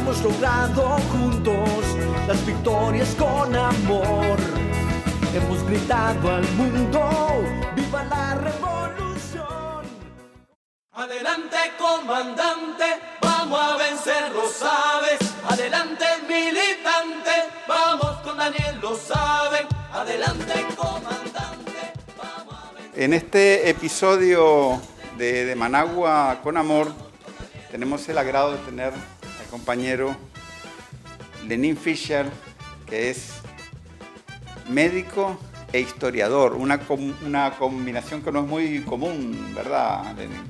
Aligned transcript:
Hemos 0.00 0.22
logrado 0.22 0.96
juntos 1.12 1.84
las 2.26 2.46
victorias 2.46 3.14
con 3.16 3.54
amor. 3.54 4.38
Hemos 5.34 5.62
gritado 5.64 6.36
al 6.36 6.50
mundo, 6.52 7.44
viva 7.76 8.04
la 8.04 8.34
revolución. 8.34 9.84
Adelante 10.92 11.58
comandante, 11.78 12.84
vamos 13.20 13.60
a 13.60 13.76
vencer, 13.76 14.32
lo 14.32 14.48
sabes. 14.48 15.18
Adelante 15.46 16.06
militante, 16.26 17.30
vamos 17.68 18.20
con 18.22 18.38
Daniel, 18.38 18.80
lo 18.80 18.96
saben. 18.96 19.66
Adelante 19.92 20.66
comandante. 20.76 21.92
En 22.94 23.12
este 23.12 23.68
episodio 23.68 24.80
de, 25.18 25.44
de, 25.44 25.54
Managua 25.54 26.40
con 26.42 26.56
Amor 26.56 26.90
tenemos 27.70 28.08
el 28.08 28.16
agrado 28.16 28.52
de 28.52 28.58
tener 28.60 29.19
compañero 29.50 30.16
Lenín 31.46 31.76
Fischer, 31.76 32.26
que 32.86 33.10
es 33.10 33.32
médico 34.68 35.38
e 35.72 35.80
historiador, 35.80 36.54
una, 36.54 36.80
una 37.26 37.50
combinación 37.52 38.22
que 38.22 38.32
no 38.32 38.40
es 38.40 38.46
muy 38.46 38.80
común, 38.82 39.52
¿verdad, 39.54 40.14
Lenín? 40.16 40.44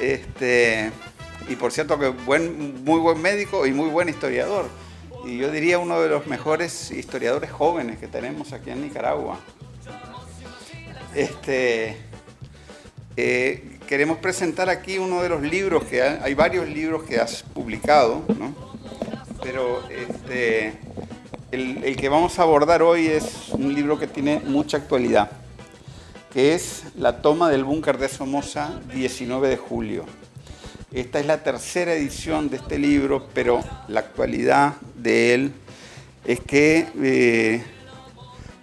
Este, 0.00 0.90
y 1.48 1.56
por 1.56 1.72
cierto 1.72 1.98
que 1.98 2.08
buen, 2.08 2.84
muy 2.84 3.00
buen 3.00 3.20
médico 3.20 3.66
y 3.66 3.72
muy 3.72 3.88
buen 3.90 4.08
historiador. 4.08 4.68
Y 5.24 5.38
yo 5.38 5.50
diría 5.50 5.78
uno 5.78 6.00
de 6.00 6.08
los 6.08 6.26
mejores 6.26 6.90
historiadores 6.90 7.50
jóvenes 7.50 7.98
que 7.98 8.06
tenemos 8.06 8.52
aquí 8.52 8.70
en 8.70 8.82
Nicaragua. 8.82 9.38
Este, 11.14 11.96
eh, 13.16 13.77
queremos 13.88 14.18
presentar 14.18 14.68
aquí 14.68 14.98
uno 14.98 15.22
de 15.22 15.30
los 15.30 15.40
libros 15.40 15.82
que 15.84 16.02
hay, 16.02 16.18
hay 16.22 16.34
varios 16.34 16.68
libros 16.68 17.04
que 17.04 17.18
has 17.18 17.42
publicado, 17.42 18.22
¿no? 18.38 18.54
pero 19.42 19.82
este, 19.88 20.74
el, 21.50 21.96
que 21.96 22.10
vamos 22.10 22.38
a 22.38 22.42
abordar 22.42 22.82
hoy 22.82 23.06
es 23.06 23.48
un 23.48 23.74
libro 23.74 23.98
que 23.98 24.06
tiene 24.06 24.40
mucha 24.40 24.76
actualidad, 24.76 25.30
que 26.30 26.52
es 26.52 26.82
La 26.98 27.22
toma 27.22 27.48
del 27.48 27.64
búnker 27.64 27.96
de 27.96 28.10
Somoza, 28.10 28.78
19 28.92 29.48
de 29.48 29.56
julio. 29.56 30.04
Esta 30.92 31.18
es 31.18 31.24
la 31.24 31.42
tercera 31.42 31.94
edición 31.94 32.50
de 32.50 32.58
este 32.58 32.78
libro, 32.78 33.26
pero 33.32 33.64
la 33.88 34.00
actualidad 34.00 34.74
de 34.96 35.32
él 35.32 35.52
es 36.26 36.40
que 36.40 36.88
eh, 37.02 37.64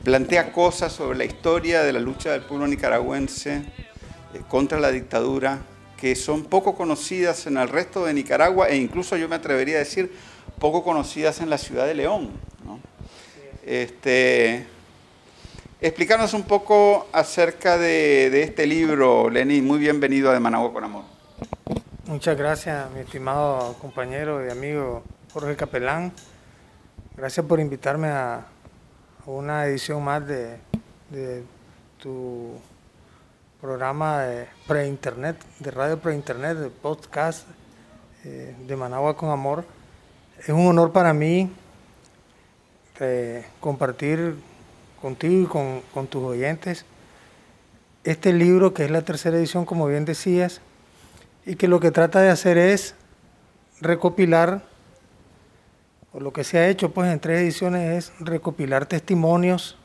plantea 0.03 0.51
cosas 0.51 0.93
sobre 0.93 1.17
la 1.17 1.25
historia 1.25 1.81
de 1.81 1.94
la 1.94 2.00
lucha 2.00 2.31
del 2.31 2.41
pueblo 2.41 2.67
nicaragüense 2.67 3.66
contra 4.47 4.79
la 4.79 4.91
dictadura 4.91 5.59
que 5.97 6.16
son 6.16 6.44
poco 6.44 6.75
conocidas 6.75 7.47
en 7.47 7.57
el 7.57 7.69
resto 7.69 8.06
de 8.06 8.13
Nicaragua 8.13 8.68
e 8.68 8.75
incluso 8.75 9.18
yo 9.18 9.29
me 9.29 9.35
atrevería 9.35 9.78
a 9.78 9.79
decir 9.79 10.12
poco 10.59 10.84
conocidas 10.84 11.41
en 11.41 11.50
la 11.50 11.57
ciudad 11.57 11.85
de 11.85 11.96
León. 11.96 12.29
¿no? 12.66 12.79
Este, 13.66 14.68
explicarnos 15.81 16.34
un 16.34 16.44
poco 16.44 17.07
acerca 17.12 17.78
de, 17.78 18.44
este 18.44 18.68
libro, 18.68 19.29
Lenín. 19.29 19.66
Muy 19.66 19.79
bienvenido 19.79 20.29
a 20.29 20.34
De 20.34 20.40
Managua 20.40 20.74
con 20.74 20.84
Amor. 20.84 21.03
Muchas 22.06 22.38
gracias, 22.38 22.91
mi 22.91 23.00
estimado 23.00 23.74
compañero 23.81 24.45
y 24.45 24.50
amigo 24.50 25.03
Jorge 25.34 25.56
Capelán. 25.56 26.12
Gracias 27.18 27.45
por 27.45 27.59
invitarme 27.59 28.09
a, 28.09 28.45
una 29.25 29.66
edición 29.66 30.03
más 30.03 30.28
de 30.28 30.59
tu 32.00 32.59
programa 33.65 34.19
de 34.19 34.47
pre-internet, 34.67 35.37
de 35.57 35.71
radio 35.71 35.97
pre-internet, 35.97 36.55
de 36.55 36.69
podcast 36.69 37.47
eh, 38.23 38.55
de 38.67 38.75
Managua 38.75 39.17
con 39.17 39.31
Amor. 39.31 39.65
Es 40.37 40.49
un 40.49 40.67
honor 40.67 40.91
para 40.91 41.15
mí 41.15 41.49
eh, 42.99 43.43
compartir 43.59 44.35
contigo 45.01 45.41
y 45.41 45.45
con, 45.47 45.81
con 45.95 46.05
tus 46.05 46.21
oyentes 46.21 46.85
este 48.03 48.33
libro 48.33 48.71
que 48.71 48.85
es 48.85 48.91
la 48.91 49.01
tercera 49.01 49.35
edición, 49.35 49.65
como 49.65 49.87
bien 49.87 50.05
decías, 50.05 50.61
y 51.43 51.55
que 51.55 51.67
lo 51.67 51.79
que 51.79 51.89
trata 51.89 52.21
de 52.21 52.29
hacer 52.29 52.59
es 52.59 52.93
recopilar 53.81 54.61
o 56.13 56.19
lo 56.19 56.31
que 56.31 56.43
se 56.43 56.59
ha 56.59 56.67
hecho 56.67 56.91
pues 56.91 57.11
en 57.11 57.19
tres 57.19 57.41
ediciones 57.41 58.11
es 58.11 58.19
recopilar 58.19 58.85
testimonios 58.85 59.75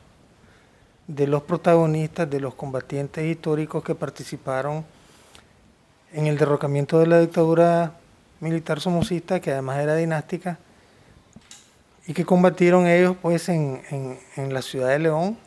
de 1.15 1.27
los 1.27 1.43
protagonistas, 1.43 2.29
de 2.29 2.39
los 2.39 2.55
combatientes 2.55 3.25
históricos 3.25 3.83
que 3.83 3.95
participaron 3.95 4.85
en 6.13 6.27
el 6.27 6.37
derrocamiento 6.37 6.99
de 6.99 7.07
la 7.07 7.19
dictadura 7.19 7.93
militar 8.39 8.79
somocista, 8.79 9.39
que 9.39 9.51
además 9.51 9.79
era 9.79 9.95
dinástica, 9.95 10.57
y 12.07 12.13
que 12.13 12.25
combatieron 12.25 12.87
ellos 12.87 13.15
pues 13.21 13.49
en, 13.49 13.81
en, 14.35 14.53
la 14.53 14.61
ciudad 14.61 14.89
de 14.89 14.99
León, 14.99 15.37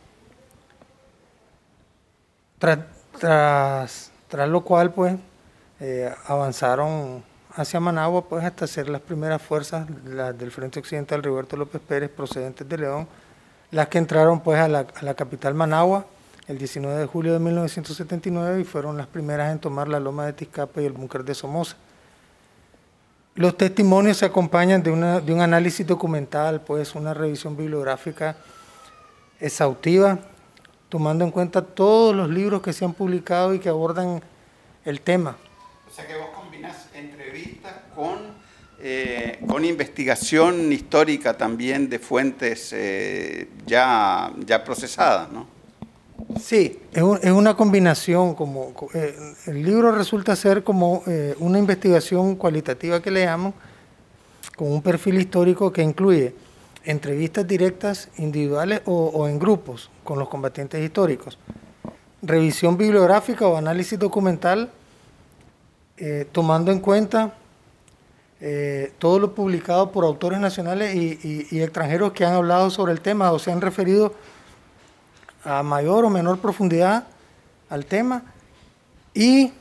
tras, 2.58 2.78
tras, 3.18 4.10
tras 4.28 4.48
lo 4.48 4.62
cual 4.62 4.92
pues 4.92 5.16
eh, 5.80 6.14
avanzaron 6.26 7.24
hacia 7.54 7.80
Managua 7.80 8.28
pues 8.28 8.44
hasta 8.44 8.66
ser 8.66 8.88
las 8.88 9.00
primeras 9.00 9.40
fuerzas 9.40 9.86
las 10.04 10.36
del 10.36 10.50
Frente 10.50 10.78
Occidental 10.78 11.22
Roberto 11.22 11.56
López 11.56 11.80
Pérez 11.80 12.10
procedentes 12.10 12.68
de 12.68 12.78
León, 12.78 13.08
las 13.74 13.88
que 13.88 13.98
entraron 13.98 14.38
pues 14.38 14.60
a 14.60 14.68
la, 14.68 15.14
capital 15.14 15.52
Managua 15.52 16.06
el 16.46 16.58
19 16.58 16.96
de 16.96 17.06
julio 17.06 17.32
de 17.32 17.40
1979 17.40 18.60
y 18.60 18.64
fueron 18.64 18.96
las 18.96 19.08
primeras 19.08 19.50
en 19.50 19.58
tomar 19.58 19.88
la 19.88 19.98
loma 19.98 20.26
de 20.26 20.32
Tizcapa 20.32 20.80
y 20.80 20.84
el 20.84 20.92
búnker 20.92 21.24
de 21.24 21.34
Somoza. 21.34 21.74
Los 23.34 23.56
testimonios 23.56 24.18
se 24.18 24.26
acompañan 24.26 24.80
de, 24.80 24.92
una, 24.92 25.18
de 25.18 25.32
un 25.32 25.40
análisis 25.40 25.84
documental, 25.84 26.60
pues 26.60 26.94
una 26.94 27.14
revisión 27.14 27.56
bibliográfica 27.56 28.36
exhaustiva, 29.40 30.20
tomando 30.88 31.24
en 31.24 31.32
cuenta 31.32 31.60
todos 31.60 32.14
los 32.14 32.30
libros 32.30 32.62
que 32.62 32.72
se 32.72 32.84
han 32.84 32.94
publicado 32.94 33.54
y 33.54 33.58
que 33.58 33.70
abordan 33.70 34.22
el 34.84 35.00
tema. 35.00 35.36
O 35.90 35.92
sea 35.92 36.06
que 36.06 36.16
vos 36.16 36.28
combinás 36.32 36.90
entrevistas 36.94 37.72
con, 37.92 38.18
eh, 38.86 39.38
con 39.48 39.64
investigación 39.64 40.70
histórica 40.70 41.38
también 41.38 41.88
de 41.88 41.98
fuentes 41.98 42.70
eh, 42.74 43.48
ya, 43.66 44.30
ya 44.44 44.62
procesadas, 44.62 45.32
¿no? 45.32 45.46
Sí, 46.38 46.80
es, 46.92 47.02
un, 47.02 47.18
es 47.22 47.30
una 47.30 47.56
combinación, 47.56 48.34
como 48.34 48.74
eh, 48.92 49.16
el 49.46 49.62
libro 49.62 49.90
resulta 49.90 50.36
ser 50.36 50.62
como 50.62 51.02
eh, 51.06 51.34
una 51.38 51.58
investigación 51.58 52.36
cualitativa 52.36 53.00
que 53.00 53.10
le 53.10 53.24
llaman, 53.24 53.54
con 54.54 54.70
un 54.70 54.82
perfil 54.82 55.18
histórico 55.18 55.72
que 55.72 55.82
incluye 55.82 56.34
entrevistas 56.84 57.48
directas, 57.48 58.10
individuales 58.18 58.82
o, 58.84 59.26
en 59.26 59.38
grupos 59.38 59.90
con 60.04 60.18
los 60.18 60.28
combatientes 60.28 60.84
históricos, 60.84 61.38
revisión 62.20 62.76
bibliográfica 62.76 63.48
o 63.48 63.56
análisis 63.56 63.98
documental, 63.98 64.70
tomando 66.32 66.70
en 66.70 66.80
cuenta 66.80 67.32
eh, 68.40 68.92
todo 68.98 69.18
lo 69.18 69.34
publicado 69.34 69.92
por 69.92 70.04
autores 70.04 70.38
nacionales 70.40 70.94
y, 70.94 71.60
extranjeros 71.60 72.12
que 72.12 72.24
han 72.24 72.34
hablado 72.34 72.70
sobre 72.70 72.92
el 72.92 73.00
tema 73.00 73.32
o 73.32 73.38
se 73.38 73.52
han 73.52 73.60
referido 73.60 74.14
a 75.44 75.62
mayor 75.62 76.04
o 76.04 76.10
menor 76.10 76.38
profundidad 76.38 77.06
al 77.68 77.86
tema 77.86 78.22
y 79.14 79.52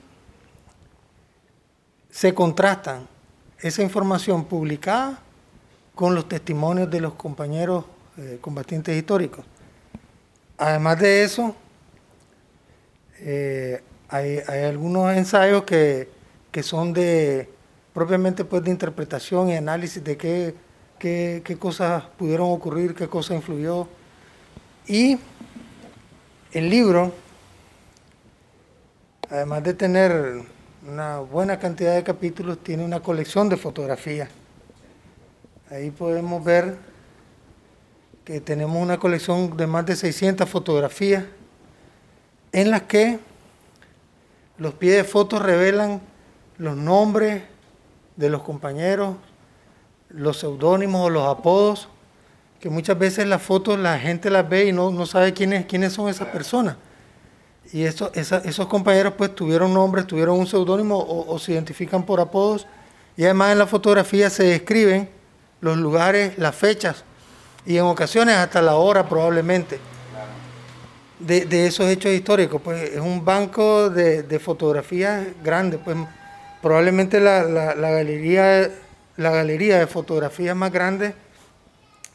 se 2.09 2.33
contrastan 2.33 3.07
esa 3.59 3.81
información 3.81 4.45
publicada 4.45 5.19
con 5.95 6.15
los 6.15 6.27
testimonios 6.27 6.89
de 6.89 7.01
los 7.01 7.13
compañeros 7.13 7.85
eh, 8.17 8.37
combatientes 8.41 8.95
históricos. 8.97 9.45
Además 10.57 10.99
de 10.99 11.23
eso, 11.23 11.55
eh, 13.19 13.81
hay, 14.09 14.39
hay, 14.47 14.63
algunos 14.65 15.15
ensayos 15.15 15.63
que, 15.63 16.09
que, 16.51 16.61
son 16.61 16.93
de 16.93 17.49
propiamente 17.93 18.43
pues 18.43 18.63
de 18.63 18.71
interpretación 18.71 19.49
y 19.49 19.55
análisis 19.55 20.03
de 20.03 20.17
qué, 20.17 20.55
qué, 20.97 21.41
qué 21.45 21.57
cosas 21.57 22.03
pudieron 22.17 22.51
ocurrir, 22.51 22.95
qué 22.95 23.07
cosa 23.07 23.35
influyó. 23.35 23.87
Y 24.87 25.17
el 26.51 26.69
libro, 26.69 27.13
además 29.29 29.63
de 29.63 29.73
tener 29.73 30.41
una 30.87 31.19
buena 31.19 31.59
cantidad 31.59 31.95
de 31.95 32.03
capítulos, 32.03 32.57
tiene 32.63 32.83
una 32.83 32.99
colección 32.99 33.47
de 33.47 33.57
fotografías. 33.57 34.29
Ahí 35.69 35.91
podemos 35.91 36.43
ver 36.43 36.77
que 38.25 38.41
tenemos 38.41 38.81
una 38.81 38.97
colección 38.97 39.55
de 39.55 39.67
más 39.67 39.85
de 39.85 39.95
600 39.95 40.49
fotografías 40.49 41.25
en 42.51 42.71
las 42.71 42.83
que 42.83 43.19
los 44.57 44.73
pies 44.75 44.95
de 44.95 45.03
fotos 45.03 45.41
revelan 45.41 46.01
los 46.57 46.77
nombres 46.77 47.43
de 48.15 48.29
los 48.29 48.43
compañeros, 48.43 49.15
los 50.09 50.39
seudónimos 50.39 51.07
o 51.07 51.09
los 51.09 51.27
apodos, 51.27 51.87
que 52.59 52.69
muchas 52.69 52.97
veces 52.97 53.27
las 53.27 53.41
fotos 53.41 53.77
la 53.77 53.99
gente 53.99 54.29
las 54.29 54.47
ve 54.47 54.67
y 54.67 54.71
no, 54.71 54.91
no 54.91 55.05
sabe 55.05 55.33
quiénes, 55.33 55.65
quiénes 55.65 55.93
son 55.93 56.07
esas 56.09 56.29
personas. 56.29 56.77
Y 57.71 57.83
eso, 57.83 58.11
esos 58.13 58.67
compañeros 58.67 59.15
pues 59.17 59.33
tuvieron 59.33 59.73
nombres, 59.73 60.05
tuvieron 60.05 60.37
un 60.37 60.47
seudónimo 60.47 60.97
o, 60.97 61.39
se 61.39 61.53
identifican 61.53 62.05
por 62.05 62.19
apodos. 62.19 62.67
Y 63.17 63.23
además 63.23 63.51
en 63.51 63.59
la 63.59 63.67
fotografía 63.67 64.29
se 64.29 64.43
describen 64.43 65.09
los 65.59 65.77
lugares, 65.77 66.37
las 66.37 66.55
fechas 66.55 67.03
y 67.65 67.77
en 67.77 67.83
ocasiones 67.83 68.35
hasta 68.35 68.61
la 68.61 68.75
hora 68.75 69.07
probablemente 69.07 69.79
de, 71.19 71.45
de 71.45 71.67
esos 71.67 71.87
hechos 71.87 72.11
históricos. 72.11 72.61
Pues 72.61 72.91
es 72.91 72.99
un 72.99 73.25
banco 73.25 73.89
de, 73.89 74.23
de 74.23 74.39
fotografías 74.39 75.25
grande, 75.43 75.77
pues 75.77 75.97
probablemente 76.63 77.19
la, 77.19 77.43
la, 77.43 77.91
galería, 77.91 78.71
la 79.17 79.31
galería 79.31 79.79
de 79.79 79.85
fotografías 79.85 80.55
más 80.55 80.71
grande 80.71 81.13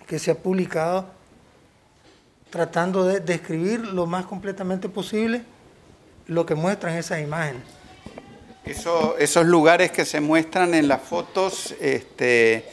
que 0.06 0.19
se 0.19 0.31
ha 0.31 0.35
publicado 0.35 1.06
tratando 2.49 3.05
de 3.05 3.21
describir 3.21 3.81
lo 3.81 4.06
más 4.06 4.25
completamente 4.25 4.89
posible 4.89 5.43
lo 6.29 6.47
que 6.47 6.55
muestran 6.55 6.97
esas 6.97 7.21
imágenes. 7.21 7.62
esos 8.65 9.47
lugares 9.47 9.93
que 9.93 10.06
se 10.06 10.21
muestran 10.21 10.73
en 10.73 10.89
las 10.89 11.03
fotos, 11.03 11.75
este, 11.79 12.65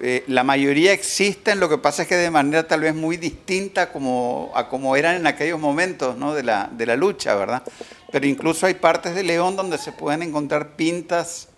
eh, 0.00 0.24
la 0.26 0.44
mayoría 0.44 0.92
existen, 0.92 1.60
lo 1.60 1.68
que 1.70 1.78
pasa 1.78 2.02
es 2.02 2.08
que 2.08 2.16
de 2.16 2.30
manera 2.30 2.68
tal 2.68 2.80
vez 2.80 2.94
muy 2.94 3.16
distinta 3.16 3.90
como, 3.90 4.52
a 4.54 4.68
como 4.68 4.96
eran 4.96 5.16
en 5.16 5.26
aquellos 5.26 5.58
momentos 5.58 6.14
¿no? 6.18 6.34
de, 6.34 6.42
la, 6.42 6.68
de 6.70 6.84
la 6.84 6.96
lucha, 6.96 7.34
¿verdad? 7.34 7.62
Pero 8.12 8.26
incluso 8.26 8.66
hay 8.66 8.74
partes 8.74 9.14
de 9.14 9.24
León 9.24 9.56
donde 9.56 9.78
se 9.78 9.90
pueden 9.90 10.22
encontrar 10.22 10.76
pintas 10.76 11.48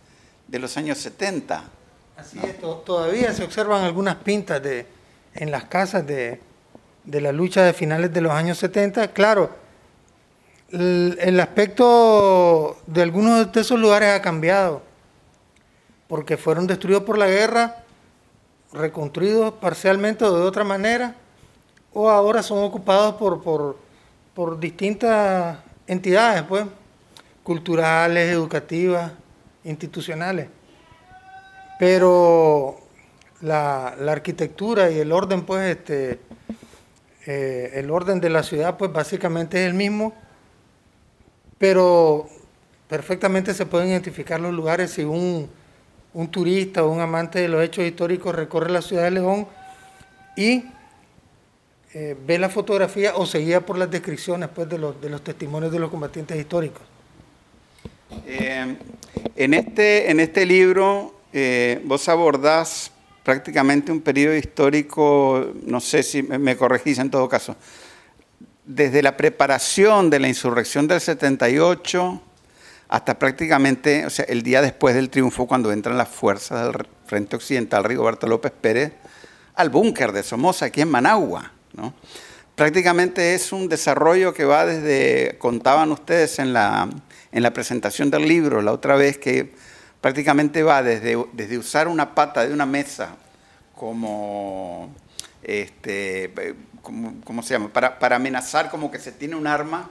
de 0.46 0.58
los 0.60 0.76
años 0.76 0.98
70. 0.98 1.64
Así 2.16 2.38
es, 2.42 2.60
todavía 2.84 3.32
se 3.32 3.42
observan 3.44 3.82
algunas 3.84 4.16
pintas 4.16 4.62
de, 4.62 4.86
en 5.34 5.50
las 5.50 5.64
casas 5.64 6.06
de, 6.06 6.40
de 7.04 7.20
la 7.20 7.32
lucha 7.32 7.64
de 7.64 7.72
finales 7.72 8.12
de 8.12 8.20
los 8.20 8.32
años 8.32 8.56
70. 8.58 9.08
Claro, 9.08 9.50
el, 10.70 11.18
el 11.20 11.40
aspecto 11.40 12.78
de 12.86 13.02
algunos 13.02 13.52
de 13.52 13.60
esos 13.60 13.78
lugares 13.78 14.10
ha 14.10 14.22
cambiado, 14.22 14.80
porque 16.06 16.36
fueron 16.36 16.68
destruidos 16.68 17.02
por 17.02 17.18
la 17.18 17.26
guerra 17.26 17.84
reconstruidos 18.72 19.54
parcialmente 19.54 20.24
o 20.24 20.36
de 20.36 20.42
otra 20.42 20.64
manera, 20.64 21.14
o 21.92 22.10
ahora 22.10 22.42
son 22.42 22.62
ocupados 22.62 23.14
por, 23.14 23.42
por, 23.42 23.76
por 24.34 24.58
distintas 24.58 25.58
entidades, 25.86 26.42
pues, 26.42 26.64
culturales, 27.42 28.30
educativas, 28.30 29.12
institucionales. 29.64 30.48
Pero 31.78 32.76
la, 33.40 33.94
la 33.98 34.12
arquitectura 34.12 34.90
y 34.90 34.98
el 34.98 35.12
orden, 35.12 35.42
pues, 35.42 35.76
este, 35.76 36.20
eh, 37.26 37.72
el 37.74 37.90
orden 37.90 38.20
de 38.20 38.30
la 38.30 38.42
ciudad, 38.42 38.76
pues, 38.76 38.92
básicamente 38.92 39.62
es 39.62 39.68
el 39.68 39.74
mismo, 39.74 40.14
pero 41.58 42.26
perfectamente 42.88 43.54
se 43.54 43.66
pueden 43.66 43.88
identificar 43.88 44.40
los 44.40 44.52
lugares 44.52 44.92
si 44.92 45.04
un 45.04 45.48
un 46.14 46.28
turista 46.28 46.84
o 46.84 46.90
un 46.90 47.00
amante 47.00 47.40
de 47.40 47.48
los 47.48 47.62
hechos 47.62 47.84
históricos 47.84 48.34
recorre 48.34 48.70
la 48.70 48.80
ciudad 48.80 49.02
de 49.02 49.10
León 49.10 49.46
y 50.36 50.64
eh, 51.96 52.16
ve 52.26 52.40
la 52.40 52.48
fotografía 52.48 53.14
o 53.14 53.24
se 53.24 53.38
guía 53.38 53.64
por 53.64 53.78
las 53.78 53.88
descripciones 53.88 54.48
pues, 54.52 54.68
de, 54.68 54.78
los, 54.78 55.00
de 55.00 55.08
los 55.08 55.22
testimonios 55.22 55.70
de 55.70 55.78
los 55.78 55.90
combatientes 55.90 56.36
históricos. 56.36 56.82
Eh, 58.26 58.76
en, 59.36 59.54
este, 59.54 60.10
en 60.10 60.18
este 60.18 60.44
libro 60.44 61.14
eh, 61.32 61.80
vos 61.84 62.08
abordás 62.08 62.90
prácticamente 63.22 63.92
un 63.92 64.00
periodo 64.00 64.34
histórico, 64.36 65.52
no 65.62 65.78
sé 65.78 66.02
si 66.02 66.24
me 66.24 66.56
corregís 66.56 66.98
en 66.98 67.12
todo 67.12 67.28
caso, 67.28 67.54
desde 68.64 69.00
la 69.00 69.16
preparación 69.16 70.10
de 70.10 70.18
la 70.18 70.26
insurrección 70.26 70.88
del 70.88 71.00
78 71.00 72.20
hasta 72.88 73.18
prácticamente, 73.20 74.04
o 74.04 74.10
sea, 74.10 74.24
el 74.24 74.42
día 74.42 74.62
después 74.62 74.96
del 74.96 75.10
triunfo, 75.10 75.46
cuando 75.46 75.70
entran 75.70 75.96
las 75.96 76.08
fuerzas 76.08 76.72
del 76.72 76.86
Frente 77.06 77.36
Occidental 77.36 77.84
Rigoberto 77.84 78.26
López 78.26 78.50
Pérez 78.50 78.94
al 79.54 79.70
búnker 79.70 80.10
de 80.10 80.24
Somoza, 80.24 80.66
aquí 80.66 80.80
en 80.80 80.90
Managua. 80.90 81.53
¿No? 81.76 81.94
Prácticamente 82.54 83.34
es 83.34 83.52
un 83.52 83.68
desarrollo 83.68 84.32
que 84.32 84.44
va 84.44 84.64
desde, 84.64 85.36
contaban 85.38 85.90
ustedes 85.90 86.38
en 86.38 86.52
la, 86.52 86.88
en 87.32 87.42
la 87.42 87.52
presentación 87.52 88.10
del 88.10 88.28
libro 88.28 88.62
la 88.62 88.70
otra 88.70 88.94
vez, 88.94 89.18
que 89.18 89.52
prácticamente 90.00 90.62
va 90.62 90.82
desde, 90.82 91.16
desde 91.32 91.58
usar 91.58 91.88
una 91.88 92.14
pata 92.14 92.46
de 92.46 92.52
una 92.52 92.66
mesa 92.66 93.16
como, 93.74 94.94
este, 95.42 96.32
¿cómo, 96.84 97.42
se 97.42 97.54
llama? 97.54 97.68
Para, 97.68 97.98
para, 97.98 98.16
amenazar 98.16 98.70
como 98.70 98.90
que 98.90 98.98
se 98.98 99.10
tiene 99.10 99.34
un 99.34 99.46
arma, 99.46 99.90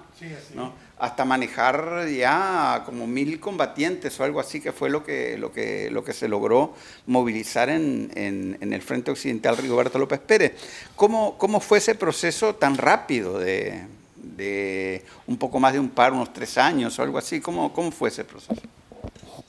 ¿no? 0.53 0.71
hasta 1.03 1.25
manejar 1.25 2.07
ya 2.07 2.83
como 2.85 3.07
mil 3.07 3.37
combatientes 3.39 4.17
o 4.19 4.23
algo 4.23 4.39
así, 4.39 4.61
que 4.61 4.71
fue 4.71 4.89
lo 4.89 5.03
que, 5.03 5.37
lo 5.37 5.51
que, 5.51 5.89
lo 5.91 6.01
que 6.03 6.13
se 6.13 6.29
logró 6.29 6.75
movilizar 7.07 7.67
en, 7.67 8.09
en, 8.15 8.71
el 8.71 8.81
Frente 8.81 9.11
Occidental 9.11 9.57
Rigoberto 9.57 9.99
López 9.99 10.21
Pérez. 10.21 10.53
¿Cómo, 10.95 11.37
¿Cómo, 11.37 11.59
fue 11.59 11.79
ese 11.79 11.95
proceso 11.95 12.55
tan 12.55 12.77
rápido 12.77 13.37
de, 13.37 13.85
de, 14.15 15.03
un 15.27 15.35
poco 15.37 15.59
más 15.59 15.73
de 15.73 15.79
un 15.79 15.89
par, 15.89 16.13
unos 16.13 16.31
tres 16.31 16.57
años 16.57 16.97
o 16.97 17.03
algo 17.03 17.17
así? 17.17 17.41
¿Cómo, 17.41 17.73
cómo 17.73 17.91
fue 17.91 18.07
ese 18.07 18.23
proceso? 18.23 18.61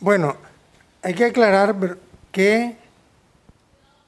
Bueno, 0.00 0.36
hay 1.02 1.14
que 1.14 1.26
aclarar 1.26 1.98
que 2.32 2.76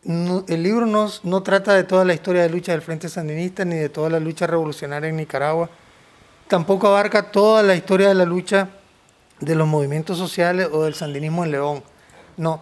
el 0.07 0.63
libro 0.63 0.87
no, 0.87 1.11
no 1.25 1.43
trata 1.43 1.75
de 1.75 1.85
toda 1.85 2.05
la 2.05 2.15
historia 2.15 2.43
de 2.43 2.51
lucha 2.51 2.73
del 2.73 2.83
Frente 2.83 3.09
Sandinista 3.09 3.65
ni 3.65 3.77
de 3.77 3.89
toda 3.89 4.09
la 4.09 4.21
lucha 4.21 4.47
revolucionaria 4.47 5.09
en 5.09 5.17
Nicaragua 5.17 5.69
tampoco 6.49 6.87
abarca 6.87 7.31
toda 7.31 7.63
la 7.63 7.75
historia 7.75 8.09
de 8.09 8.15
la 8.15 8.25
lucha 8.25 8.69
de 9.41 9.55
los 9.55 9.67
movimientos 9.67 10.17
sociales 10.17 10.69
o 10.73 10.85
del 10.85 10.95
sandinismo 10.95 11.45
en 11.45 11.51
León. 11.51 11.83
No, 12.37 12.61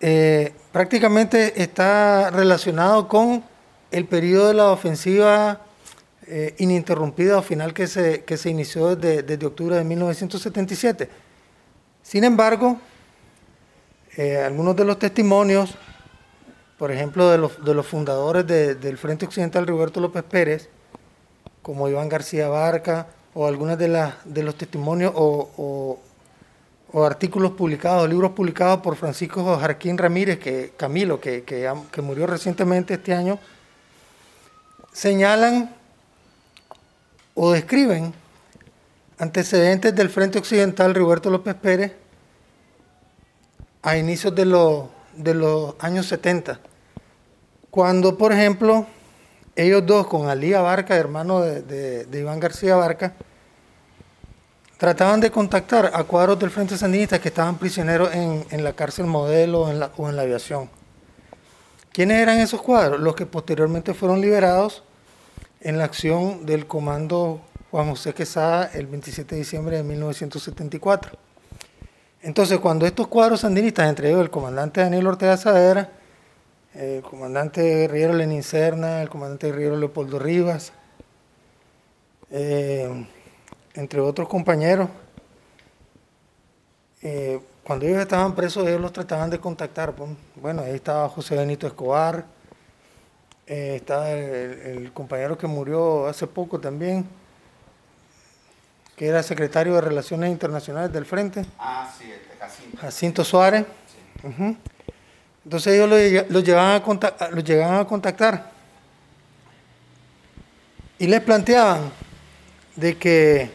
eh, 0.00 0.52
prácticamente 0.72 1.62
está 1.62 2.30
relacionado 2.30 3.08
con 3.08 3.44
el 3.90 4.04
periodo 4.06 4.48
de 4.48 4.54
la 4.54 4.70
ofensiva 4.70 5.60
eh, 6.26 6.54
ininterrumpida 6.58 7.38
o 7.38 7.42
final 7.42 7.72
que 7.72 7.86
se, 7.86 8.24
que 8.24 8.36
se 8.36 8.50
inició 8.50 8.96
desde, 8.96 9.46
octubre 9.46 9.76
de 9.76 9.84
1977. 9.84 11.08
Sin 12.02 12.24
embargo, 12.24 12.78
eh, 14.16 14.38
algunos 14.38 14.74
de 14.76 14.84
los 14.84 14.98
testimonios, 14.98 15.76
por 16.78 16.90
ejemplo, 16.92 17.30
de 17.30 17.38
los, 17.74 17.86
fundadores 17.86 18.46
del 18.46 18.98
Frente 18.98 19.24
Occidental, 19.24 19.66
Roberto 19.66 20.00
López 20.00 20.22
Pérez, 20.24 20.68
como 21.62 21.88
Iván 21.88 22.08
García 22.08 22.48
Barca, 22.48 23.08
o 23.34 23.46
algunos 23.46 23.78
de, 23.78 24.42
los 24.42 24.54
testimonios 24.56 25.12
o, 25.14 25.98
artículos 26.94 27.52
publicados, 27.52 28.08
libros 28.08 28.32
publicados 28.32 28.80
por 28.80 28.96
Francisco 28.96 29.58
Jarquín 29.58 29.96
Ramírez, 29.98 30.38
que, 30.38 30.72
Camilo, 30.76 31.20
que, 31.20 31.74
murió 32.02 32.26
recientemente 32.26 32.94
este 32.94 33.14
año, 33.14 33.38
señalan 34.92 35.74
o 37.34 37.52
describen 37.52 38.14
antecedentes 39.18 39.94
del 39.94 40.10
Frente 40.10 40.38
Occidental 40.38 40.94
Roberto 40.94 41.30
López 41.30 41.54
Pérez 41.54 41.92
a 43.82 43.96
inicios 43.96 44.34
de 44.34 44.44
los, 44.46 44.84
de 45.16 45.34
los 45.34 45.74
años 45.78 46.06
70, 46.06 46.60
cuando, 47.70 48.16
por 48.16 48.32
ejemplo, 48.32 48.86
ellos 49.54 49.84
dos, 49.86 50.06
con 50.06 50.28
Alía 50.28 50.60
Barca, 50.60 50.96
hermano 50.96 51.40
de, 51.40 52.06
Iván 52.12 52.40
García 52.40 52.76
Barca, 52.76 53.14
trataban 54.76 55.20
de 55.20 55.30
contactar 55.30 55.90
a 55.94 56.04
cuadros 56.04 56.38
del 56.38 56.50
Frente 56.50 56.76
Sandinista 56.76 57.18
que 57.18 57.28
estaban 57.28 57.56
prisioneros 57.58 58.14
en, 58.14 58.64
la 58.64 58.74
cárcel 58.74 59.06
modelo 59.06 59.62
o 59.62 59.70
en 59.70 60.16
la, 60.16 60.22
aviación. 60.22 60.68
¿Quiénes 61.92 62.18
eran 62.18 62.38
esos 62.38 62.60
cuadros? 62.60 63.00
Los 63.00 63.16
que 63.16 63.24
posteriormente 63.24 63.94
fueron 63.94 64.20
liberados 64.20 64.82
en 65.60 65.78
la 65.78 65.84
acción 65.84 66.44
del 66.44 66.66
comando 66.66 67.40
Juan 67.70 67.88
José 67.90 68.12
Quesada 68.12 68.70
el 68.74 68.86
27 68.86 69.34
de 69.34 69.40
diciembre 69.40 69.76
de 69.78 69.82
1974. 69.82 71.25
Entonces, 72.26 72.58
cuando 72.58 72.86
estos 72.86 73.06
cuadros 73.06 73.42
sandinistas, 73.42 73.88
entre 73.88 74.08
ellos 74.08 74.20
el 74.20 74.30
comandante 74.30 74.80
Daniel 74.80 75.06
Ortega 75.06 75.36
Saavedra, 75.36 75.90
el 76.74 77.00
comandante 77.00 77.62
guerrillero 77.62 78.14
Lenin 78.14 78.42
Serna, 78.42 79.00
el 79.00 79.08
comandante 79.08 79.46
guerrillero 79.46 79.76
Leopoldo 79.76 80.18
Rivas, 80.18 80.72
eh, 82.32 83.06
entre 83.74 84.00
otros 84.00 84.28
compañeros, 84.28 84.88
eh, 87.00 87.40
cuando 87.62 87.86
ellos 87.86 88.00
estaban 88.00 88.34
presos, 88.34 88.66
ellos 88.66 88.80
los 88.80 88.92
trataban 88.92 89.30
de 89.30 89.38
contactar. 89.38 89.94
pues. 89.94 90.10
Bueno, 90.34 90.62
ahí 90.62 90.74
estaba 90.74 91.08
José 91.08 91.36
Benito 91.36 91.68
Escobar, 91.68 92.24
eh, 93.46 93.76
estaba 93.76 94.10
el 94.10 94.92
compañero 94.92 95.38
que 95.38 95.46
murió 95.46 96.08
hace 96.08 96.26
poco 96.26 96.58
también, 96.58 97.06
que 98.96 99.06
era 99.06 99.22
secretario 99.22 99.74
de 99.74 99.80
Relaciones 99.82 100.30
Internacionales 100.30 100.92
del 100.92 101.04
Frente. 101.04 101.44
Ah, 101.58 101.92
sí, 101.98 102.10
este 102.10 102.36
Jacinto. 102.38 102.78
Jacinto 102.78 103.24
Suárez. 103.24 103.66
Ujú. 104.22 104.56
Entonces 105.44 105.74
ellos 105.74 105.88
lo, 105.88 105.96
lle- 105.98 106.26
lo 106.28 106.40
llevaban 106.40 106.82
a 106.82 107.28
lo 107.28 107.40
llegaban 107.40 107.78
a 107.80 107.84
contactar 107.86 108.50
y 110.98 111.06
les 111.06 111.20
planteaban 111.20 111.92
de 112.74 112.96
que 112.96 113.50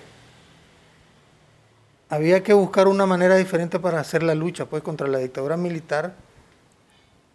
había 2.09 2.43
que 2.43 2.53
buscar 2.53 2.87
una 2.87 3.05
manera 3.05 3.35
diferente 3.35 3.79
para 3.79 3.99
hacer 3.99 4.23
la 4.23 4.35
lucha 4.35 4.65
pues 4.65 4.83
contra 4.83 5.07
la 5.07 5.17
dictadura 5.17 5.57
militar 5.57 6.13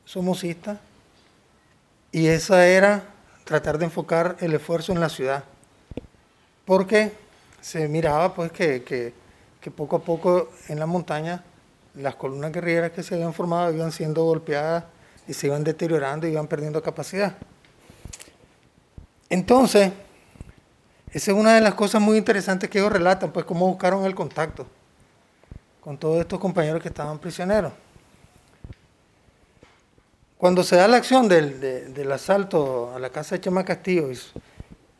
somocista 0.04 0.78
y 2.12 2.28
esa 2.28 2.66
era 2.66 3.02
tratar 3.44 3.78
de 3.78 3.86
enfocar 3.86 4.36
el 4.40 4.54
esfuerzo 4.54 4.92
en 4.92 5.00
la 5.00 5.08
ciudad 5.08 5.44
porque 6.64 7.12
se 7.66 7.88
miraba 7.88 8.32
pues 8.32 8.52
que, 8.52 8.84
que- 8.84 9.12
que 9.60 9.70
poco 9.72 9.96
a 9.96 9.98
poco 9.98 10.50
en 10.68 10.78
la 10.78 10.86
montaña 10.86 11.42
las 11.96 12.14
columnas 12.14 12.52
guerrilleras 12.52 12.92
que 12.92 13.02
se 13.02 13.16
habían 13.16 13.34
formado 13.34 13.72
iban 13.72 13.90
siendo 13.90 14.22
golpeadas 14.22 14.84
y 15.26 15.34
se 15.34 15.48
iban 15.48 15.64
deteriorando 15.64 16.28
y 16.28 16.30
iban 16.30 16.46
perdiendo 16.46 16.80
capacidad. 16.80 17.34
Entonces, 19.28 19.90
esa 21.10 21.32
es 21.32 21.36
una 21.36 21.56
de 21.56 21.60
las 21.60 21.74
cosas 21.74 22.00
muy 22.00 22.16
interesantes 22.18 22.70
que 22.70 22.78
ellos 22.78 22.92
relatan, 22.92 23.32
pues 23.32 23.44
cómo 23.44 23.66
buscaron 23.66 24.04
el 24.04 24.14
contacto 24.14 24.68
con 25.80 25.98
todos 25.98 26.20
estos 26.20 26.38
compañeros 26.38 26.80
que 26.80 26.88
estaban 26.88 27.18
prisioneros. 27.18 27.72
Cuando 30.38 30.62
se 30.62 30.76
da 30.76 30.86
la 30.86 30.98
acción 30.98 31.26
del, 31.28 31.60
de- 31.60 31.86
del 31.86 32.12
asalto 32.12 32.92
a 32.94 33.00
la 33.00 33.10
casa 33.10 33.34
de 33.34 33.40
Chema 33.40 33.64
Castillo 33.64 34.08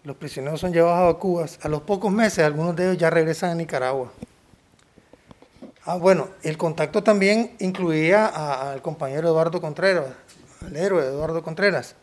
los 0.07 0.17
prisioneros 0.17 0.61
son 0.61 0.73
llevados 0.73 1.13
a 1.13 1.19
Cuba, 1.19 1.47
a 1.61 1.69
los 1.69 1.83
pocos 1.83 2.13
meses 2.13 2.45
algunos 2.45 2.77
de 2.77 2.85
ellos 2.85 2.99
ya 2.99 3.11
regresan 3.11 3.51
a 3.51 3.55
Nicaragua. 3.57 4.13
Ah, 5.85 5.97
bueno, 5.97 6.29
el 6.45 6.57
contacto 6.57 7.03
también 7.03 7.57
incluía 7.59 8.27
al 8.27 8.81
compañero 8.83 9.27
Eduardo 9.27 9.61
Contreras, 9.61 10.07
al 10.65 10.77
héroe 10.77 11.05
Eduardo 11.05 11.43
Contreras. 11.43 11.97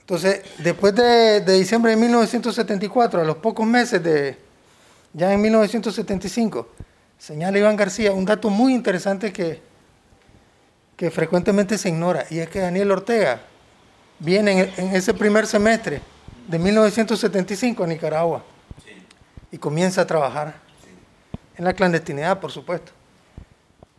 Entonces, 0.00 0.40
después 0.58 0.94
de, 0.94 1.40
diciembre 1.40 1.90
de 1.90 1.98
1974, 1.98 3.20
a 3.20 3.24
los 3.24 3.36
pocos 3.36 3.66
meses 3.66 4.02
de, 4.02 4.38
ya 5.12 5.30
en 5.30 5.42
1975, 5.42 6.68
señala 7.18 7.58
Iván 7.58 7.76
García 7.76 8.12
un 8.12 8.24
dato 8.24 8.48
muy 8.48 8.72
interesante 8.72 9.30
que, 9.30 9.60
que 10.96 11.10
frecuentemente 11.10 11.76
se 11.76 11.90
ignora, 11.90 12.24
y 12.30 12.38
es 12.38 12.48
que 12.48 12.60
Daniel 12.60 12.92
Ortega 12.92 13.42
viene 14.20 14.52
en, 14.52 14.86
en 14.86 14.96
ese 14.96 15.12
primer 15.12 15.46
semestre 15.46 16.13
de 16.48 16.58
1975 16.58 17.84
a 17.84 17.86
Nicaragua. 17.86 18.42
Y 19.50 19.58
comienza 19.58 20.02
a 20.02 20.06
trabajar 20.06 20.54
en 21.56 21.64
la 21.64 21.72
clandestinidad, 21.72 22.40
por 22.40 22.50
supuesto, 22.50 22.92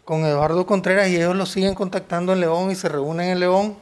con 0.04 0.26
Eduardo 0.26 0.66
Contreras 0.66 1.08
y 1.08 1.16
ellos 1.16 1.36
lo 1.36 1.46
siguen 1.46 1.74
contactando 1.74 2.34
en 2.34 2.42
León 2.42 2.72
y 2.72 2.76
se 2.76 2.90
reúnen 2.90 3.30
en 3.30 3.40
León 3.40 3.78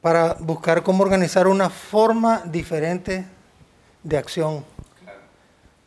para 0.00 0.34
buscar 0.40 0.82
cómo 0.82 1.04
organizar 1.04 1.46
una 1.46 1.70
forma 1.70 2.42
diferente 2.44 3.24
de 4.02 4.18
acción 4.18 4.64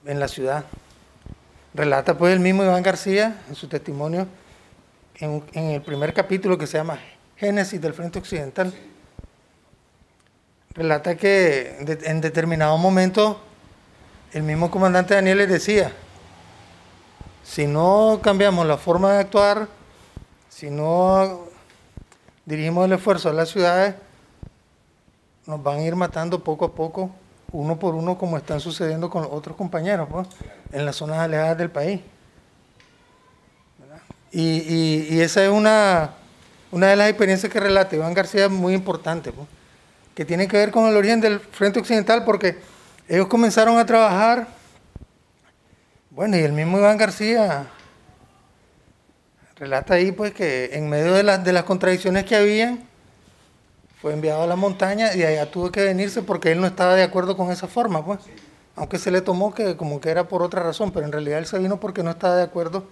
en 0.05 0.19
la 0.19 0.29
ciudad. 0.29 0.63
Relata 1.73 2.17
pues 2.17 2.33
el 2.33 2.39
mismo 2.39 2.63
Iván 2.63 2.81
García 2.81 3.41
en 3.49 3.55
su 3.55 3.67
testimonio 3.67 4.27
en, 5.19 5.43
el 5.53 5.81
primer 5.81 6.13
capítulo 6.13 6.57
que 6.57 6.67
se 6.67 6.77
llama 6.77 6.97
Génesis 7.35 7.81
del 7.81 7.93
Frente 7.93 8.19
Occidental. 8.19 8.73
Relata 10.75 11.15
que 11.15 11.77
en 12.03 12.19
determinado 12.21 12.77
momento 12.77 13.39
el 14.33 14.43
mismo 14.43 14.69
comandante 14.69 15.13
Daniel 15.15 15.37
les 15.37 15.49
decía, 15.49 15.93
si 17.43 17.65
no 17.65 18.19
cambiamos 18.21 18.65
la 18.67 18.77
forma 18.77 19.13
de 19.13 19.19
actuar, 19.19 19.67
si 20.49 20.69
no 20.69 21.45
dirigimos 22.45 22.85
el 22.85 22.93
esfuerzo 22.93 23.29
a 23.29 23.33
las 23.33 23.49
ciudades, 23.49 23.95
nos 25.45 25.63
van 25.63 25.77
a 25.79 25.83
ir 25.83 25.95
matando 25.95 26.43
poco 26.43 26.65
a 26.65 26.73
poco, 26.73 27.09
uno 27.53 27.79
por 27.79 27.95
uno, 27.95 28.17
como 28.17 28.35
están 28.35 28.59
sucediendo 28.59 29.09
con 29.09 29.25
otros 29.31 29.55
compañeros, 29.55 30.09
pues, 30.11 30.27
en 30.73 30.85
las 30.85 30.97
zonas 30.97 31.19
alejadas 31.19 31.57
del 31.57 31.69
país. 31.69 32.01
Y- 34.31 35.07
y 35.15 35.21
esa 35.21 35.41
es 35.45 35.49
una, 35.49 36.09
una 36.71 36.87
de 36.87 36.97
las 36.97 37.07
experiencias 37.09 37.49
que 37.49 37.59
relata 37.61 37.95
Iván 37.95 38.13
García 38.13 38.49
muy 38.49 38.73
importante, 38.73 39.31
pues, 39.31 39.47
que 40.15 40.25
tiene 40.25 40.47
que 40.47 40.57
ver 40.57 40.71
con 40.71 40.87
el 40.87 40.95
origen 40.95 41.19
del 41.19 41.39
Frente 41.39 41.79
Occidental, 41.79 42.23
porque 42.23 42.57
ellos 43.07 43.27
comenzaron 43.27 43.77
a 43.77 43.85
trabajar, 43.85 44.47
bueno, 46.09 46.37
y 46.37 46.39
el 46.39 46.53
mismo 46.53 46.79
Iván 46.79 46.97
García 46.97 47.67
relata 49.57 49.93
ahí 49.93 50.11
pues 50.11 50.33
que 50.33 50.71
en 50.73 50.89
medio 50.89 51.13
de, 51.13 51.23
las 51.23 51.43
de 51.43 51.53
las 51.53 51.63
contradicciones 51.63 52.23
que 52.23 52.35
habían, 52.35 52.87
fue 54.01 54.13
enviado 54.13 54.43
a 54.43 54.47
la 54.47 54.55
montaña 54.55 55.15
y 55.15 55.23
allá 55.23 55.49
tuvo 55.51 55.71
que 55.71 55.83
venirse 55.83 56.21
porque 56.21 56.51
él 56.51 56.61
no 56.61 56.67
estaba 56.67 56.95
de 56.95 57.03
acuerdo 57.03 57.35
con 57.35 57.51
esa 57.51 57.67
forma, 57.67 58.05
pues. 58.05 58.19
Aunque 58.75 58.99
se 58.99 59.09
le 59.09 59.21
tomó 59.21 59.53
que 59.53 59.77
como 59.77 59.99
que 60.01 60.09
era 60.09 60.27
por 60.27 60.41
otra 60.43 60.61
razón, 60.61 60.91
pero 60.91 61.05
en 61.05 61.11
realidad 61.11 61.39
él 61.39 61.45
se 61.45 61.57
vino 61.59 61.79
porque 61.79 62.03
no 62.03 62.11
estaba 62.11 62.35
de 62.35 62.43
acuerdo 62.43 62.85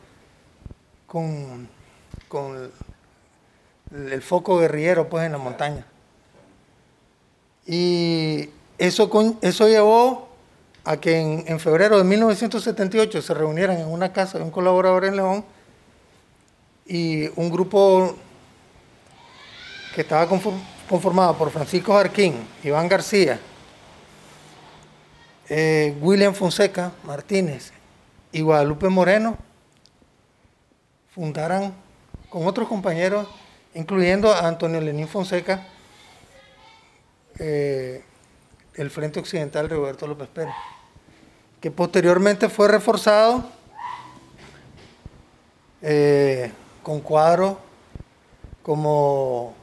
con, 1.08 1.68
con 2.30 2.72
el, 3.92 4.12
el 4.12 4.22
foco 4.22 4.58
guerrillero 4.58 5.10
pues 5.10 5.26
en 5.26 5.34
la 5.34 5.38
montaña. 5.38 5.86
Y 7.66 8.50
eso, 8.78 9.10
eso 9.42 9.68
llevó 9.68 10.28
a 10.84 10.98
que 10.98 11.20
en, 11.20 11.44
en 11.48 11.60
febrero 11.60 11.98
de 11.98 12.04
1978 12.04 13.22
se 13.22 13.34
reunieran 13.34 13.78
en 13.80 13.88
una 13.88 14.12
casa 14.12 14.38
de 14.38 14.44
un 14.44 14.52
colaborador 14.52 15.06
en 15.06 15.16
León 15.16 15.46
y 16.86 17.28
un 17.40 17.50
grupo 17.50 18.16
que 19.96 20.02
estaba 20.02 20.28
conform- 20.28 20.60
conformado 20.90 21.38
por 21.38 21.50
Francisco 21.52 21.94
Jarquín, 21.94 22.36
Iván 22.64 22.90
García, 22.90 23.40
eh, 25.50 25.96
William 26.02 26.34
Fonseca 26.34 26.92
Martínez 27.04 27.72
y 28.32 28.42
Guadalupe 28.42 28.90
Moreno, 28.90 29.38
fundaran 31.14 31.74
con 32.30 32.48
otros 32.48 32.68
compañeros, 32.68 33.28
incluyendo 33.76 34.34
a 34.34 34.48
Antonio 34.48 34.82
Lenín 34.82 35.08
Fonseca, 35.08 35.68
eh, 37.40 38.04
el 38.76 38.90
Frente 38.90 39.20
Occidental 39.20 39.70
Roberto 39.70 40.08
López 40.08 40.28
Pérez, 40.30 40.54
que 41.62 41.72
posteriormente 41.72 42.50
fue 42.50 42.68
reforzado 42.68 43.44
eh, 45.82 46.52
con 46.82 47.02
cuadros 47.02 47.58
como 48.62 49.54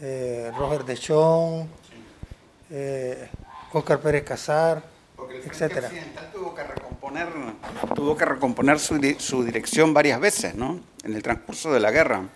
eh, 0.00 0.50
Roger 0.56 0.84
Dechón, 0.84 1.68
eh, 2.70 3.28
Oscar 3.72 3.98
Pérez 4.00 4.24
Casar, 4.24 4.82
etcétera. 5.44 5.88
Occidental 5.88 6.30
tuvo 6.32 6.54
que 6.54 6.62
recomponer, 6.62 7.28
tuvo 7.94 8.16
que 8.16 8.24
recomponer 8.24 8.78
su, 8.78 8.98
di- 8.98 9.16
su 9.18 9.42
dirección 9.44 9.94
varias 9.94 10.20
veces, 10.20 10.54
¿no? 10.54 10.80
En 11.04 11.14
el 11.14 11.22
transcurso 11.22 11.72
de 11.72 11.80
la 11.80 11.90
guerra. 11.90 12.28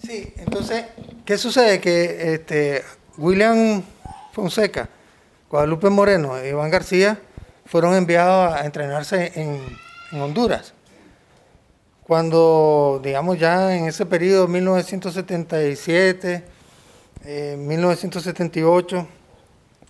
Sí, 0.00 0.32
entonces, 0.36 0.84
¿qué 1.24 1.36
sucede? 1.36 1.80
Que 1.80 2.34
este, 2.34 2.84
William 3.18 3.82
Fonseca, 4.32 4.88
Guadalupe 5.50 5.90
Moreno 5.90 6.38
e 6.38 6.48
Iván 6.50 6.70
García 6.70 7.18
fueron 7.66 7.94
enviados 7.94 8.54
a 8.54 8.64
entrenarse 8.64 9.32
en, 9.34 9.60
Honduras. 10.20 10.72
Cuando, 12.04 13.00
digamos, 13.02 13.38
ya 13.38 13.76
en 13.76 13.84
ese 13.86 14.06
periodo, 14.06 14.48
1977, 14.48 16.44
eh, 17.24 17.56
1978, 17.58 19.06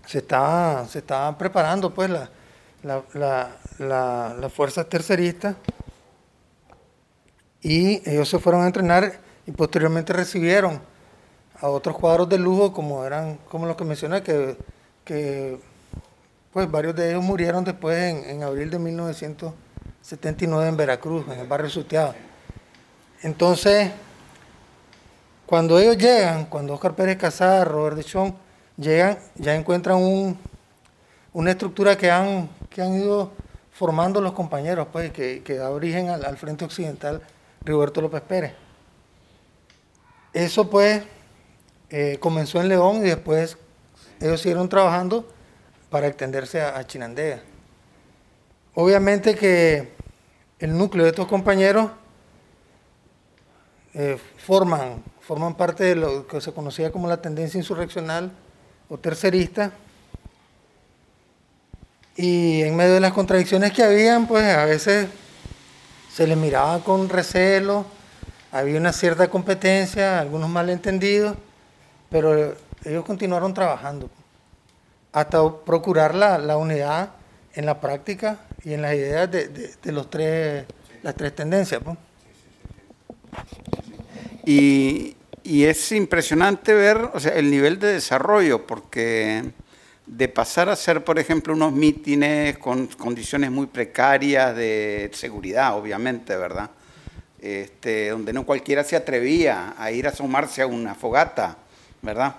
se 0.07 0.19
estaba, 0.19 0.87
se 0.89 0.99
preparando 1.39 1.95
pues 1.95 2.11
la, 2.11 2.29
la, 2.83 3.03
la, 3.15 3.51
la- 3.79 4.35
las 4.41 4.53
fuerzas 4.53 4.89
terceristas 4.89 5.55
y 7.61 8.03
ellos 8.09 8.29
se 8.29 8.39
fueron 8.39 8.63
a 8.63 8.67
entrenar 8.67 9.21
y 9.47 9.53
posteriormente 9.53 10.13
recibieron 10.13 10.81
a 11.61 11.69
otros 11.69 11.97
cuadros 11.97 12.29
de 12.29 12.39
lujo 12.39 12.73
como 12.73 13.05
eran 13.05 13.39
como 13.49 13.67
los 13.67 13.77
que 13.77 13.85
mencioné 13.85 14.23
que, 14.23 14.57
que 15.05 15.59
pues 16.53 16.71
varios 16.71 16.95
de 16.95 17.11
ellos 17.11 17.23
murieron 17.23 17.65
después 17.65 17.99
en, 17.99 18.25
en 18.31 18.43
abril 18.43 18.71
de 18.71 18.79
1979 18.79 20.69
en 20.69 20.77
Veracruz 20.77 21.27
en 21.29 21.41
el 21.41 21.47
barrio 21.47 21.71
Suteado 21.71 22.15
entonces 23.23 23.91
cuando 25.47 25.79
ellos 25.79 25.97
llegan 25.97 26.47
cuando 26.47 26.75
Oscar 26.75 26.95
Pérez 26.95 27.19
Casar 27.19 27.67
Robert 27.69 27.97
Dechón 27.97 28.35
llegan 28.77 29.19
ya 29.37 29.55
encuentran 29.55 29.97
un, 29.97 30.39
una 31.33 31.51
estructura 31.51 31.97
que 31.97 32.11
han, 32.11 32.49
que 32.71 32.83
han 32.83 32.95
ido 32.95 33.31
formando 33.73 34.21
los 34.21 34.33
compañeros, 34.33 34.89
pues, 34.91 35.13
que, 35.13 35.43
que 35.45 35.55
da 35.55 35.71
origen 35.71 36.09
al, 36.09 36.25
al 36.25 36.37
Frente 36.37 36.65
Occidental 36.65 37.23
Rigoberto 37.65 38.01
López 38.01 38.23
Pérez. 38.23 38.55
Eso 40.33 40.69
pues 40.69 41.03
eh, 41.91 42.19
comenzó 42.21 42.61
en 42.61 42.69
León 42.69 42.99
y 42.99 43.09
después 43.09 43.57
ellos 44.21 44.41
siguieron 44.41 44.69
trabajando 44.69 45.27
para 45.91 46.07
extenderse 46.07 46.61
a, 46.61 46.79
a 46.79 46.87
Chinandega. 46.87 47.41
Obviamente 48.75 49.35
que 49.35 49.93
el 50.59 50.77
núcleo 50.77 51.05
de 51.05 51.11
estos 51.11 51.27
compañeros 51.27 51.91
eh, 53.95 54.19
forman, 54.37 55.03
forman 55.21 55.57
parte 55.57 55.83
de 55.83 55.95
lo 55.97 56.27
que 56.27 56.41
se 56.41 56.53
conocía 56.53 56.93
como 56.93 57.09
la 57.09 57.21
tendencia 57.21 57.59
insurreccional 57.59 58.31
o 58.89 58.99
tercerista. 58.99 59.73
Y 62.15 62.63
en 62.63 62.77
medio 62.77 62.95
de 62.95 63.01
las 63.01 63.13
contradicciones 63.13 63.73
que 63.73 63.83
habían, 63.83 64.27
pues 64.27 64.45
a 64.45 64.65
veces 64.67 65.09
se 66.13 66.27
les 66.27 66.37
miraba 66.37 66.81
con 66.81 67.09
recelo, 67.09 67.87
había 68.53 68.79
una 68.79 68.93
cierta 68.93 69.29
competencia, 69.29 70.19
algunos 70.19 70.51
malentendidos, 70.51 71.37
pero 72.11 72.55
ellos 72.85 73.05
continuaron 73.05 73.53
trabajando 73.55 74.09
hasta 75.13 75.39
procurar 75.65 76.15
la, 76.15 76.39
la 76.39 76.57
unidad 76.57 77.11
en 77.55 77.67
la 77.67 77.81
práctica 77.81 78.39
y 78.65 78.73
en 78.75 78.83
las 78.83 78.95
ideas 78.95 79.31
de, 79.31 79.49
de- 79.49 79.75
de 79.83 79.93
los 79.93 80.09
tres, 80.11 80.65
las 81.03 81.15
tres 81.15 81.35
tendencias. 81.35 81.81
pues. 81.83 81.97
Y, 84.45 85.17
y 85.43 85.65
es 85.65 85.93
impresionante 85.93 86.75
ver 86.75 86.97
o 87.13 87.21
sea, 87.21 87.33
el 87.35 87.51
nivel 87.51 87.79
de 87.79 87.95
desarrollo, 87.95 88.67
porque 88.67 89.51
de 90.07 90.29
pasar 90.29 90.69
a 90.69 90.73
hacer, 90.73 91.05
por 91.05 91.19
ejemplo, 91.19 91.53
unos 91.53 91.73
mítines 91.73 92.57
con 92.59 92.87
condiciones 92.87 93.51
muy 93.51 93.67
precarias 93.67 94.57
de 94.57 95.11
seguridad, 95.13 95.77
obviamente, 95.77 96.37
¿verdad? 96.37 96.71
Este, 97.41 98.09
donde 98.09 98.33
no 98.33 98.45
cualquiera 98.47 98.85
se 98.85 98.97
atrevía 98.97 99.75
a 99.79 99.91
ir 99.93 100.07
a 100.07 100.11
asomarse 100.11 100.63
a 100.63 100.67
una 100.67 100.95
fogata, 100.95 101.59
¿verdad? 102.03 102.37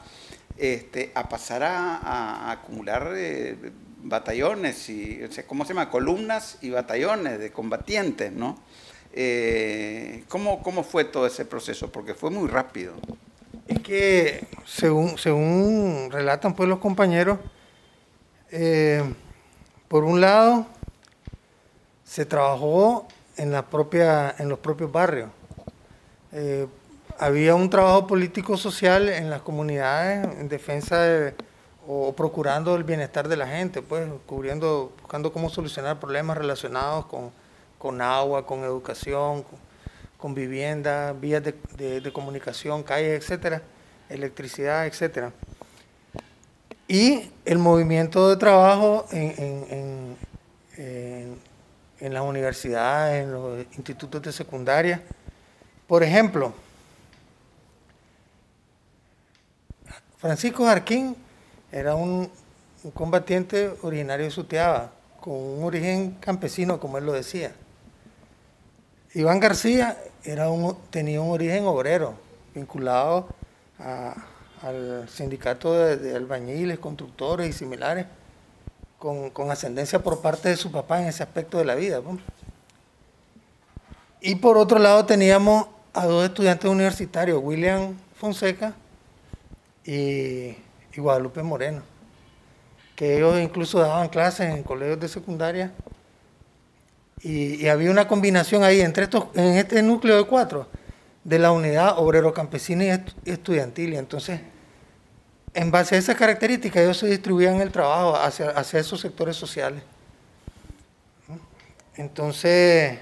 Este, 0.58 1.12
a 1.16 1.30
pasar 1.30 1.64
a, 1.64 2.52
acumular 2.52 3.14
eh, 3.16 3.56
batallones 4.04 4.90
y, 4.90 5.22
¿cómo 5.48 5.64
se 5.64 5.74
llama? 5.74 5.90
Columnas 5.90 6.58
y 6.62 6.70
batallones 6.70 7.40
de 7.40 7.52
combatientes, 7.52 8.32
¿no? 8.32 8.58
Eh, 9.14 10.24
¿cómo, 10.28 10.62
¿Cómo 10.62 10.84
fue 10.84 11.06
todo 11.06 11.26
ese 11.26 11.46
proceso? 11.46 11.92
Porque 11.92 12.14
fue 12.14 12.30
muy 12.30 12.48
rápido. 12.48 12.94
Es 13.68 13.80
que, 13.80 14.46
según, 14.66 15.18
según 15.18 16.10
relatan 16.12 16.54
pues 16.56 16.68
los 16.68 16.80
compañeros, 16.80 17.40
eh, 18.52 19.04
por 19.88 20.04
un 20.04 20.20
lado, 20.20 20.66
se 22.04 22.26
trabajó 22.26 23.08
en, 23.38 23.52
la 23.52 23.66
propia, 23.66 24.36
en 24.38 24.50
los 24.50 24.60
propios 24.60 24.92
barrios. 24.92 25.30
Había 27.20 27.54
un 27.56 27.70
trabajo 27.70 28.08
político-social 28.08 29.10
en 29.10 29.30
las 29.30 29.42
comunidades 29.42 30.26
en 30.40 30.48
defensa 30.50 31.02
de- 31.02 31.36
o 31.88 32.14
procurando 32.16 32.76
el 32.76 32.84
bienestar 32.84 33.28
de 33.28 33.36
la 33.36 33.48
gente, 33.48 33.82
pues 33.82 34.08
cubriendo, 34.26 34.94
buscando 35.02 35.34
cómo 35.34 35.50
solucionar 35.50 36.00
problemas 36.00 36.38
relacionados 36.38 37.06
con, 37.08 37.32
con 37.78 38.02
agua, 38.02 38.46
con 38.46 38.64
educación, 38.64 39.44
con, 40.18 40.34
vivienda, 40.36 41.14
vías 41.14 41.44
de, 41.44 41.56
de- 41.78 42.00
de 42.02 42.14
comunicación, 42.14 42.84
calles, 42.84 43.22
etcétera, 43.24 43.62
electricidad, 44.10 44.86
etcétera. 44.86 45.32
Y 46.88 47.32
el 47.46 47.58
movimiento 47.58 48.30
de 48.30 48.38
trabajo 48.38 49.06
en- 49.12 49.36
en- 49.38 50.18
en- 50.78 51.40
en 52.00 52.14
las 52.14 52.24
universidades, 52.24 53.24
en 53.26 53.32
los 53.34 53.66
institutos 53.78 54.22
de 54.22 54.32
secundaria. 54.32 55.02
Por 55.88 56.02
ejemplo, 56.04 56.54
Francisco 60.20 60.66
Jarquín 60.66 61.16
era 61.72 61.96
un, 61.96 62.30
combatiente 62.94 63.74
originario 63.84 64.26
de 64.26 64.32
Sutiaba, 64.32 64.92
con 65.22 65.34
un 65.34 65.64
origen 65.64 66.12
campesino, 66.20 66.78
como 66.78 66.98
él 66.98 67.06
lo 67.06 67.14
decía. 67.14 67.54
Iván 69.14 69.40
García 69.40 69.98
tenía 70.90 71.22
un 71.22 71.32
origen 71.32 71.66
obrero, 71.66 72.16
vinculado 72.54 73.28
al 74.62 75.08
sindicato 75.08 75.74
de, 75.74 76.14
albañiles, 76.16 76.80
constructores 76.80 77.50
y 77.50 77.54
similares, 77.54 78.06
con, 78.98 79.30
con 79.30 79.52
ascendencia 79.52 80.00
por 80.00 80.22
parte 80.22 80.50
de 80.50 80.58
su 80.58 80.70
papá 80.70 81.02
en 81.02 81.08
ese 81.08 81.24
aspecto 81.24 81.58
de 81.58 81.66
la 81.66 81.76
vida. 81.76 82.02
Y 84.20 84.36
por 84.36 84.58
otro 84.58 84.80
lado 84.80 85.06
teníamos 85.06 85.68
a 85.94 86.06
dos 86.06 86.26
estudiantes 86.26 86.70
universitarios, 86.70 87.40
William 87.42 87.96
Fonseca 88.16 88.76
y, 89.86 90.56
Guadalupe 90.96 91.42
Moreno, 91.44 91.82
que 92.96 93.18
ellos 93.18 93.40
incluso 93.40 93.80
daban 93.80 94.10
clases 94.10 94.54
en 94.54 94.64
colegios 94.64 95.00
de 95.00 95.08
secundaria 95.08 95.72
y, 97.22 97.68
había 97.68 97.92
una 97.92 98.08
combinación 98.08 98.64
ahí 98.64 98.82
entre 98.82 99.04
estos, 99.06 99.26
en 99.36 99.56
este 99.56 99.82
núcleo 99.82 100.18
de 100.18 100.24
cuatro, 100.26 100.68
de 101.24 101.40
la 101.40 101.52
unidad 101.52 102.00
obrero 102.00 102.34
campesina 102.34 102.84
y 102.86 102.88
estu- 102.90 103.14
estudiantil. 103.26 103.94
Y 103.94 103.98
entonces, 103.98 104.42
en 105.54 105.72
base 105.72 105.96
a 105.96 105.98
esas 105.98 106.16
características, 106.16 106.84
ellos 106.84 106.98
se 106.98 107.08
distribuían 107.08 107.62
el 107.62 107.72
trabajo 107.72 108.16
hacia, 108.16 108.50
hacia 108.52 108.80
esos 108.80 109.00
sectores 109.02 109.36
sociales. 109.36 109.84
Entonces, 111.96 113.00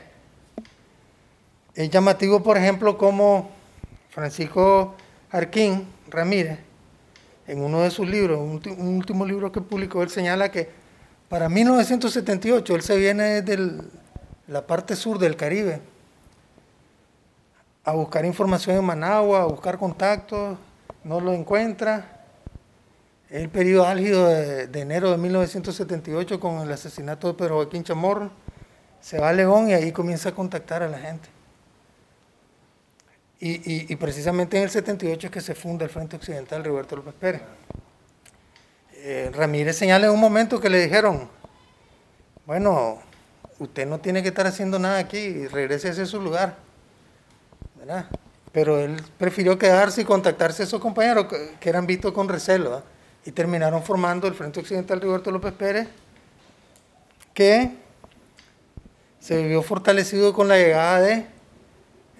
es 1.75 1.89
llamativo, 1.89 2.41
por 2.41 2.57
ejemplo, 2.57 2.97
como 2.97 3.51
Francisco 4.09 4.95
Arquín 5.29 5.87
Ramírez, 6.09 6.57
en 7.47 7.61
uno 7.61 7.81
de 7.81 7.91
sus 7.91 8.07
libros, 8.07 8.39
un, 8.39 8.95
último 8.97 9.25
libro 9.25 9.51
que 9.51 9.61
publicó, 9.61 10.03
él 10.03 10.09
señala 10.09 10.51
que 10.51 10.69
para 11.29 11.47
1978 11.49 12.75
él 12.75 12.81
se 12.81 12.97
viene 12.97 13.41
de 13.41 13.81
la 14.47 14.67
parte 14.67 14.95
sur 14.95 15.17
del 15.17 15.35
Caribe 15.35 15.81
a 17.85 17.93
buscar 17.93 18.25
información 18.25 18.75
en 18.75 18.83
Managua, 18.83 19.43
a 19.43 19.45
buscar 19.45 19.77
contactos, 19.77 20.57
no 21.05 21.21
lo 21.21 21.33
encuentra. 21.33 22.13
El 23.29 23.49
periodo 23.49 23.85
álgido 23.85 24.27
de, 24.27 24.67
de 24.67 24.81
enero 24.81 25.11
de 25.11 25.17
1978 25.17 26.39
con 26.39 26.59
el 26.59 26.71
asesinato 26.71 27.27
de 27.27 27.33
Pedro 27.33 27.55
Joaquín 27.55 27.83
Chamorro. 27.83 28.29
Se 28.99 29.19
va 29.19 29.29
a 29.29 29.33
León 29.33 29.69
y 29.69 29.73
ahí 29.73 29.91
comienza 29.91 30.29
a 30.29 30.31
contactar 30.33 30.83
a 30.83 30.89
la 30.89 30.99
gente. 30.99 31.29
Y, 33.39 33.95
precisamente 33.97 34.57
en 34.57 34.63
el 34.63 34.69
78 34.69 35.27
es 35.27 35.31
que 35.31 35.41
se 35.41 35.53
funda 35.53 35.85
el 35.85 35.91
Frente 35.91 36.15
Occidental 36.15 36.63
Roberto 36.63 36.95
López 36.95 37.13
Pérez. 37.13 37.41
Eh, 38.93 39.29
Ramírez 39.31 39.77
señala 39.77 40.07
en 40.07 40.13
un 40.13 40.19
momento 40.19 40.59
que 40.59 40.69
le 40.69 40.81
dijeron, 40.81 41.29
bueno, 42.47 42.99
usted 43.59 43.85
no 43.85 43.99
tiene 43.99 44.23
que 44.23 44.29
estar 44.29 44.47
haciendo 44.47 44.79
nada 44.79 44.97
aquí, 44.97 45.47
regrese 45.47 45.89
a 45.89 46.05
su 46.05 46.19
lugar. 46.19 46.55
¿verdad? 47.75 48.07
Pero 48.51 48.79
él 48.79 48.97
prefirió 49.19 49.59
quedarse 49.59 50.01
y 50.01 50.05
contactarse 50.05 50.63
a 50.63 50.65
esos 50.65 50.81
compañeros 50.81 51.27
que, 51.59 51.69
eran 51.69 51.85
vistos 51.85 52.13
con 52.13 52.27
recelo. 52.27 52.71
¿verdad? 52.71 52.85
Y 53.23 53.31
terminaron 53.31 53.83
formando 53.83 54.27
el 54.27 54.33
Frente 54.33 54.61
Occidental 54.61 54.99
Roberto 54.99 55.29
López 55.29 55.53
Pérez, 55.53 55.87
que 57.35 57.71
se 59.19 59.45
vio 59.45 59.61
fortalecido 59.61 60.33
con 60.33 60.47
la 60.47 60.57
llegada 60.57 61.01
de 61.01 61.36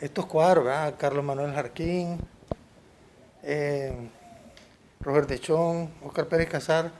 estos 0.02 0.26
cuadros. 0.26 0.68
Carlos 0.98 1.24
Manuel 1.24 1.54
Jarquín, 1.54 2.20
eh, 3.44 3.94
Robert 5.00 5.30
Dechón, 5.30 5.90
Oscar 6.04 6.28
Pérez 6.28 6.50
Casar, 6.50 6.92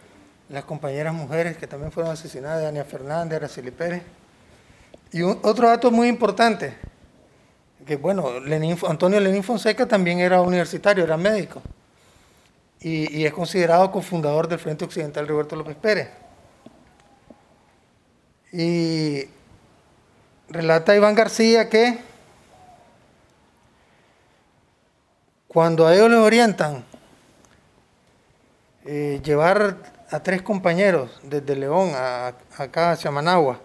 las 0.50 0.64
compañeras 0.64 1.14
mujeres 1.14 1.58
que 1.58 1.68
también 1.68 1.92
fueron 1.92 2.12
asesinadas, 2.12 2.64
Dania 2.64 2.86
Fernández, 2.86 3.38
Araceli 3.38 3.72
Pérez. 3.72 4.04
Y 5.12 5.22
otro 5.22 5.68
dato 5.68 5.92
muy 5.92 6.08
importante, 6.08 6.76
que 7.86 7.96
bueno, 7.96 8.30
Antonio 8.88 9.20
Lenín 9.20 9.44
Fonseca 9.44 9.86
también 9.86 10.20
era 10.20 10.42
universitario, 10.42 11.04
era 11.04 11.18
médico, 11.18 11.62
y, 12.82 13.18
y 13.18 13.26
es 13.26 13.34
considerado 13.34 13.92
cofundador 13.92 14.48
del 14.48 14.60
Frente 14.60 14.86
Occidental 14.86 15.28
Roberto 15.28 15.56
López 15.56 15.76
Pérez. 15.76 16.10
Y 18.52 19.26
relata 20.50 20.96
Iván 20.96 21.16
García 21.16 21.70
que 21.70 22.00
cuando 25.58 25.88
a 25.88 25.96
ellos 25.96 26.12
les 26.12 26.20
orientan 26.20 26.86
eh, 28.86 29.20
llevar 29.24 29.78
a 30.12 30.20
tres 30.20 30.44
compañeros 30.44 31.20
desde 31.24 31.56
León 31.56 31.94
a, 31.96 32.36
acá 32.60 32.92
hacia 32.92 33.10
Managua 33.10 33.60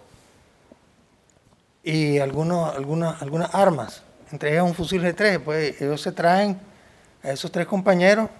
y 1.85 2.19
algunas, 2.19 2.75
algunas 3.21 3.55
armas, 3.55 4.03
entre 4.31 4.63
un 4.63 4.73
fusil 4.73 5.03
G3, 5.03 5.39
pues 5.41 5.83
ellos 5.83 6.01
se 6.01 6.13
traen 6.13 6.59
a 7.23 7.31
esos 7.33 7.53
tres 7.53 7.67
compañeros 7.67 8.31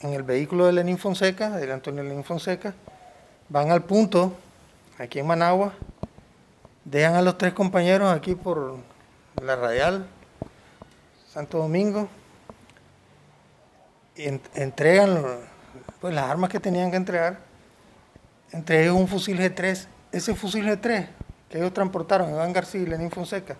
en 0.00 0.14
el 0.14 0.22
vehículo 0.22 0.64
de 0.64 0.72
Lenín 0.72 0.96
Fonseca, 0.96 1.50
del 1.50 1.72
Antonio 1.72 2.02
Lenín 2.02 2.24
Fonseca, 2.24 2.72
van 3.50 3.70
al 3.72 3.84
punto, 3.84 4.32
aquí 4.96 5.18
en 5.18 5.26
Managua, 5.26 5.74
dejan 6.82 7.14
a 7.14 7.20
los 7.20 7.36
tres 7.36 7.52
compañeros 7.52 8.10
aquí 8.10 8.34
por 8.34 8.78
la 9.42 9.54
radial 9.54 10.06
Santo 11.28 11.58
Domingo 11.58 12.08
entregan 14.16 15.22
pues, 16.00 16.14
las 16.14 16.30
armas 16.30 16.50
que 16.50 16.60
tenían 16.60 16.90
que 16.90 16.96
entregar, 16.96 17.38
entre 18.52 18.90
un 18.90 19.08
fusil 19.08 19.38
G3. 19.38 19.86
Ese 20.12 20.34
fusil 20.34 20.66
G3 20.66 21.08
que 21.48 21.58
ellos 21.58 21.72
transportaron, 21.72 22.30
Iván 22.30 22.52
García 22.52 22.80
y 22.80 22.86
Lenín 22.86 23.10
Fonseca, 23.10 23.56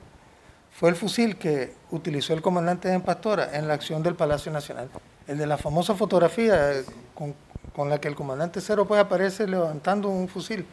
fue 0.72 0.90
el 0.90 0.96
fusil 0.96 1.36
que 1.36 1.74
utilizó 1.90 2.34
el 2.34 2.42
comandante 2.42 2.88
de 2.88 3.00
Pastora 3.00 3.56
en 3.56 3.68
la 3.68 3.74
acción 3.74 4.02
del 4.02 4.14
Palacio 4.14 4.52
Nacional. 4.52 4.90
El 5.26 5.38
de 5.38 5.46
la 5.46 5.56
famosa 5.56 5.94
fotografía 5.94 6.72
con, 7.14 7.34
con 7.74 7.88
la 7.88 8.00
que 8.00 8.08
el 8.08 8.14
comandante 8.14 8.60
Cero 8.60 8.86
pues 8.86 9.00
aparece 9.00 9.46
levantando 9.46 10.08
un 10.08 10.28
fusil. 10.28 10.66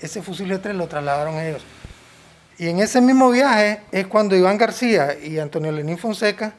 Ese 0.00 0.22
fusil 0.22 0.50
G3 0.50 0.72
lo 0.72 0.88
trasladaron 0.88 1.38
ellos. 1.38 1.62
Y 2.58 2.68
en 2.68 2.80
ese 2.80 3.00
mismo 3.00 3.30
viaje 3.30 3.82
es 3.92 4.06
cuando 4.06 4.36
Iván 4.36 4.58
García 4.58 5.18
y 5.18 5.38
Antonio 5.38 5.72
Lenín 5.72 5.98
Fonseca 5.98 6.54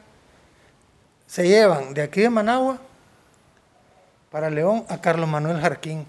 se 1.26 1.46
llevan 1.46 1.94
de 1.94 2.02
aquí 2.02 2.20
de 2.22 2.30
Managua 2.30 2.78
para 4.30 4.50
León 4.50 4.84
a 4.88 5.00
Carlos 5.00 5.28
Manuel 5.28 5.60
Jarquín, 5.60 6.06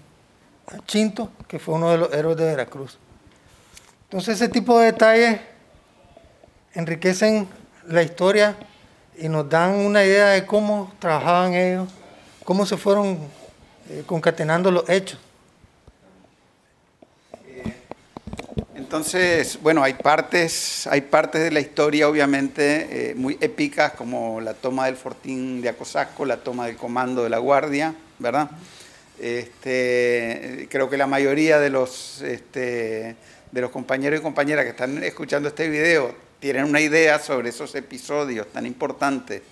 a 0.66 0.84
Chinto, 0.86 1.30
que 1.46 1.58
fue 1.58 1.74
uno 1.74 1.90
de 1.90 1.98
los 1.98 2.12
héroes 2.12 2.36
de 2.36 2.44
Veracruz. 2.44 2.98
Entonces 4.04 4.36
ese 4.36 4.48
tipo 4.48 4.78
de 4.78 4.86
detalles 4.86 5.40
enriquecen 6.74 7.48
la 7.86 8.02
historia 8.02 8.56
y 9.16 9.28
nos 9.28 9.48
dan 9.48 9.74
una 9.74 10.04
idea 10.04 10.28
de 10.28 10.46
cómo 10.46 10.92
trabajaban 10.98 11.54
ellos, 11.54 11.88
cómo 12.44 12.64
se 12.64 12.76
fueron 12.76 13.18
eh, 13.90 14.04
concatenando 14.06 14.70
los 14.70 14.88
hechos. 14.88 15.18
Entonces, 18.88 19.58
bueno, 19.60 19.82
hay 19.82 19.92
partes, 19.92 20.86
hay 20.86 21.02
partes 21.02 21.42
de 21.42 21.50
la 21.50 21.60
historia 21.60 22.08
obviamente 22.08 23.10
eh, 23.10 23.14
muy 23.14 23.36
épicas, 23.38 23.92
como 23.92 24.40
la 24.40 24.54
toma 24.54 24.86
del 24.86 24.96
fortín 24.96 25.60
de 25.60 25.68
Acosasco, 25.68 26.24
la 26.24 26.38
toma 26.38 26.64
del 26.64 26.76
comando 26.76 27.22
de 27.22 27.28
la 27.28 27.36
Guardia, 27.36 27.94
¿verdad? 28.18 28.50
Este, 29.20 30.66
creo 30.70 30.88
que 30.88 30.96
la 30.96 31.06
mayoría 31.06 31.58
de 31.58 31.68
los, 31.68 32.22
este, 32.22 33.14
de 33.52 33.60
los 33.60 33.70
compañeros 33.70 34.20
y 34.20 34.22
compañeras 34.22 34.64
que 34.64 34.70
están 34.70 35.04
escuchando 35.04 35.50
este 35.50 35.68
video 35.68 36.14
tienen 36.40 36.64
una 36.64 36.80
idea 36.80 37.18
sobre 37.18 37.50
esos 37.50 37.74
episodios 37.74 38.46
tan 38.50 38.64
importantes 38.64 39.42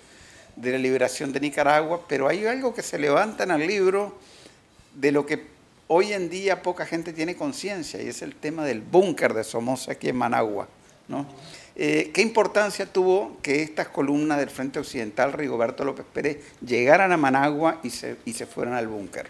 de 0.55 0.71
la 0.71 0.79
liberación 0.79 1.31
de 1.31 1.41
Nicaragua, 1.41 2.01
pero 2.09 2.27
hay 2.27 2.43
algo 2.47 2.73
que 2.73 2.81
se 2.81 2.97
levanta 2.97 3.43
en 3.43 3.51
el 3.51 3.67
libro 3.67 4.17
de 4.95 5.11
lo 5.11 5.27
que 5.27 5.56
hoy 5.87 6.13
en 6.13 6.29
día 6.29 6.61
poca 6.61 6.85
gente 6.85 7.13
tiene 7.13 7.35
conciencia 7.35 8.01
y 8.01 8.07
es 8.07 8.21
el 8.21 8.35
tema 8.35 8.65
del 8.65 8.81
búnker 8.81 9.33
de 9.33 9.43
Somoza 9.43 9.93
aquí 9.93 10.09
en 10.09 10.17
Managua. 10.17 10.67
¿no? 11.07 11.25
Eh, 11.75 12.11
¿Qué 12.13 12.21
importancia 12.21 12.85
tuvo 12.85 13.37
que 13.41 13.61
estas 13.61 13.87
columnas 13.87 14.39
del 14.39 14.49
Frente 14.49 14.79
Occidental, 14.79 15.33
Rigoberto 15.33 15.83
López 15.83 16.05
Pérez, 16.11 16.43
llegaran 16.65 17.11
a 17.11 17.17
Managua 17.17 17.79
y 17.83 17.89
se, 17.89 18.17
y 18.25 18.33
se 18.33 18.45
fueran 18.45 18.73
al 18.73 18.87
búnker? 18.87 19.29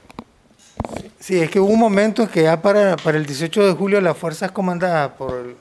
Sí, 1.20 1.40
es 1.40 1.50
que 1.50 1.60
hubo 1.60 1.72
un 1.72 1.80
momento 1.80 2.24
en 2.24 2.30
que 2.30 2.44
ya 2.44 2.62
para, 2.62 2.96
para 2.98 3.18
el 3.18 3.26
18 3.26 3.68
de 3.68 3.74
julio 3.74 4.02
las 4.02 4.18
fuerzas 4.18 4.52
comandadas 4.52 5.12
por 5.14 5.34
el 5.34 5.56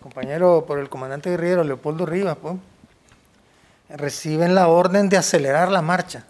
compañero, 0.00 0.64
por 0.66 0.78
el 0.78 0.88
comandante 0.88 1.30
guerrero 1.30 1.64
Leopoldo 1.64 2.04
Rivas, 2.04 2.36
pues, 2.40 2.56
reciben 3.88 4.54
la 4.54 4.68
orden 4.68 5.08
de 5.08 5.16
acelerar 5.16 5.70
la 5.70 5.82
marcha, 5.82 6.24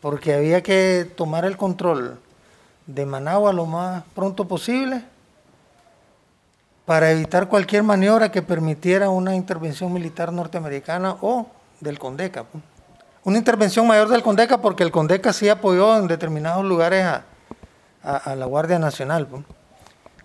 porque 0.00 0.34
había 0.34 0.62
que 0.62 1.08
tomar 1.16 1.44
el 1.44 1.56
control 1.56 2.18
de 2.94 3.06
Managua 3.06 3.52
lo 3.52 3.66
más 3.66 4.02
pronto 4.14 4.46
posible 4.46 5.04
para 6.84 7.12
evitar 7.12 7.48
cualquier 7.48 7.82
maniobra 7.84 8.32
que 8.32 8.42
permitiera 8.42 9.10
una 9.10 9.36
intervención 9.36 9.92
militar 9.92 10.32
norteamericana 10.32 11.16
o 11.20 11.46
del 11.78 11.98
CONDECA. 11.98 12.44
Pues. 12.44 12.64
Una 13.22 13.38
intervención 13.38 13.86
mayor 13.86 14.08
del 14.08 14.22
CONDECA 14.22 14.58
porque 14.60 14.82
el 14.82 14.90
CONDECA 14.90 15.32
sí 15.32 15.48
apoyó 15.48 15.96
en 15.96 16.08
determinados 16.08 16.64
lugares 16.64 17.04
a, 17.04 17.24
la 18.34 18.46
Guardia 18.46 18.78
Nacional, 18.78 19.26
pues. 19.26 19.44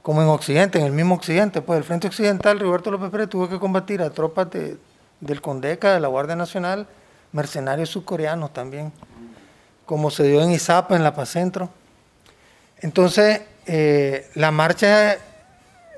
como 0.01 0.21
en 0.23 0.27
Occidente, 0.29 0.79
en 0.79 0.85
el 0.85 0.91
mismo 0.91 1.15
Occidente. 1.15 1.61
Pues 1.61 1.77
el 1.77 1.83
Frente 1.83 2.07
Occidental, 2.07 2.59
Roberto 2.59 2.89
López 2.89 3.11
Pérez 3.11 3.29
tuvo 3.29 3.47
que 3.47 3.59
combatir 3.59 4.01
a 4.01 4.09
tropas 4.09 4.47
del 5.19 5.41
CONDECA, 5.41 5.93
de 5.93 5.99
la 5.99 6.07
Guardia 6.07 6.35
Nacional, 6.35 6.87
mercenarios 7.31 7.89
subcoreanos 7.89 8.53
también, 8.53 8.91
como 9.85 10.09
se 10.09 10.23
dio 10.23 10.41
en 10.41 10.49
Izapa, 10.49 10.95
en 10.95 11.03
La 11.03 11.13
Paz 11.13 11.29
Centro. 11.29 11.69
Entonces, 12.81 13.41
eh, 13.65 14.29
la 14.35 14.51
marcha 14.51 15.17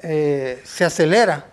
eh, 0.01 0.61
se 0.63 0.85
acelera 0.85 1.45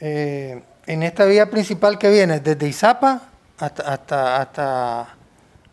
eh, 0.00 0.62
en 0.86 1.02
esta 1.02 1.24
vía 1.24 1.48
principal 1.48 1.98
que 1.98 2.10
viene 2.10 2.40
desde 2.40 2.68
Izapa 2.68 3.22
hasta, 3.58 3.92
hasta, 3.92 5.16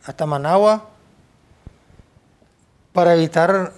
hasta, 0.06 0.26
Managua 0.26 0.90
para 2.94 3.14
evitar 3.14 3.74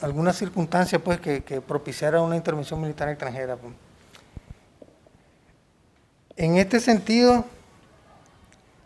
algunas 0.00 0.36
circunstancias 0.36 1.00
pues, 1.04 1.20
que, 1.20 1.44
que, 1.44 1.60
propiciara 1.60 2.22
una 2.22 2.36
intervención 2.36 2.80
militar 2.80 3.08
extranjera. 3.10 3.56
Pues. 3.56 3.74
En 6.36 6.56
este 6.56 6.80
sentido, 6.80 7.44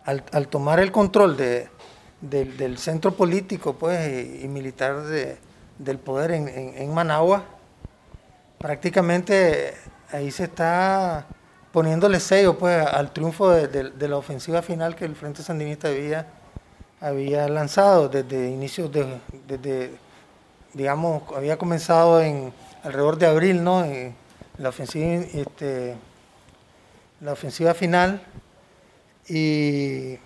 al 0.05 0.49
tomar 0.49 0.81
el 0.81 0.91
control 0.91 1.37
de, 1.37 1.69
del, 2.21 2.79
centro 2.79 3.15
político 3.15 3.75
pues, 3.75 4.43
y, 4.43 4.49
militar 4.49 5.03
del 5.79 5.99
poder 5.99 6.33
en, 6.33 6.93
Managua, 6.93 7.45
prácticamente 8.59 9.75
ahí 10.11 10.31
se 10.31 10.45
está 10.45 11.27
poniéndole 11.73 12.19
sello 12.21 12.59
pues, 12.59 12.85
al 12.87 13.13
triunfo 13.13 13.51
de, 13.51 14.09
la 14.09 14.17
ofensiva 14.17 14.63
final 14.63 14.97
que 14.97 15.05
el 15.05 15.15
Frente 15.15 15.43
Sandinista 15.43 15.89
había, 15.89 16.27
había 17.01 17.49
lanzado 17.49 18.09
desde 18.09 18.51
inicios 18.51 18.91
de, 18.91 19.07
desde, 19.47 19.93
digamos, 20.75 21.23
había 21.37 21.57
comenzado 21.57 22.21
en 22.21 22.53
alrededor 22.83 23.19
de 23.19 23.27
abril, 23.27 23.63
¿no? 23.63 23.85
la 24.59 24.71
ofensiva, 24.71 25.25
este, 25.33 25.95
la 27.21 27.33
ofensiva 27.33 27.75
final 27.75 28.21
y 29.29 30.19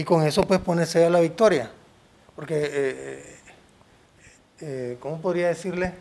y 0.00 0.04
con 0.04 0.26
eso 0.26 0.44
pues 0.44 0.60
pone 0.60 0.84
a 0.84 1.10
la 1.10 1.20
victoria. 1.20 1.70
Porque, 2.34 2.54
eh, 2.56 2.70
eh, 2.72 3.36
eh, 4.60 4.96
¿cómo 4.98 5.20
podría 5.20 5.48
decirle? 5.48 5.92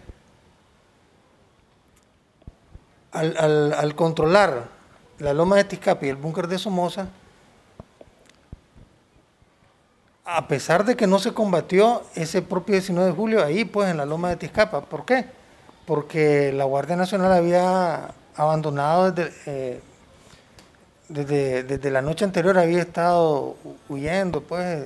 Al, 3.11 3.93
controlar 3.97 4.69
la 5.17 5.33
loma 5.33 5.57
de 5.57 5.65
Tizcapi 5.65 6.05
y 6.05 6.09
el 6.09 6.15
búnker 6.15 6.47
de 6.47 6.57
Somoza, 6.57 7.09
a 10.23 10.47
pesar 10.47 10.85
de 10.85 10.95
que 10.95 11.05
no 11.05 11.19
se 11.19 11.33
combatió 11.33 12.03
ese 12.15 12.41
propio 12.41 12.75
19 12.75 13.09
de 13.09 13.15
julio 13.15 13.43
ahí, 13.43 13.65
pues 13.65 13.89
en 13.89 13.97
la 13.97 14.05
loma 14.05 14.29
de 14.29 14.37
Tizcapa. 14.37 14.79
¿Por 14.85 15.03
qué? 15.03 15.25
Porque 15.85 16.53
la 16.53 16.63
Guardia 16.63 16.95
Nacional 16.95 17.33
había 17.33 18.11
abandonado 18.33 19.11
desde, 19.11 19.81
desde, 21.09 21.89
la 21.89 22.01
noche 22.01 22.23
anterior 22.23 22.57
había 22.57 22.81
estado 22.81 23.55
huyendo, 23.89 24.41
pues 24.41 24.85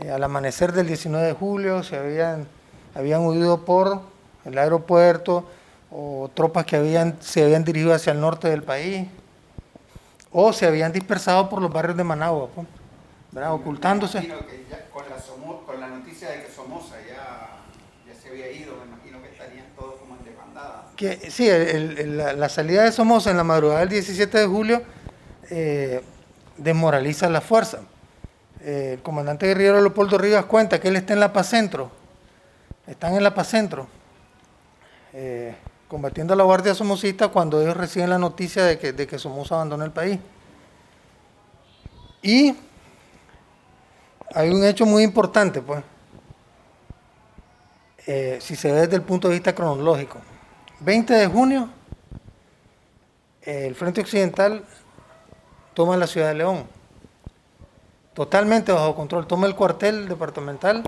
eh, 0.00 0.10
al 0.10 0.22
amanecer 0.22 0.72
del 0.72 0.86
19 0.86 1.26
de 1.26 1.32
julio 1.32 1.82
se 1.82 1.96
habían, 1.96 2.46
habían 2.94 3.26
huido 3.26 3.64
por 3.64 4.00
el 4.44 4.56
aeropuerto 4.56 5.44
o 5.90 6.30
tropas 6.32 6.64
que 6.64 6.76
habían, 6.76 7.16
se 7.20 7.44
habían 7.44 7.64
dirigido 7.64 7.92
hacia 7.92 8.12
el 8.12 8.20
norte 8.20 8.48
del 8.48 8.62
país 8.62 9.08
o 10.30 10.52
se 10.52 10.66
habían 10.66 10.92
dispersado 10.92 11.48
por 11.48 11.60
los 11.60 11.72
barrios 11.72 11.96
de 11.96 12.04
Managua, 12.04 12.48
pues, 12.54 12.66
ocultándose. 13.48 14.20
Me 14.20 14.26
imagino 14.26 14.46
que 14.46 14.64
ya 14.70 14.88
con, 14.90 15.04
la 15.10 15.16
con, 15.66 15.80
la 15.80 15.88
noticia 15.88 16.30
de 16.30 16.44
que 16.44 16.52
Somoza 16.52 16.94
ya, 17.06 17.58
ya, 18.06 18.18
se 18.18 18.28
había 18.28 18.50
ido, 18.50 18.74
me 18.76 18.92
imagino 18.92 19.20
que 19.20 19.28
estarían 19.28 19.66
todos 19.76 19.96
como 19.96 20.16
en 20.16 20.24
desbandada. 20.24 20.86
Que, 20.96 21.30
sí, 21.30 21.50
la, 22.06 22.32
la 22.32 22.48
salida 22.48 22.84
de 22.84 22.92
Somoza 22.92 23.30
en 23.30 23.36
la 23.36 23.44
madrugada 23.44 23.80
del 23.80 23.88
17 23.90 24.38
de 24.38 24.46
julio 24.46 24.82
eh, 25.54 26.00
desmoraliza 26.56 27.28
la 27.28 27.42
fuerza. 27.42 27.80
Eh, 28.62 28.94
el 28.94 29.02
comandante 29.02 29.46
guerrero 29.46 29.82
Leopoldo 29.82 30.16
Rivas 30.16 30.46
cuenta 30.46 30.80
que 30.80 30.88
él 30.88 30.96
está 30.96 31.12
en 31.12 31.20
la 31.20 31.30
Paz 31.30 31.50
Centro, 31.50 31.90
están 32.86 33.14
en 33.16 33.22
la 33.22 33.34
Paz 33.34 33.48
Centro, 33.48 33.86
eh, 35.12 35.54
combatiendo 35.88 36.32
a 36.32 36.38
la 36.38 36.44
Guardia 36.44 36.74
Somocista 36.74 37.28
cuando 37.28 37.60
ellos 37.60 37.76
reciben 37.76 38.08
la 38.08 38.16
noticia 38.16 38.64
de 38.64 38.78
que, 38.78 38.94
de 38.94 39.06
que 39.06 39.18
Somoza 39.18 39.56
abandona 39.56 39.84
el 39.84 39.90
país. 39.90 40.18
Y 42.22 42.56
hay 44.34 44.48
un 44.48 44.64
hecho 44.64 44.86
muy 44.86 45.02
importante, 45.02 45.60
pues, 45.60 45.84
si 48.42 48.56
se 48.56 48.72
ve 48.72 48.80
desde 48.80 48.96
el 48.96 49.02
punto 49.02 49.28
de 49.28 49.34
vista 49.34 49.54
cronológico. 49.54 50.18
20 50.80 51.12
de 51.12 51.26
junio, 51.26 51.68
el 53.42 53.74
Frente 53.74 54.00
Occidental 54.00 54.64
toma 55.74 55.96
la 55.96 56.06
ciudad 56.06 56.28
de 56.28 56.34
León, 56.34 56.66
totalmente 58.14 58.72
bajo 58.72 58.94
control, 58.94 59.26
toma 59.26 59.46
el 59.46 59.54
cuartel 59.54 60.08
departamental, 60.08 60.84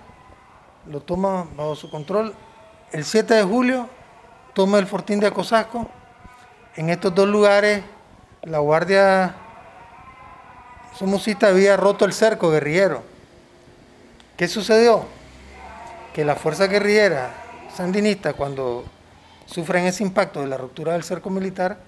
lo 0.87 1.01
toma 1.01 1.47
bajo 1.57 1.75
su 1.77 1.90
control 1.90 2.35
el 2.94 3.05
7 3.05 3.35
de 3.35 3.42
julio 3.42 3.88
toma 4.53 4.79
el 4.79 4.87
fortín 4.87 5.18
de 5.18 5.27
Acosasco. 5.27 5.90
En 6.77 6.90
estos 6.90 7.12
dos 7.12 7.29
lugares 7.29 7.83
la 8.42 8.61
Guardia 8.61 9.35
Somocista 10.97 11.49
había 11.49 11.77
roto 11.77 12.05
el 12.05 12.12
cerco 12.12 12.53
guerrillero. 12.53 13.03
¿Qué 14.37 14.47
sucedió? 14.47 15.07
Que 16.12 16.25
la 16.25 16.37
fuerza 16.37 16.68
guerrillera 16.68 17.35
sandinista, 17.75 18.35
cuando 18.35 18.85
sufren 19.47 19.87
ese 19.87 20.05
impacto 20.05 20.42
de 20.42 20.47
la 20.47 20.57
ruptura 20.57 20.92
del 20.92 21.03
cerco 21.03 21.31
militar, 21.31 21.79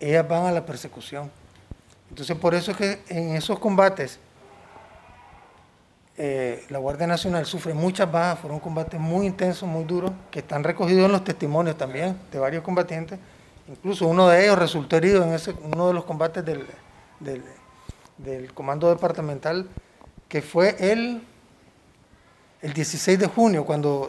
ellas 0.00 0.26
van 0.26 0.46
a 0.46 0.50
la 0.50 0.66
persecución. 0.66 1.30
Entonces, 2.14 2.36
por 2.36 2.54
eso 2.54 2.70
es 2.70 2.76
que 2.76 3.02
en 3.08 3.34
esos 3.34 3.58
combates 3.58 4.20
eh, 6.16 6.64
la 6.68 6.78
Guardia 6.78 7.08
Nacional 7.08 7.44
sufre 7.44 7.74
muchas 7.74 8.08
bajas, 8.12 8.38
fueron 8.38 8.60
combates 8.60 9.00
muy 9.00 9.26
intensos, 9.26 9.68
muy 9.68 9.82
duros, 9.82 10.12
que 10.30 10.38
están 10.38 10.62
recogidos 10.62 11.06
en 11.06 11.10
los 11.10 11.24
testimonios 11.24 11.76
también 11.76 12.16
de 12.30 12.38
varios 12.38 12.62
combatientes. 12.62 13.18
Incluso 13.66 14.06
uno 14.06 14.28
de 14.28 14.44
ellos 14.44 14.56
resultó 14.56 14.96
herido 14.96 15.24
en 15.24 15.32
ese, 15.32 15.56
uno 15.60 15.88
de 15.88 15.94
los 15.94 16.04
combates 16.04 16.44
del, 16.44 16.64
del, 17.18 18.54
comando 18.54 18.88
departamental, 18.90 19.66
que 20.28 20.40
fue 20.40 20.76
el, 20.78 21.20
el 22.62 22.72
16 22.72 23.18
de 23.18 23.26
junio, 23.26 23.64
cuando 23.64 24.08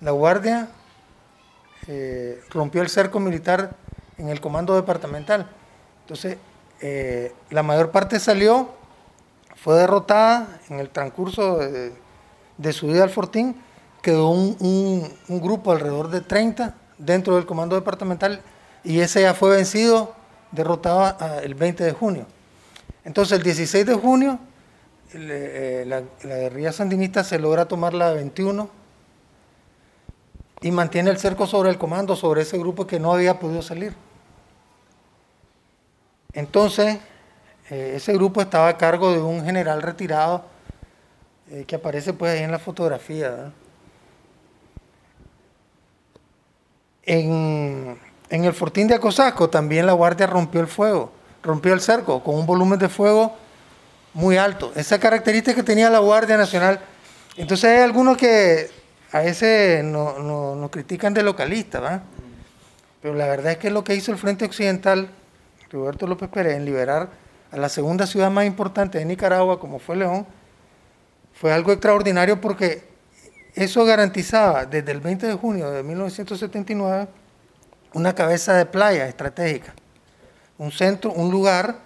la 0.00 0.10
Guardia 0.10 0.68
eh, 1.86 2.42
rompió 2.50 2.82
el 2.82 2.88
cerco 2.88 3.20
militar 3.20 3.76
en 4.18 4.30
el 4.30 4.40
comando 4.40 4.74
departamental. 4.74 5.48
Entonces, 6.00 6.36
eh, 6.80 7.32
la 7.50 7.62
mayor 7.62 7.90
parte 7.90 8.18
salió 8.18 8.70
fue 9.56 9.76
derrotada 9.76 10.60
en 10.70 10.80
el 10.80 10.88
transcurso 10.88 11.58
de, 11.58 12.72
su 12.72 12.86
vida 12.86 13.02
al 13.02 13.10
Fortín, 13.10 13.56
quedó 14.00 14.30
un, 14.30 15.12
grupo 15.28 15.72
alrededor 15.72 16.08
de 16.08 16.22
30 16.22 16.74
dentro 16.96 17.36
del 17.36 17.44
comando 17.44 17.76
departamental 17.76 18.40
y 18.82 19.00
ese 19.00 19.22
ya 19.22 19.34
fue 19.34 19.56
vencido, 19.56 20.14
derrotado 20.52 21.16
el 21.42 21.54
20 21.54 21.84
de 21.84 21.92
junio. 21.92 22.26
Entonces 23.04 23.36
el 23.36 23.44
16 23.44 23.84
de 23.84 23.94
junio 23.94 24.38
eh, 25.12 25.84
la, 25.86 26.02
la, 26.22 26.36
guerrilla 26.36 26.72
sandinista 26.72 27.24
se 27.24 27.38
logra 27.38 27.66
tomar 27.66 27.92
la 27.92 28.12
21 28.12 28.70
y 30.62 30.70
mantiene 30.70 31.10
el 31.10 31.18
cerco 31.18 31.46
sobre 31.46 31.70
el 31.70 31.78
comando, 31.78 32.16
sobre 32.16 32.42
ese 32.42 32.56
grupo 32.58 32.86
que 32.86 33.00
no 33.00 33.12
había 33.12 33.38
podido 33.38 33.60
salir. 33.60 33.94
Entonces, 36.32 36.98
eh, 37.70 37.94
ese 37.96 38.12
grupo 38.12 38.40
estaba 38.40 38.68
a 38.68 38.76
cargo 38.76 39.12
de 39.12 39.20
un 39.20 39.44
general 39.44 39.82
retirado 39.82 40.44
eh, 41.50 41.64
que 41.66 41.76
aparece 41.76 42.12
pues 42.12 42.32
ahí 42.32 42.44
en 42.44 42.52
la 42.52 42.58
fotografía. 42.58 43.52
En, 47.04 47.98
el 48.28 48.52
fortín 48.54 48.86
de 48.86 48.94
Acosasco 48.94 49.50
también 49.50 49.86
la 49.86 49.92
guardia 49.92 50.26
rompió 50.26 50.60
el 50.60 50.68
fuego, 50.68 51.12
rompió 51.42 51.72
el 51.72 51.80
cerco 51.80 52.22
con 52.22 52.36
un 52.36 52.46
volumen 52.46 52.78
de 52.78 52.88
fuego 52.88 53.36
muy 54.14 54.36
alto. 54.36 54.72
Esa 54.76 54.98
característica 55.00 55.56
que 55.56 55.62
tenía 55.62 55.90
la 55.90 55.98
Guardia 55.98 56.36
Nacional. 56.36 56.80
Entonces 57.36 57.70
hay 57.70 57.80
algunos 57.80 58.16
que 58.16 58.70
a 59.12 59.20
veces 59.20 59.82
nos 59.84 60.18
no, 60.18 60.68
critican 60.70 61.14
de 61.14 61.22
localista, 61.22 62.02
Pero 63.02 63.14
la 63.14 63.26
verdad 63.26 63.52
es 63.52 63.58
que 63.58 63.70
lo 63.70 63.82
que 63.82 63.94
hizo 63.94 64.12
el 64.12 64.18
Frente 64.18 64.44
Occidental, 64.44 65.10
Roberto 65.70 66.06
López 66.06 66.28
Pérez, 66.28 66.56
en 66.56 66.64
liberar 66.64 67.08
a 67.52 67.56
la 67.56 67.68
segunda 67.68 68.06
ciudad 68.06 68.30
más 68.30 68.46
importante 68.46 68.98
de 68.98 69.04
Nicaragua, 69.04 69.60
como 69.60 69.78
fue 69.78 69.96
León, 69.96 70.26
fue 71.32 71.52
algo 71.52 71.72
extraordinario 71.72 72.40
porque 72.40 72.88
eso 73.54 73.84
garantizaba 73.84 74.66
desde 74.66 74.92
el 74.92 75.00
20 75.00 75.26
de 75.26 75.34
junio 75.34 75.70
de 75.70 75.82
1979 75.82 77.08
una 77.94 78.14
cabeza 78.14 78.54
de 78.54 78.66
playa 78.66 79.08
estratégica, 79.08 79.74
un 80.58 80.70
centro, 80.70 81.12
un 81.12 81.30
lugar 81.30 81.78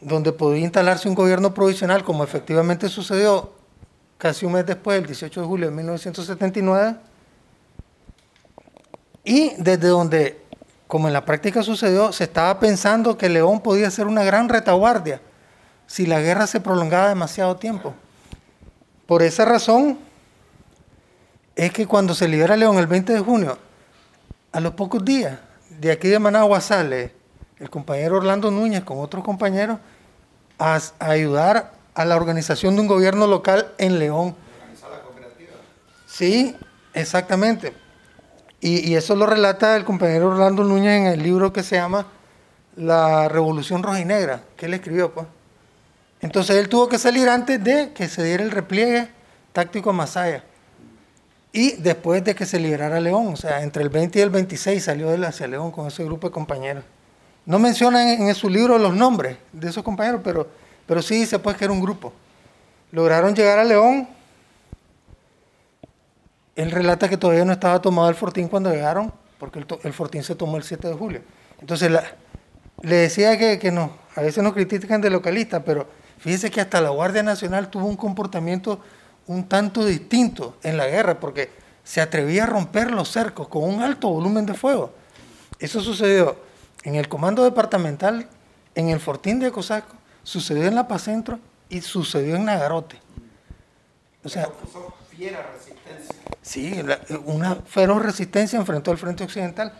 donde 0.00 0.32
podía 0.32 0.64
instalarse 0.64 1.08
un 1.08 1.14
gobierno 1.14 1.54
provisional, 1.54 2.04
como 2.04 2.24
efectivamente 2.24 2.88
sucedió 2.88 3.52
casi 4.18 4.44
un 4.44 4.52
mes 4.52 4.66
después, 4.66 4.98
el 4.98 5.06
18 5.06 5.40
de 5.40 5.46
julio 5.46 5.70
de 5.70 5.76
1979, 5.76 6.96
y 9.24 9.54
desde 9.56 9.88
donde 9.88 10.43
como 10.94 11.08
en 11.08 11.12
la 11.12 11.24
práctica 11.24 11.64
sucedió, 11.64 12.12
se 12.12 12.22
estaba 12.22 12.60
pensando 12.60 13.18
que 13.18 13.28
León 13.28 13.60
podía 13.62 13.90
ser 13.90 14.06
una 14.06 14.22
gran 14.22 14.48
retaguardia 14.48 15.20
si 15.88 16.06
la 16.06 16.20
guerra 16.20 16.46
se 16.46 16.60
prolongaba 16.60 17.08
demasiado 17.08 17.56
tiempo. 17.56 17.94
Por 19.04 19.24
esa 19.24 19.44
razón 19.44 19.98
es 21.56 21.72
que 21.72 21.88
cuando 21.88 22.14
se 22.14 22.28
libera 22.28 22.56
León 22.56 22.78
el 22.78 22.86
20 22.86 23.12
de 23.12 23.18
junio, 23.18 23.58
a 24.52 24.60
los 24.60 24.74
pocos 24.74 25.04
días 25.04 25.36
de 25.68 25.90
aquí 25.90 26.06
de 26.06 26.20
Managua 26.20 26.60
sale 26.60 27.12
el 27.58 27.68
compañero 27.68 28.18
Orlando 28.18 28.52
Núñez 28.52 28.84
con 28.84 29.00
otros 29.00 29.24
compañeros 29.24 29.78
a, 30.60 30.78
ayudar 31.00 31.72
a 31.92 32.04
la 32.04 32.14
organización 32.14 32.76
de 32.76 32.82
un 32.82 32.86
gobierno 32.86 33.26
local 33.26 33.72
en 33.78 33.98
León. 33.98 34.36
la 34.80 35.00
cooperativa? 35.00 35.56
Sí, 36.06 36.54
exactamente. 36.92 37.83
Y, 38.66 38.94
eso 38.94 39.14
lo 39.14 39.26
relata 39.26 39.76
el 39.76 39.84
compañero 39.84 40.28
Orlando 40.28 40.64
Núñez 40.64 40.98
en 40.98 41.06
el 41.08 41.22
libro 41.22 41.52
que 41.52 41.62
se 41.62 41.76
llama 41.76 42.06
La 42.76 43.28
Revolución 43.28 43.82
Rojinegra, 43.82 44.40
que 44.56 44.64
él 44.64 44.72
escribió. 44.72 45.12
Pues. 45.12 45.26
Entonces 46.22 46.56
él 46.56 46.70
tuvo 46.70 46.88
que 46.88 46.96
salir 46.96 47.28
antes 47.28 47.62
de 47.62 47.92
que 47.92 48.08
se 48.08 48.24
diera 48.24 48.42
el 48.42 48.50
repliegue 48.50 49.10
táctico 49.52 49.90
a 49.90 49.92
Masaya. 49.92 50.44
Y 51.52 51.72
después 51.72 52.24
de 52.24 52.34
que 52.34 52.46
se 52.46 52.58
liberara 52.58 53.00
León, 53.00 53.34
o 53.34 53.36
sea, 53.36 53.62
entre 53.62 53.82
el 53.82 53.90
20 53.90 54.18
y 54.18 54.22
el 54.22 54.30
26 54.30 54.82
salió 54.82 55.12
él 55.12 55.24
hacia 55.24 55.46
León 55.46 55.70
con 55.70 55.86
ese 55.86 56.02
grupo 56.02 56.28
de 56.28 56.32
compañeros. 56.32 56.84
No 57.44 57.58
mencionan 57.58 58.08
en, 58.08 58.34
su 58.34 58.48
libro 58.48 58.78
los 58.78 58.96
nombres 58.96 59.36
de 59.52 59.68
esos 59.68 59.84
compañeros, 59.84 60.22
pero, 60.24 60.48
pero 60.86 61.02
sí 61.02 61.16
dice 61.16 61.38
pues 61.38 61.58
que 61.58 61.64
era 61.64 61.72
un 61.74 61.82
grupo. 61.82 62.14
Lograron 62.92 63.34
llegar 63.34 63.58
a 63.58 63.64
León, 63.64 64.08
él 66.56 66.70
relata 66.70 67.08
que 67.08 67.16
todavía 67.16 67.44
no 67.44 67.52
estaba 67.52 67.80
tomado 67.80 68.08
el 68.08 68.14
fortín 68.14 68.48
cuando 68.48 68.70
llegaron, 68.70 69.12
porque 69.38 69.64
el, 69.82 69.92
fortín 69.92 70.22
se 70.22 70.34
tomó 70.34 70.56
el 70.56 70.62
7 70.62 70.88
de 70.88 70.94
julio. 70.94 71.22
Entonces 71.60 71.90
le 72.82 72.96
decía 72.96 73.36
que, 73.38 73.70
no, 73.72 73.92
a 74.14 74.20
veces 74.20 74.42
nos 74.42 74.52
critican 74.52 75.00
de 75.00 75.10
localista, 75.10 75.64
pero 75.64 75.88
fíjese 76.18 76.50
que 76.50 76.60
hasta 76.60 76.80
la 76.80 76.90
Guardia 76.90 77.22
Nacional 77.22 77.68
tuvo 77.68 77.86
un 77.86 77.96
comportamiento 77.96 78.80
un 79.26 79.48
tanto 79.48 79.84
distinto 79.84 80.56
en 80.62 80.76
la 80.76 80.86
guerra, 80.86 81.18
porque 81.18 81.50
se 81.82 82.00
atrevía 82.00 82.44
a 82.44 82.46
romper 82.46 82.90
los 82.90 83.10
cercos 83.10 83.48
con 83.48 83.64
un 83.64 83.82
alto 83.82 84.08
volumen 84.08 84.46
de 84.46 84.54
fuego. 84.54 84.92
Eso 85.58 85.80
sucedió 85.80 86.36
en 86.82 86.94
el 86.94 87.08
comando 87.08 87.42
departamental, 87.44 88.28
en 88.74 88.88
el 88.90 89.00
fortín 89.00 89.40
de 89.40 89.50
Cosaco, 89.50 89.96
sucedió 90.22 90.64
en 90.64 90.74
La 90.74 90.88
Paz 90.88 91.02
Centro 91.02 91.38
y 91.68 91.80
sucedió 91.80 92.36
en 92.36 92.44
Nagarote. 92.44 93.00
O 94.22 94.28
sea, 94.28 94.48
resistencia. 95.18 96.16
Sí, 96.42 96.74
una 97.24 97.56
feroz 97.56 98.02
resistencia 98.02 98.58
enfrentó 98.58 98.90
al 98.90 98.98
Frente 98.98 99.24
Occidental. 99.24 99.72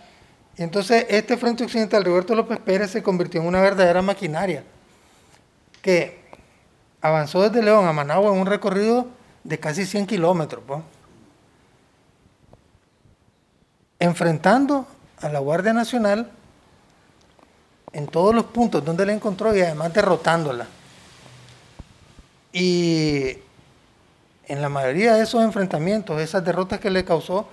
Y 0.56 0.62
entonces 0.62 1.06
este 1.08 1.36
Frente 1.36 1.64
Occidental, 1.64 2.04
Roberto 2.04 2.34
López 2.34 2.58
Pérez, 2.58 2.90
se 2.90 3.02
convirtió 3.02 3.40
en 3.40 3.46
una 3.46 3.60
verdadera 3.60 4.02
maquinaria 4.02 4.64
que 5.82 6.24
avanzó 7.00 7.42
desde 7.42 7.62
León 7.62 7.86
a 7.86 7.92
Managua 7.92 8.32
en 8.32 8.40
un 8.40 8.46
recorrido 8.46 9.08
de 9.42 9.60
casi 9.60 9.84
100 9.84 10.06
kilómetros, 10.06 10.62
enfrentando 13.98 14.86
a 15.20 15.28
la 15.28 15.40
Guardia 15.40 15.72
Nacional 15.72 16.30
en 17.92 18.06
todos 18.06 18.34
los 18.34 18.46
puntos 18.46 18.84
donde 18.84 19.04
la 19.06 19.12
encontró 19.12 19.54
y 19.54 19.60
además 19.60 19.92
derrotándola. 19.92 20.66
Y 22.52 23.36
en 24.48 24.62
la 24.62 24.68
mayoría 24.68 25.14
de 25.14 25.22
esos 25.22 25.42
enfrentamientos, 25.42 26.20
esas 26.20 26.44
derrotas 26.44 26.80
que 26.80 26.90
le 26.90 27.04
causó, 27.04 27.48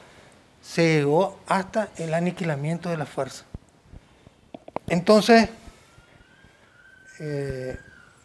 se 0.62 0.96
llegó 0.96 1.40
hasta 1.48 1.90
el 1.98 2.14
aniquilamiento 2.14 2.90
de 2.90 2.98
la 2.98 3.06
fuerza. 3.06 3.46
Entonces, 4.88 5.50
eh, 7.20 7.78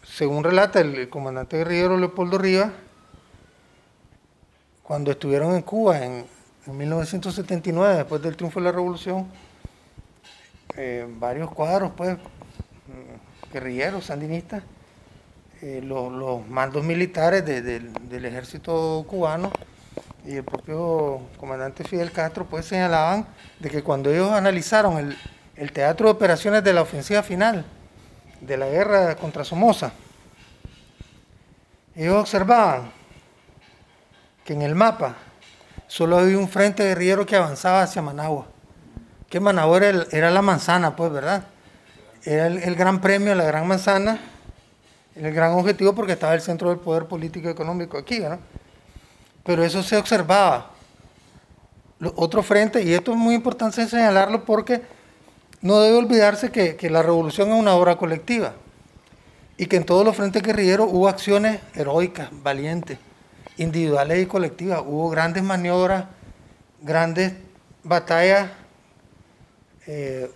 según 0.02 0.44
relata 0.44 0.80
el, 0.80 1.08
comandante 1.08 1.58
guerrillero 1.58 1.96
Leopoldo 1.96 2.38
Rivas, 2.38 2.72
cuando 4.82 5.10
estuvieron 5.10 5.54
en 5.54 5.62
Cuba 5.62 6.04
en, 6.04 6.26
1979, 6.66 7.94
después 7.94 8.20
del 8.20 8.36
triunfo 8.36 8.58
de 8.58 8.64
la 8.64 8.72
revolución, 8.72 9.28
eh, 10.76 11.06
varios 11.08 11.48
cuadros, 11.52 11.92
pues, 11.96 12.18
guerrilleros, 13.52 14.06
sandinistas, 14.06 14.64
eh, 15.62 15.80
los, 15.82 16.46
mandos 16.48 16.84
militares 16.84 17.44
del 17.46 18.24
ejército 18.24 19.04
cubano 19.08 19.50
y 20.26 20.36
el 20.36 20.44
propio 20.44 21.20
comandante 21.38 21.82
Fidel 21.82 22.12
Castro 22.12 22.44
pues 22.44 22.66
señalaban 22.66 23.26
de 23.58 23.70
que 23.70 23.82
cuando 23.82 24.10
ellos 24.10 24.32
analizaron 24.32 25.16
el, 25.56 25.72
teatro 25.72 26.08
de 26.08 26.12
operaciones 26.12 26.62
de 26.62 26.74
la 26.74 26.82
ofensiva 26.82 27.22
final 27.22 27.64
de 28.42 28.56
la 28.58 28.66
guerra 28.66 29.16
contra 29.16 29.44
Somoza, 29.44 29.92
ellos 31.94 32.16
observaban 32.16 32.90
que 34.44 34.52
en 34.52 34.60
el 34.60 34.74
mapa 34.74 35.16
solo 35.86 36.18
había 36.18 36.36
un 36.36 36.48
frente 36.48 36.84
guerrillero 36.84 37.24
que 37.24 37.36
avanzaba 37.36 37.82
hacia 37.82 38.02
Managua. 38.02 38.46
Que 39.30 39.40
Managua 39.40 39.78
era 40.12 40.30
la 40.30 40.42
manzana, 40.42 40.94
pues, 40.94 41.10
¿verdad? 41.10 41.44
Era 42.24 42.46
el, 42.46 42.58
el 42.58 42.74
gran 42.74 43.00
premio, 43.00 43.34
la 43.34 43.44
gran 43.44 43.66
manzana, 43.66 44.20
el 45.16 45.32
gran 45.32 45.52
objetivo 45.52 45.94
porque 45.94 46.12
estaba 46.12 46.34
el 46.34 46.40
centro 46.40 46.68
del 46.68 46.78
poder 46.78 47.06
político 47.06 47.48
y 47.48 47.52
económico 47.52 47.96
aquí, 47.96 48.20
¿verdad? 48.20 48.40
Pero 49.44 49.64
eso 49.64 49.82
se 49.82 49.96
observaba. 49.96 50.70
Otro 52.16 52.42
frente, 52.42 52.82
y 52.82 52.92
esto 52.92 53.12
es 53.12 53.16
muy 53.16 53.34
importante 53.34 53.86
señalarlo 53.86 54.44
porque 54.44 54.82
no 55.62 55.80
debe 55.80 55.96
olvidarse 55.96 56.50
que, 56.50 56.76
que 56.76 56.90
la 56.90 57.02
revolución 57.02 57.48
es 57.50 57.58
una 57.58 57.74
obra 57.74 57.96
colectiva 57.96 58.54
y 59.56 59.66
que 59.66 59.76
en 59.76 59.84
todos 59.84 60.04
los 60.04 60.14
frentes 60.14 60.42
guerrilleros 60.42 60.88
hubo 60.92 61.08
acciones 61.08 61.60
heroicas, 61.74 62.28
valientes, 62.42 62.98
individuales 63.56 64.22
y 64.22 64.26
colectivas. 64.26 64.82
Hubo 64.84 65.08
grandes 65.08 65.42
maniobras, 65.42 66.04
grandes 66.82 67.32
batallas, 67.82 68.50
eh, 69.86 70.30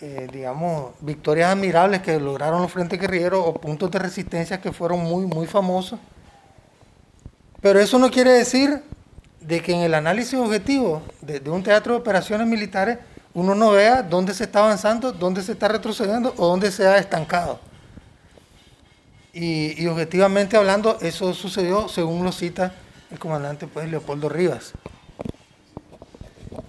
eh, 0.00 0.28
digamos, 0.32 0.92
victorias 1.00 1.52
admirables 1.52 2.02
que 2.02 2.18
lograron 2.20 2.62
los 2.62 2.70
frentes 2.70 3.00
guerrilleros 3.00 3.42
o 3.44 3.54
puntos 3.54 3.90
de 3.90 3.98
resistencia 3.98 4.60
que 4.60 4.72
fueron 4.72 5.00
muy, 5.00 5.26
muy 5.26 5.46
famosos. 5.46 5.98
Pero 7.60 7.80
eso 7.80 7.98
no 7.98 8.10
quiere 8.10 8.32
decir 8.32 8.82
de 9.40 9.60
que 9.60 9.72
en 9.72 9.80
el 9.80 9.94
análisis 9.94 10.38
objetivo 10.38 11.02
de, 11.20 11.38
un 11.50 11.62
teatro 11.62 11.94
de 11.94 12.00
operaciones 12.00 12.46
militares 12.46 12.98
uno 13.32 13.54
no 13.54 13.70
vea 13.70 14.02
dónde 14.02 14.34
se 14.34 14.44
está 14.44 14.60
avanzando, 14.60 15.12
dónde 15.12 15.42
se 15.42 15.52
está 15.52 15.68
retrocediendo 15.68 16.34
o 16.36 16.46
dónde 16.46 16.70
se 16.70 16.86
ha 16.86 16.98
estancado. 16.98 17.60
Y, 19.32 19.82
y 19.82 19.86
objetivamente 19.86 20.56
hablando, 20.56 20.98
eso 21.00 21.34
sucedió 21.34 21.88
según 21.88 22.24
lo 22.24 22.32
cita 22.32 22.72
el 23.10 23.18
comandante 23.18 23.66
pues, 23.66 23.90
Leopoldo 23.90 24.28
Rivas. 24.28 24.72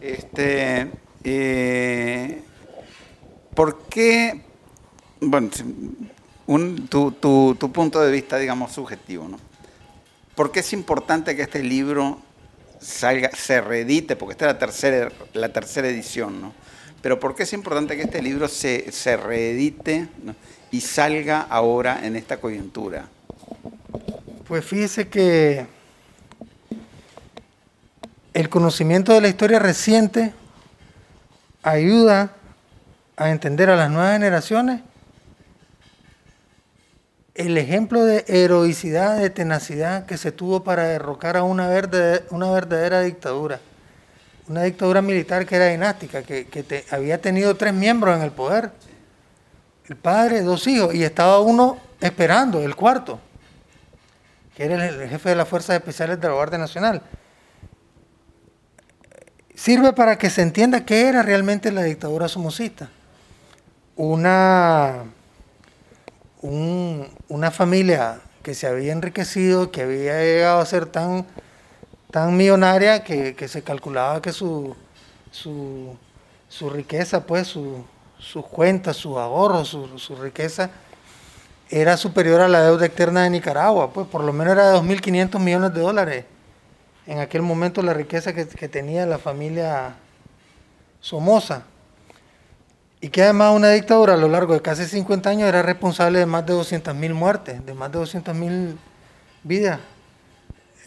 Este, 0.02 0.92
eh, 1.24 2.44
¿Por 3.58 3.80
qué, 3.90 4.40
bueno, 5.20 5.50
un- 6.46 6.88
tu, 6.90 7.12
tu- 7.12 7.56
tu 7.60 7.72
punto 7.72 8.00
de 8.00 8.12
vista, 8.12 8.38
digamos, 8.38 8.72
subjetivo, 8.72 9.28
¿no? 9.28 9.40
¿Por 10.36 10.52
qué 10.52 10.60
es 10.60 10.74
importante 10.74 11.36
que 11.36 11.42
este 11.42 11.64
libro 11.64 12.20
salga, 12.80 13.32
se 13.36 13.60
reedite? 13.60 14.16
Porque 14.16 14.34
esta 14.34 14.46
es 14.46 14.54
la 14.54 14.60
tercera, 14.60 15.12
la 15.34 15.50
tercera 15.52 15.88
edición, 15.88 16.40
¿no? 16.40 16.54
Pero 17.02 17.20
¿por 17.20 17.34
qué 17.36 17.44
es 17.44 17.54
importante 17.54 17.96
que 17.96 18.04
este 18.04 18.22
libro 18.22 18.48
se, 18.48 18.92
se 18.92 19.18
reedite 19.18 20.08
¿no? 20.24 20.36
y 20.70 20.82
salga 20.82 21.42
ahora 21.42 22.06
en 22.06 22.16
esta 22.16 22.38
coyuntura? 22.38 23.08
Pues 24.48 24.64
fíjese 24.64 25.08
que 25.08 25.66
el 28.36 28.50
conocimiento 28.50 29.14
de 29.14 29.22
la 29.22 29.30
historia 29.30 29.58
reciente 29.58 30.32
ayuda 31.64 32.37
a 33.18 33.32
entender 33.32 33.70
a 33.70 33.76
las 33.76 33.90
nuevas 33.90 34.14
generaciones 34.14 34.82
el 37.34 37.58
ejemplo 37.58 38.04
de 38.04 38.26
heroicidad, 38.28 39.20
de 39.20 39.30
tenacidad 39.30 40.06
que 40.06 40.18
se 40.18 40.32
tuvo 40.32 40.64
para 40.64 40.86
derrocar 40.86 41.38
a 41.38 41.44
una, 41.44 41.68
verde- 41.68 42.24
una 42.32 42.50
verdadera 42.50 43.02
dictadura. 43.02 43.60
Una 44.48 44.64
dictadura 44.64 45.02
militar 45.02 45.46
que 45.46 45.56
era 45.56 45.68
dinástica, 45.68 46.24
que, 46.24 46.86
había 46.90 47.20
tenido 47.20 47.56
tres 47.56 47.74
miembros 47.74 48.16
en 48.16 48.24
el 48.24 48.32
poder. 48.32 48.72
El 49.88 49.98
padre, 49.98 50.42
dos 50.42 50.66
hijos, 50.68 50.96
y 50.96 51.04
estaba 51.04 51.40
uno 51.40 51.78
esperando, 52.02 52.62
el 52.62 52.76
cuarto, 52.76 53.20
que 54.56 54.66
era 54.66 54.88
el, 54.88 55.02
el 55.02 55.10
jefe 55.10 55.30
de 55.30 55.36
las 55.36 55.48
Fuerzas 55.48 55.76
Especiales 55.76 56.20
de 56.20 56.28
la 56.28 56.34
Guardia 56.34 56.58
Nacional. 56.58 57.02
Sirve 59.54 59.94
para 59.94 60.18
que 60.18 60.30
se 60.30 60.42
entienda 60.42 60.86
qué 60.86 61.08
era 61.08 61.22
realmente 61.22 61.72
la 61.72 61.84
dictadura 61.84 62.28
somocista. 62.28 62.90
Una 63.98 65.04
un- 66.42 67.08
una 67.30 67.52
familia 67.52 68.20
que 68.44 68.54
se 68.54 68.68
había 68.68 68.94
enriquecido, 68.94 69.72
que 69.72 69.82
había 69.82 70.20
llegado 70.24 70.60
a 70.60 70.66
ser 70.66 70.86
tan, 70.86 71.26
tan 72.12 72.38
millonaria 72.38 73.04
que, 73.04 73.36
que 73.36 73.48
se 73.48 73.64
calculaba 73.64 74.22
que 74.22 74.32
su, 74.32 74.76
su, 75.32 75.98
su 76.48 76.70
riqueza, 76.70 77.26
pues 77.26 77.48
su- 77.48 77.84
sus 78.20 78.46
cuentas, 78.46 78.98
sus 78.98 79.18
ahorros, 79.18 79.68
su, 79.68 80.00
su 80.00 80.16
riqueza 80.16 80.70
era 81.70 81.98
superior 81.98 82.40
a 82.42 82.48
la 82.48 82.62
deuda 82.62 82.86
externa 82.86 83.24
de 83.24 83.30
Nicaragua, 83.32 83.92
pues 83.92 84.08
por 84.08 84.24
lo 84.24 84.32
menos 84.32 84.54
era 84.54 84.70
de 84.70 84.78
2.500 84.78 85.40
millones 85.40 85.74
de 85.74 85.82
dólares. 85.82 86.26
En 87.08 87.20
aquel 87.20 87.42
momento 87.42 87.82
la 87.82 87.94
riqueza 87.94 88.34
que, 88.34 88.48
que 88.48 88.68
tenía 88.70 89.06
la 89.06 89.18
familia 89.18 89.96
Somoza. 91.02 91.64
Y 93.00 93.10
que 93.10 93.22
además 93.24 93.54
una 93.56 93.70
dictadura 93.72 94.16
a 94.16 94.18
lo 94.18 94.28
largo 94.28 94.54
de 94.54 94.62
casi 94.62 94.86
50 94.86 95.30
años 95.30 95.48
era 95.48 95.62
responsable 95.62 96.20
de 96.20 96.26
más 96.26 96.46
de 96.46 96.54
200.000 96.54 97.14
muertes, 97.14 97.64
de 97.66 97.74
más 97.74 97.92
de 97.92 98.00
200.000 98.00 98.76
vidas. 99.44 99.80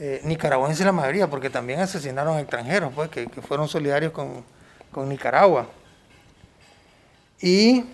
Eh, 0.00 0.20
nicaragüenses 0.24 0.84
la 0.84 0.92
mayoría, 0.92 1.28
porque 1.28 1.50
también 1.50 1.78
asesinaron 1.80 2.38
extranjeros, 2.38 2.92
pues, 2.94 3.10
que, 3.10 3.26
que 3.26 3.42
fueron 3.42 3.68
solidarios 3.68 4.12
con, 4.12 4.42
con 4.90 5.08
Nicaragua. 5.08 5.66
Y 7.40 7.84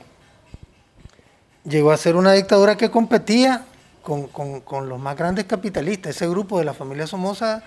llegó 1.65 1.91
a 1.91 1.97
ser 1.97 2.17
una 2.17 2.33
dictadura 2.33 2.77
que 2.77 2.91
competía 2.91 3.65
con, 4.03 4.29
con- 4.29 4.61
con 4.61 4.89
los 4.89 4.99
más 4.99 5.17
grandes 5.17 5.45
capitalistas. 5.45 6.17
Ese 6.17 6.29
grupo 6.29 6.59
de 6.59 6.65
la 6.65 6.75
familia 6.75 7.07
Somoza 7.07 7.63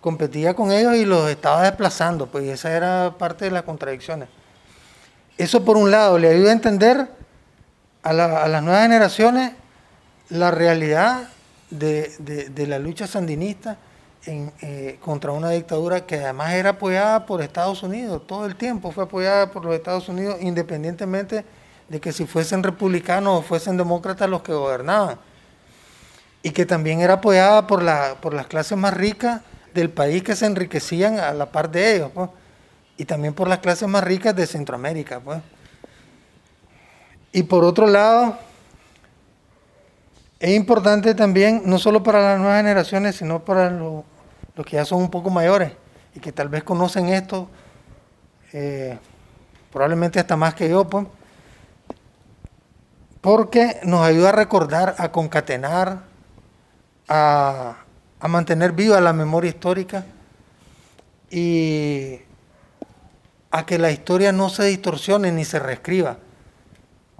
competía 0.00 0.54
con 0.54 0.72
ellos 0.72 0.94
y 0.96 1.04
los 1.04 1.28
estaba 1.30 1.62
desplazando, 1.62 2.26
pues 2.26 2.44
y 2.44 2.50
esa 2.50 2.72
era 2.76 3.14
parte 3.18 3.44
de 3.46 3.50
las 3.50 3.62
contradicciones. 3.62 4.28
Eso 5.38 5.64
por 5.64 5.76
un 5.76 5.90
lado 5.90 6.18
le 6.18 6.28
ayuda 6.30 6.50
a 6.50 6.54
entender 6.54 7.08
a, 8.02 8.12
la- 8.12 8.42
a 8.44 8.48
las 8.48 8.62
nuevas 8.62 8.82
generaciones 8.82 9.52
la 10.30 10.50
realidad 10.50 11.28
de, 11.70 12.52
la 12.66 12.78
lucha 12.78 13.06
sandinista 13.06 13.76
eh, 14.26 14.98
contra 15.04 15.30
una 15.32 15.50
dictadura 15.50 16.04
que 16.06 16.16
además 16.16 16.54
era 16.54 16.70
apoyada 16.70 17.26
por 17.26 17.42
Estados 17.42 17.82
Unidos, 17.82 18.26
todo 18.26 18.46
el 18.46 18.56
tiempo 18.56 18.90
fue 18.90 19.04
apoyada 19.04 19.50
por 19.52 19.64
los 19.64 19.74
Estados 19.74 20.08
Unidos, 20.08 20.38
independientemente 20.40 21.44
de 21.88 22.00
que 22.00 22.12
si 22.12 22.26
fuesen 22.26 22.62
republicanos 22.64 23.38
o 23.38 23.42
fuesen 23.42 23.76
demócratas 23.76 24.28
los 24.28 24.42
que 24.42 24.52
gobernaban. 24.52 25.18
Y 26.42 26.50
que 26.50 26.66
también 26.66 27.00
era 27.00 27.14
apoyada 27.14 27.66
por, 27.66 27.82
la, 27.82 28.16
por 28.20 28.34
las 28.34 28.46
clases 28.46 28.76
más 28.78 28.94
ricas 28.94 29.42
del 29.74 29.90
país 29.90 30.22
que 30.24 30.34
se 30.34 30.46
enriquecían 30.46 31.18
a 31.20 31.32
la 31.32 31.46
par 31.46 31.70
de 31.70 31.96
ellos, 31.96 32.10
pues. 32.14 32.30
Y 32.96 33.04
también 33.04 33.34
por 33.34 33.48
las 33.48 33.58
clases 33.58 33.88
más 33.88 34.02
ricas 34.04 34.34
de 34.34 34.46
Centroamérica. 34.46 35.20
Pues. 35.20 35.40
Y 37.32 37.42
por 37.42 37.64
otro 37.64 37.86
lado, 37.86 38.38
es 40.40 40.54
importante 40.54 41.14
también, 41.14 41.62
no 41.64 41.78
solo 41.78 42.02
para 42.02 42.22
las 42.22 42.38
nuevas 42.38 42.58
generaciones, 42.58 43.16
sino 43.16 43.44
para 43.44 43.70
lo- 43.70 44.04
los 44.54 44.66
que 44.66 44.76
ya 44.76 44.84
son 44.84 45.00
un 45.02 45.10
poco 45.10 45.30
mayores 45.30 45.72
y 46.14 46.20
que 46.20 46.32
tal 46.32 46.48
vez 46.48 46.62
conocen 46.64 47.08
esto, 47.08 47.48
eh, 48.52 48.98
probablemente 49.72 50.18
hasta 50.18 50.36
más 50.36 50.54
que 50.54 50.68
yo, 50.68 50.84
pues, 50.88 51.06
porque 53.20 53.80
nos 53.84 54.02
ayuda 54.06 54.30
a 54.30 54.32
recordar, 54.32 54.94
a 54.98 55.10
concatenar, 55.10 56.00
a, 57.08 57.76
a 58.20 58.28
mantener 58.28 58.72
viva 58.72 59.00
la 59.00 59.12
memoria 59.12 59.50
histórica 59.50 60.04
y 61.30 62.20
a 63.50 63.66
que 63.66 63.78
la 63.78 63.90
historia 63.90 64.32
no 64.32 64.48
se 64.48 64.64
distorsione 64.64 65.32
ni 65.32 65.44
se 65.44 65.58
reescriba, 65.58 66.18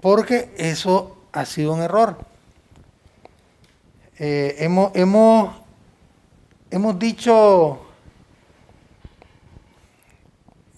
porque 0.01 0.53
eso 0.57 1.17
ha 1.31 1.45
sido 1.45 1.73
un 1.73 1.81
error. 1.81 2.17
Eh, 4.19 4.55
hemos, 4.59 4.95
hemos, 4.95 5.55
hemos 6.71 6.97
dicho 6.97 7.79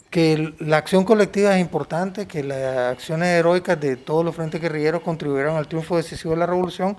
que 0.09 0.55
la 0.59 0.77
acción 0.77 1.03
colectiva 1.03 1.55
es 1.55 1.61
importante, 1.61 2.27
que 2.27 2.43
las 2.43 2.91
acciones 2.91 3.27
heroicas 3.27 3.79
de 3.79 3.95
todos 3.95 4.25
los 4.25 4.35
frentes 4.35 4.59
guerrilleros 4.59 5.03
contribuyeron 5.03 5.55
al 5.55 5.67
triunfo 5.67 5.97
decisivo 5.97 6.31
de 6.31 6.39
la 6.39 6.47
revolución, 6.47 6.97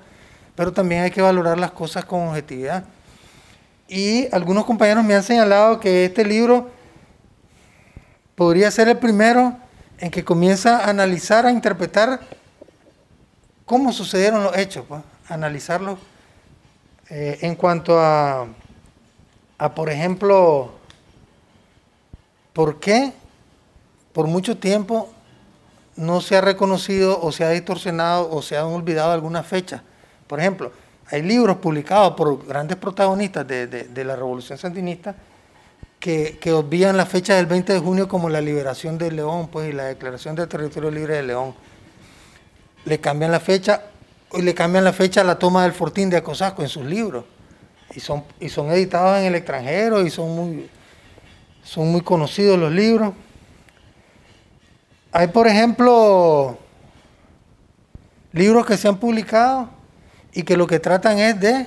pero 0.54 0.72
también 0.72 1.02
hay 1.02 1.10
que 1.10 1.22
valorar 1.22 1.58
las 1.58 1.72
cosas 1.72 2.04
con 2.04 2.28
objetividad. 2.28 2.84
Y 3.88 4.32
algunos 4.32 4.64
compañeros 4.64 5.04
me 5.04 5.14
han 5.14 5.24
señalado 5.24 5.80
que 5.80 6.04
este 6.04 6.24
libro 6.24 6.70
podría 8.40 8.70
ser 8.70 8.88
el 8.88 8.96
primero 8.96 9.54
en 9.98 10.10
que 10.10 10.24
comienza 10.24 10.78
a 10.78 10.88
analizar, 10.88 11.44
a 11.44 11.52
interpretar 11.52 12.20
cómo 13.66 13.92
sucedieron 13.92 14.42
los 14.42 14.56
hechos, 14.56 14.86
pues, 14.88 15.02
analizarlos 15.28 15.98
eh, 17.10 17.36
en 17.42 17.54
cuanto 17.54 18.00
a, 18.00 18.46
a, 19.58 19.74
por 19.74 19.90
ejemplo, 19.90 20.72
por 22.54 22.80
qué 22.80 23.12
por 24.14 24.26
mucho 24.26 24.56
tiempo 24.56 25.12
no 25.96 26.22
se 26.22 26.34
ha 26.34 26.40
reconocido 26.40 27.20
o 27.20 27.32
se 27.32 27.44
ha 27.44 27.50
distorsionado 27.50 28.30
o 28.30 28.40
se 28.40 28.56
han 28.56 28.64
olvidado 28.64 29.12
algunas 29.12 29.46
fechas. 29.46 29.82
Por 30.26 30.40
ejemplo, 30.40 30.72
hay 31.10 31.20
libros 31.20 31.58
publicados 31.58 32.14
por 32.14 32.46
grandes 32.46 32.78
protagonistas 32.78 33.46
de, 33.46 34.02
la 34.02 34.16
revolución 34.16 34.56
sandinista 34.56 35.14
que, 36.00 36.38
que 36.40 36.52
obvían 36.52 36.96
la 36.96 37.04
fecha 37.04 37.36
del 37.36 37.46
20 37.46 37.74
de 37.74 37.78
junio 37.78 38.08
como 38.08 38.30
la 38.30 38.40
liberación 38.40 38.96
de 38.96 39.12
León, 39.12 39.48
pues, 39.52 39.68
y 39.68 39.72
la 39.72 39.84
declaración 39.84 40.34
del 40.34 40.48
territorio 40.48 40.90
libre 40.90 41.16
de 41.16 41.22
León. 41.22 41.54
Le 42.86 42.98
cambian 42.98 43.30
la 43.30 43.38
fecha, 43.38 43.82
y 44.32 44.40
le 44.40 44.54
cambian 44.54 44.82
la 44.82 44.94
fecha 44.94 45.20
a 45.20 45.24
la 45.24 45.38
toma 45.38 45.64
del 45.64 45.72
fortín 45.72 46.08
de 46.08 46.16
Acosasco 46.16 46.62
en 46.62 46.68
sus 46.68 46.84
libros. 46.84 47.24
Y 47.94 48.00
son, 48.00 48.24
y 48.40 48.48
son 48.48 48.70
editados 48.70 49.18
en 49.18 49.26
el 49.26 49.34
extranjero 49.34 50.00
y 50.06 50.10
son 50.10 50.34
muy, 50.34 50.70
son 51.62 51.92
muy 51.92 52.00
conocidos 52.00 52.58
los 52.58 52.72
libros. 52.72 53.12
Hay, 55.12 55.26
por 55.26 55.48
ejemplo, 55.48 56.56
libros 58.32 58.64
que 58.64 58.76
se 58.76 58.88
han 58.88 58.98
publicado 58.98 59.68
y 60.32 60.44
que 60.44 60.56
lo 60.56 60.66
que 60.66 60.78
tratan 60.78 61.18
es 61.18 61.40
de 61.40 61.66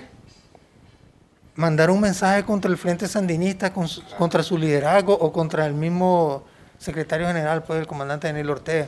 mandar 1.55 1.91
un 1.91 2.01
mensaje 2.01 2.43
contra 2.43 2.69
el 2.71 2.77
Frente 2.77 3.07
Sandinista, 3.07 3.71
contra 4.17 4.43
su 4.43 4.57
liderazgo 4.57 5.13
o 5.13 5.31
contra 5.31 5.65
el 5.65 5.73
mismo 5.73 6.43
secretario 6.77 7.27
general, 7.27 7.63
pues 7.63 7.79
el 7.79 7.87
comandante 7.87 8.27
Daniel 8.27 8.49
Ortega. 8.49 8.87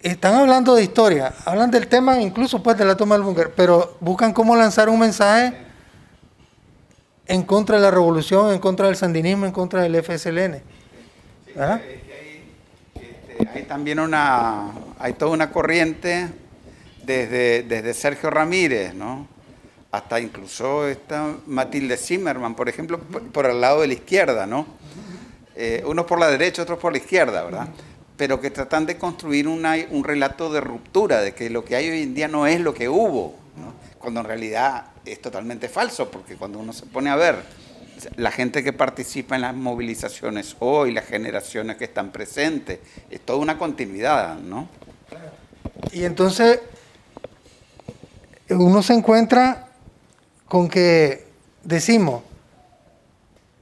Están 0.00 0.34
hablando 0.34 0.74
de 0.74 0.82
historia, 0.82 1.32
hablan 1.44 1.70
del 1.70 1.86
tema 1.86 2.20
incluso 2.20 2.62
pues 2.62 2.76
de 2.76 2.84
la 2.84 2.96
toma 2.96 3.14
del 3.14 3.22
búnker, 3.22 3.52
pero 3.54 3.96
buscan 4.00 4.32
cómo 4.32 4.56
lanzar 4.56 4.88
un 4.88 4.98
mensaje 4.98 5.54
en 7.26 7.42
contra 7.44 7.76
de 7.76 7.82
la 7.82 7.90
revolución, 7.90 8.52
en 8.52 8.58
contra 8.58 8.86
del 8.86 8.96
sandinismo, 8.96 9.46
en 9.46 9.52
contra 9.52 9.82
del 9.82 10.02
FSLN. 10.02 10.60
Este, 11.54 13.48
hay 13.54 13.62
también 13.62 14.00
una, 14.00 14.72
hay 14.98 15.12
toda 15.12 15.30
una 15.30 15.50
corriente 15.50 16.28
desde, 17.04 17.62
desde 17.62 17.94
Sergio 17.94 18.28
Ramírez, 18.28 18.94
¿no? 18.94 19.28
Hasta 19.92 20.18
incluso 20.18 20.88
esta 20.88 21.36
Matilde 21.46 21.98
Zimmerman, 21.98 22.54
por 22.54 22.68
ejemplo, 22.68 22.98
por, 22.98 23.44
el 23.44 23.60
lado 23.60 23.82
de 23.82 23.88
la 23.88 23.92
izquierda, 23.92 24.46
¿no? 24.46 24.66
Eh, 25.54 25.84
unos 25.86 26.06
por 26.06 26.18
la 26.18 26.28
derecha, 26.28 26.62
otros 26.62 26.78
por 26.78 26.92
la 26.92 26.98
izquierda, 26.98 27.44
¿verdad? 27.44 27.68
Pero 28.16 28.40
que 28.40 28.50
tratan 28.50 28.86
de 28.86 28.96
construir 28.96 29.46
un 29.46 30.02
relato 30.02 30.50
de 30.50 30.62
ruptura, 30.62 31.20
de 31.20 31.34
que 31.34 31.50
lo 31.50 31.62
que 31.62 31.76
hay 31.76 31.90
hoy 31.90 32.02
en 32.02 32.14
día 32.14 32.26
no 32.26 32.46
es 32.46 32.58
lo 32.60 32.72
que 32.72 32.88
hubo, 32.88 33.36
¿no? 33.56 33.74
cuando 33.98 34.20
en 34.20 34.26
realidad 34.26 34.86
es 35.04 35.20
totalmente 35.20 35.68
falso, 35.68 36.10
porque 36.10 36.36
cuando 36.36 36.58
uno 36.58 36.72
se 36.72 36.86
pone 36.86 37.10
a 37.10 37.16
ver 37.16 37.36
la 38.16 38.30
gente 38.30 38.64
que 38.64 38.72
participa 38.72 39.34
en 39.34 39.42
las 39.42 39.54
movilizaciones 39.54 40.56
hoy, 40.60 40.92
las 40.92 41.04
generaciones 41.04 41.76
que 41.76 41.84
están 41.84 42.10
presentes, 42.12 42.80
es 43.10 43.20
toda 43.20 43.38
una 43.38 43.58
continuidad, 43.58 44.38
¿no? 44.38 44.68
Y 45.92 46.04
entonces 46.04 46.60
uno 48.48 48.82
se 48.82 48.94
encuentra 48.94 49.71
con 50.52 50.68
que 50.68 51.28
decimos, 51.64 52.22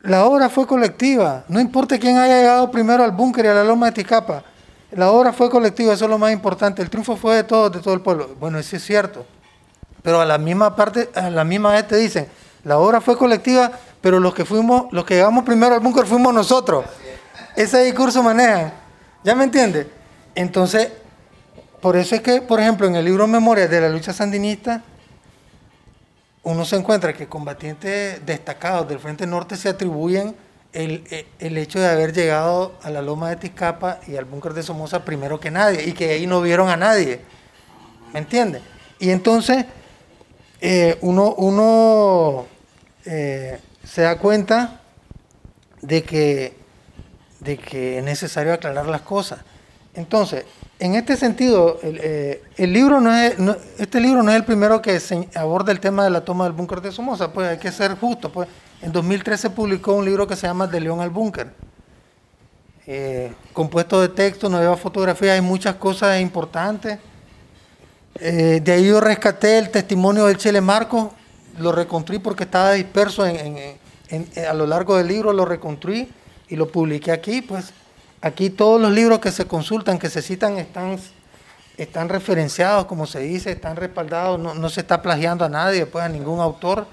la 0.01 0.24
obra 0.24 0.49
fue 0.49 0.66
colectiva, 0.66 1.45
no 1.47 1.61
importa 1.61 1.97
quién 2.01 2.18
haya 2.18 2.41
llegado 2.41 2.68
primero 2.72 3.05
al 3.05 3.12
búnker 3.12 3.45
y 3.45 3.49
a 3.49 3.55
la 3.55 3.62
loma 3.62 3.86
de 3.86 3.93
Ticapa, 3.93 4.43
la 4.91 5.12
obra 5.12 5.32
fue 5.32 5.49
colectiva, 5.49 5.93
eso 5.93 6.07
es 6.07 6.11
lo 6.11 6.18
más 6.18 6.32
importante, 6.32 6.82
el 6.82 6.91
triunfo 6.91 7.14
fue 7.14 7.36
de 7.36 7.45
todos, 7.45 7.70
de 7.70 7.78
todo 7.78 7.95
el 7.95 8.01
pueblo. 8.01 8.30
Bueno, 8.41 8.59
eso 8.59 8.74
es 8.74 8.84
cierto, 8.84 9.24
pero 10.03 10.20
a 10.20 10.24
la 10.24 10.36
misma 10.36 10.74
parte, 10.74 11.09
a 11.14 11.30
la 11.30 11.45
misma 11.45 11.70
vez 11.74 11.86
te 11.86 11.97
dicen, 11.97 12.26
la 12.64 12.76
obra 12.76 13.01
fue 13.01 13.16
colectiva, 13.16 13.70
pero 14.01 14.18
los 14.18 14.34
que 14.34 14.45
fuimos, 14.45 14.93
los 14.93 15.05
que 15.05 15.14
llegamos 15.14 15.45
primero 15.45 15.76
al 15.76 15.80
búnker 15.80 16.07
fuimos 16.07 16.34
nosotros. 16.34 16.86
Ese 17.55 17.84
discurso 17.84 18.20
maneja, 18.20 18.72
¿ya 19.22 19.36
me 19.36 19.45
entiendes? 19.45 19.86
Entonces, 20.34 20.88
por 21.80 21.95
eso 21.95 22.16
es 22.16 22.20
que, 22.20 22.43
por 22.43 22.59
ejemplo, 22.59 22.88
en 22.88 22.97
el 22.97 23.05
libro 23.05 23.28
Memorias 23.28 23.70
de 23.70 23.80
la 23.80 23.88
lucha 23.88 24.12
sandinista, 24.12 24.82
uno 26.43 26.64
se 26.64 26.76
encuentra 26.76 27.12
que 27.12 27.26
combatientes 27.26 28.24
destacados 28.24 28.88
del 28.88 28.99
Frente 28.99 29.26
Norte 29.26 29.57
se 29.57 29.68
atribuyen 29.68 30.34
el, 30.72 31.26
el, 31.38 31.59
hecho 31.59 31.80
de 31.80 31.88
haber 31.88 32.12
llegado 32.12 32.74
a 32.82 32.91
la 32.91 33.03
loma 33.03 33.28
de 33.28 33.36
Tizcapa 33.36 34.01
y 34.07 34.16
al 34.16 34.24
búnker 34.24 34.55
de 34.55 34.62
Somoza 34.62 35.05
primero 35.05 35.41
que 35.41 35.51
nadie 35.51 35.84
y 35.84 35.93
que 35.93 36.11
ahí 36.11 36.26
no 36.26 36.41
vieron 36.41 36.68
a 36.68 36.76
nadie. 36.76 37.20
¿Me 38.12 38.20
entiendes? 38.20 38.62
Y 38.99 39.11
entonces 39.11 39.66
eh, 40.61 40.99
uno, 41.01 41.34
uno 41.34 42.47
eh, 43.05 43.59
se 43.84 44.03
da 44.03 44.18
cuenta 44.18 44.80
de 45.80 46.03
que, 46.03 46.55
de 47.41 47.57
que 47.57 47.99
es 47.99 48.05
necesario 48.05 48.53
aclarar 48.53 48.86
las 48.86 49.01
cosas. 49.01 49.41
Entonces, 49.95 50.45
en 50.80 50.94
este 50.94 51.16
sentido, 51.16 51.78
eh, 51.82 52.42
este 52.56 52.66
libro 52.66 53.00
no 54.22 54.30
es 54.30 54.36
el 54.36 54.44
primero 54.44 54.80
que 54.80 54.98
aborda 55.34 55.72
el 55.72 55.78
tema 55.78 56.04
de 56.04 56.10
la 56.10 56.24
toma 56.24 56.44
del 56.44 56.54
búnker 56.54 56.80
de 56.80 56.90
Somoza, 56.90 57.32
pues 57.32 57.48
hay 57.50 57.58
que 57.58 57.70
ser 57.70 57.96
justo. 57.98 58.32
Pues. 58.32 58.48
En 58.80 58.90
2013 58.90 59.50
publicó 59.50 59.92
un 59.92 60.06
libro 60.06 60.26
que 60.26 60.36
se 60.36 60.46
llama 60.46 60.66
De 60.66 60.80
León 60.80 61.00
al 61.00 61.10
Búnker. 61.10 61.52
Eh, 62.86 63.30
compuesto 63.52 64.00
de 64.00 64.08
texto, 64.08 64.48
nueva 64.48 64.74
fotografía, 64.78 65.34
hay 65.34 65.42
muchas 65.42 65.74
cosas 65.74 66.18
importantes. 66.18 66.98
Eh, 68.18 68.60
de 68.64 68.72
ahí 68.72 68.86
yo 68.86 69.02
rescaté 69.02 69.58
el 69.58 69.70
testimonio 69.70 70.26
del 70.26 70.38
Chele 70.38 70.62
Marco, 70.62 71.12
lo 71.58 71.72
reconstruí 71.72 72.20
porque 72.20 72.44
estaba 72.44 72.72
disperso 72.72 73.22
a 73.22 74.54
lo 74.54 74.66
largo 74.66 74.96
del 74.96 75.08
libro, 75.08 75.34
lo 75.34 75.44
reconstruí 75.44 76.08
y 76.48 76.56
lo 76.56 76.68
publiqué 76.68 77.12
aquí, 77.12 77.42
pues 77.42 77.74
Aquí 78.22 78.50
todos 78.50 78.78
los 78.78 78.92
libros 78.92 79.18
que 79.18 79.32
se 79.32 79.46
consultan, 79.46 79.98
que 79.98 80.10
se 80.10 80.20
citan, 80.20 80.58
están, 80.58 80.98
están 81.78 82.10
referenciados, 82.10 82.84
como 82.84 83.06
se 83.06 83.20
dice, 83.20 83.50
están 83.50 83.76
respaldados, 83.76 84.38
no, 84.38 84.68
se 84.68 84.82
está 84.82 85.00
plagiando 85.00 85.42
a 85.42 85.48
nadie, 85.48 85.86
pues 85.86 86.04
a 86.04 86.08
ningún 86.10 86.38
autor, 86.38 86.86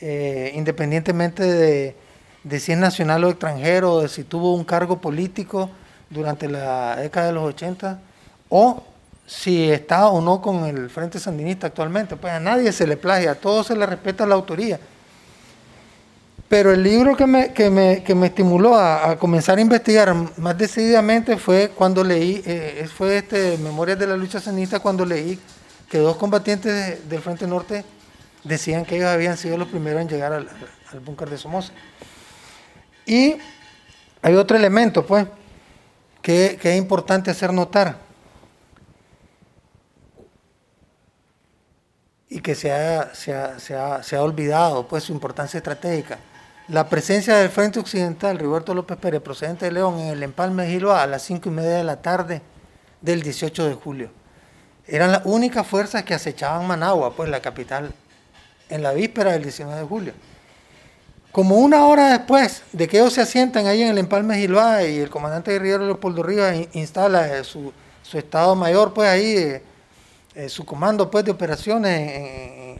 eh, 0.00 0.52
independientemente 0.56 1.44
de, 1.44 2.58
si 2.58 2.72
es 2.72 2.78
nacional 2.78 3.22
o 3.22 3.30
extranjero, 3.30 4.00
de 4.00 4.08
si 4.08 4.24
tuvo 4.24 4.54
un 4.54 4.64
cargo 4.64 5.00
político 5.00 5.70
durante 6.10 6.48
la 6.48 6.96
década 6.96 7.28
de 7.28 7.32
los 7.34 7.44
80, 7.44 8.00
o 8.48 8.82
si 9.24 9.70
está 9.70 10.08
o 10.08 10.20
no 10.20 10.42
con 10.42 10.64
el 10.64 10.90
Frente 10.90 11.20
Sandinista 11.20 11.68
actualmente, 11.68 12.16
pues 12.16 12.32
a 12.32 12.40
nadie 12.40 12.72
se 12.72 12.88
le 12.88 12.96
plagia, 12.96 13.32
a 13.32 13.34
todos 13.36 13.68
se 13.68 13.76
le 13.76 13.86
respeta 13.86 14.26
la 14.26 14.34
autoría. 14.34 14.80
Pero 16.48 16.72
el 16.72 16.82
libro 16.82 17.14
que 17.14 17.26
me, 17.26 17.52
que 17.52 17.68
me, 17.68 18.02
que 18.02 18.14
me 18.14 18.28
estimuló 18.28 18.74
a, 18.74 19.18
comenzar 19.18 19.58
a 19.58 19.60
investigar 19.60 20.14
más 20.38 20.56
decididamente 20.56 21.36
fue 21.36 21.72
cuando 21.74 22.02
leí, 22.02 22.42
eh, 22.46 22.88
fue 22.92 23.18
este 23.18 23.58
Memorias 23.58 23.98
de 23.98 24.06
la 24.06 24.16
Lucha 24.16 24.40
Sanista, 24.40 24.80
cuando 24.80 25.04
leí 25.04 25.38
que 25.90 25.98
dos 25.98 26.16
combatientes 26.16 27.06
del 27.06 27.20
Frente 27.20 27.46
Norte 27.46 27.84
decían 28.44 28.86
que 28.86 28.96
ellos 28.96 29.08
habían 29.08 29.36
sido 29.36 29.58
los 29.58 29.68
primeros 29.68 30.00
en 30.00 30.08
llegar 30.08 30.32
al, 30.32 30.48
al 30.90 31.00
búnker 31.00 31.28
de 31.28 31.36
Somoza. 31.36 31.72
Y 33.04 33.36
hay 34.22 34.34
otro 34.34 34.56
elemento, 34.56 35.04
pues, 35.04 35.26
que, 36.22 36.58
que 36.60 36.72
es 36.72 36.78
importante 36.78 37.30
hacer 37.30 37.52
notar. 37.52 37.98
Y 42.30 42.40
que 42.40 42.54
se 42.54 42.72
ha, 42.72 43.14
se 43.14 43.34
ha, 43.34 43.58
se 43.58 43.74
ha, 43.74 44.02
se 44.02 44.16
ha 44.16 44.22
olvidado, 44.22 44.88
pues, 44.88 45.04
su 45.04 45.12
importancia 45.12 45.58
estratégica 45.58 46.18
la 46.68 46.86
presencia 46.88 47.36
del 47.36 47.48
Frente 47.48 47.80
Occidental, 47.80 48.38
Roberto 48.38 48.74
López 48.74 48.98
Pérez, 48.98 49.22
procedente 49.22 49.64
de 49.64 49.72
León, 49.72 49.98
en 50.00 50.08
el 50.08 50.22
empalme 50.22 50.66
de 50.66 50.92
a 50.92 51.06
las 51.06 51.22
cinco 51.22 51.48
y 51.48 51.52
media 51.52 51.76
de 51.76 51.84
la 51.84 52.02
tarde 52.02 52.42
del 53.00 53.22
18 53.22 53.68
de 53.68 53.74
julio. 53.74 54.10
Eran 54.86 55.12
las 55.12 55.22
únicas 55.24 55.66
fuerzas 55.66 56.02
que 56.04 56.12
acechaban 56.12 56.66
Managua, 56.66 57.14
pues 57.14 57.30
la 57.30 57.40
capital, 57.40 57.92
en 58.68 58.82
la 58.82 58.92
víspera 58.92 59.32
del 59.32 59.42
19 59.44 59.80
de 59.80 59.86
julio. 59.86 60.12
Como 61.32 61.56
una 61.56 61.86
hora 61.86 62.10
después 62.10 62.62
de 62.72 62.86
que 62.86 62.98
ellos 62.98 63.14
se 63.14 63.22
asientan 63.22 63.66
ahí 63.66 63.82
en 63.82 63.88
el 63.88 63.98
empalme 63.98 64.36
de 64.36 64.90
y 64.90 64.98
el 64.98 65.08
comandante 65.08 65.52
guerrillero 65.52 65.86
Leopoldo 65.86 66.22
Rivas 66.22 66.54
instala 66.72 67.38
eh, 67.38 67.44
su, 67.44 67.72
estado 68.12 68.54
mayor, 68.54 68.92
pues 68.92 69.08
ahí, 69.08 69.36
eh, 69.36 69.62
eh, 70.34 70.48
su 70.50 70.66
comando 70.66 71.10
pues, 71.10 71.24
de 71.24 71.30
operaciones 71.30 72.78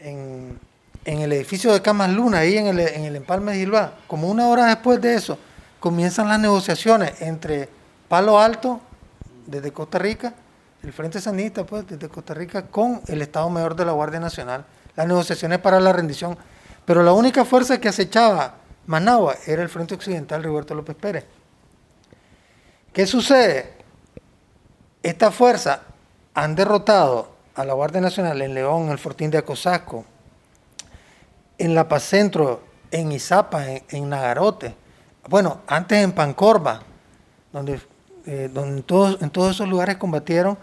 en 0.00 0.71
el 1.04 1.32
edificio 1.32 1.72
de 1.72 1.82
Camas 1.82 2.10
Luna, 2.10 2.38
ahí 2.38 2.56
en 2.56 2.66
el, 2.66 2.80
en 2.80 3.04
el 3.04 3.16
empalme 3.16 3.52
de 3.52 3.58
Gilbá, 3.58 3.94
como 4.06 4.28
una 4.28 4.48
hora 4.48 4.66
después 4.66 5.00
de 5.00 5.14
eso, 5.14 5.38
comienzan 5.80 6.28
las 6.28 6.38
negociaciones 6.38 7.20
entre 7.22 7.68
Palo 8.08 8.38
Alto, 8.38 8.80
desde 9.46 9.72
Costa 9.72 9.98
Rica, 9.98 10.34
el 10.82 10.92
Frente 10.92 11.20
Sanista, 11.20 11.64
pues, 11.64 11.86
desde 11.86 12.08
Costa 12.08 12.34
Rica, 12.34 12.66
con 12.66 13.00
el 13.06 13.22
Estado 13.22 13.48
Mayor 13.50 13.74
de 13.76 13.84
la 13.84 13.92
Guardia 13.92 14.20
Nacional, 14.20 14.64
las 14.96 15.06
negociaciones 15.06 15.58
para 15.58 15.80
la 15.80 15.92
rendición. 15.92 16.36
Pero 16.84 17.02
la 17.02 17.12
única 17.12 17.44
fuerza 17.44 17.80
que 17.80 17.88
acechaba 17.88 18.54
Managua 18.86 19.36
era 19.46 19.62
el 19.62 19.68
Frente 19.68 19.94
Occidental 19.94 20.42
Roberto 20.42 20.74
López 20.74 20.96
Pérez. 20.96 21.24
¿Qué 22.92 23.06
sucede? 23.06 23.72
Esta 25.02 25.30
fuerza 25.30 25.82
han 26.34 26.54
derrotado 26.54 27.32
a 27.54 27.64
la 27.64 27.74
Guardia 27.74 28.00
Nacional 28.00 28.42
en 28.42 28.54
León, 28.54 28.84
en 28.84 28.90
el 28.90 28.98
Fortín 28.98 29.30
de 29.30 29.38
Acosasco, 29.38 30.04
en 31.62 31.76
La 31.76 31.86
Paz 31.86 32.02
Centro, 32.02 32.60
en 32.90 33.12
Izapa, 33.12 33.64
en, 33.68 34.08
Nagarote, 34.08 34.74
bueno, 35.28 35.60
antes 35.68 36.02
en 36.02 36.10
Pancorba, 36.10 36.82
donde, 37.52 37.80
eh, 38.26 38.50
donde 38.52 38.82
todos, 38.82 39.22
en 39.22 39.30
todos 39.30 39.52
esos 39.52 39.68
lugares 39.68 39.96
combatieron 39.96 40.58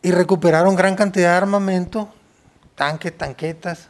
y 0.00 0.12
recuperaron 0.12 0.76
gran 0.76 0.94
cantidad 0.94 1.32
de 1.32 1.36
armamento, 1.36 2.08
tanques, 2.76 3.18
tanquetas, 3.18 3.88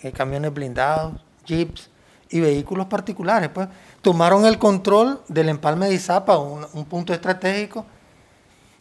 eh, 0.00 0.10
camiones 0.10 0.54
blindados, 0.54 1.20
jeeps 1.44 1.90
y 2.30 2.40
vehículos 2.40 2.86
particulares. 2.86 3.50
Pues. 3.50 3.68
Tomaron 4.00 4.46
el 4.46 4.58
control 4.58 5.20
del 5.28 5.50
empalme 5.50 5.88
de 5.88 5.96
Izapa, 5.96 6.38
un, 6.38 6.66
un 6.72 6.84
punto 6.86 7.12
estratégico. 7.12 7.84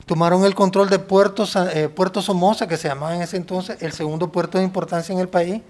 Tomaron 0.06 0.46
el 0.46 0.56
control 0.56 0.90
de 0.90 1.00
Puerto, 1.00 1.46
eh, 1.74 1.90
Puerto 1.90 2.22
Somoza, 2.22 2.66
que 2.66 2.78
se 2.78 2.88
llamaba 2.88 3.14
en 3.14 3.24
ese 3.24 3.36
entonces 3.36 3.82
el 3.82 3.92
segundo 3.92 4.32
puerto 4.32 4.58
de 4.58 4.64
importancia 4.64 5.12
en 5.12 5.20
el 5.20 5.28
país. 5.28 5.62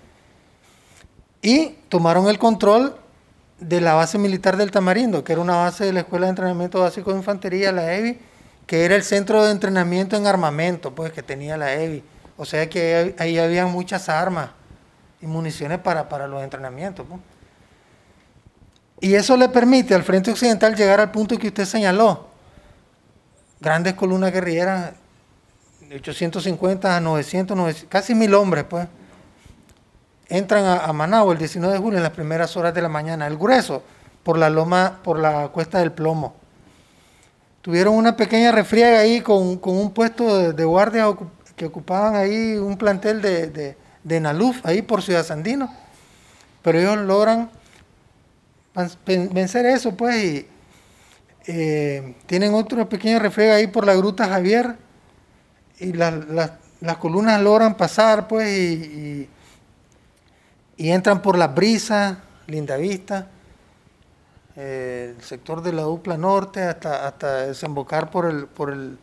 Y 1.45 1.77
tomaron 1.89 2.27
el 2.27 2.39
control 2.39 2.95
de 3.59 3.79
la 3.79 3.93
base 3.93 4.17
militar 4.17 4.57
del 4.57 4.71
Tamarindo, 4.71 5.23
que 5.23 5.33
era 5.33 5.43
una 5.43 5.57
base 5.57 5.85
de 5.85 5.93
la 5.93 5.99
Escuela 5.99 6.25
de 6.25 6.31
Entrenamiento 6.31 6.79
Básico 6.79 7.11
de 7.11 7.19
Infantería, 7.19 7.71
la 7.71 7.93
EVI, 7.93 8.17
que 8.65 8.83
era 8.83 8.95
el 8.95 9.03
centro 9.03 9.45
de 9.45 9.51
entrenamiento 9.51 10.17
en 10.17 10.25
armamento, 10.25 10.95
pues 10.95 11.11
que 11.11 11.21
tenía 11.21 11.55
la 11.55 11.71
EVI. 11.71 12.03
O 12.37 12.45
sea 12.45 12.67
que 12.67 13.13
ahí 13.19 13.37
había 13.37 13.67
muchas 13.67 14.09
armas 14.09 14.49
y 15.21 15.27
municiones 15.27 15.77
para, 15.77 16.09
para 16.09 16.27
los 16.27 16.41
entrenamientos. 16.41 17.05
Pues. 17.07 17.21
Y 19.01 19.13
eso 19.13 19.37
le 19.37 19.47
permite 19.47 19.93
al 19.93 20.01
Frente 20.01 20.31
Occidental 20.31 20.75
llegar 20.75 20.99
al 20.99 21.11
punto 21.11 21.37
que 21.37 21.49
usted 21.49 21.65
señaló. 21.65 22.27
Grandes 23.59 23.93
columnas 23.93 24.33
guerrilleras, 24.33 24.93
de 25.87 25.97
850 25.97 26.97
a 26.97 26.99
900, 26.99 27.85
casi 27.87 28.15
mil 28.15 28.33
hombres, 28.33 28.65
pues. 28.67 28.87
Entran 30.27 30.65
a, 30.65 30.77
a, 30.85 30.93
Managua 30.93 31.33
el 31.33 31.39
19 31.39 31.73
de 31.73 31.79
julio 31.79 31.97
en 31.97 32.03
las 32.03 32.13
primeras 32.13 32.55
horas 32.57 32.73
de 32.73 32.81
la 32.81 32.89
mañana. 32.89 33.27
El 33.27 33.37
grueso 33.37 33.83
por 34.23 34.39
la 34.39 34.49
loma, 34.49 34.99
por 35.03 35.19
la 35.19 35.49
cuesta 35.49 35.79
del 35.79 35.91
plomo. 35.91 36.33
Tuvieron 37.61 37.95
una 37.95 38.17
pequeña 38.17 38.51
refriega 38.51 38.99
ahí 38.99 39.21
con, 39.21 39.59
un 39.63 39.91
puesto 39.91 40.51
de, 40.51 40.63
guardia 40.65 41.05
que 41.55 41.65
ocupaban 41.65 42.15
ahí 42.15 42.57
un 42.57 42.77
plantel 42.77 43.21
de, 43.21 43.75
de, 44.03 44.19
Naluf, 44.19 44.65
ahí 44.65 44.81
por 44.81 45.01
Ciudad 45.03 45.23
Sandino. 45.23 45.71
Pero 46.61 46.79
ellos 46.79 46.97
logran 46.97 47.49
vencer 49.05 49.67
eso, 49.67 49.95
pues, 49.95 50.23
y 50.23 50.47
eh, 51.47 52.15
tienen 52.25 52.53
otra 52.55 52.89
pequeña 52.89 53.19
refriega 53.19 53.55
ahí 53.55 53.67
por 53.67 53.85
la 53.85 53.95
Gruta 53.95 54.27
Javier, 54.27 54.75
y 55.79 55.93
las 55.93 56.97
columnas 56.99 57.41
logran 57.41 57.77
pasar, 57.77 58.27
pues, 58.27 58.47
y, 58.47 59.29
entran 60.77 61.21
por 61.21 61.37
la 61.37 61.47
brisa, 61.47 62.19
linda 62.47 62.77
vista, 62.77 63.27
el 64.55 65.21
sector 65.21 65.61
de 65.61 65.73
la 65.73 65.83
dupla 65.83 66.17
norte 66.17 66.61
hasta, 66.63 67.07
hasta 67.07 67.47
desembocar 67.47 68.09
por 68.09 68.25
el, 68.25 68.47
por 68.47 68.71
el 68.71 68.97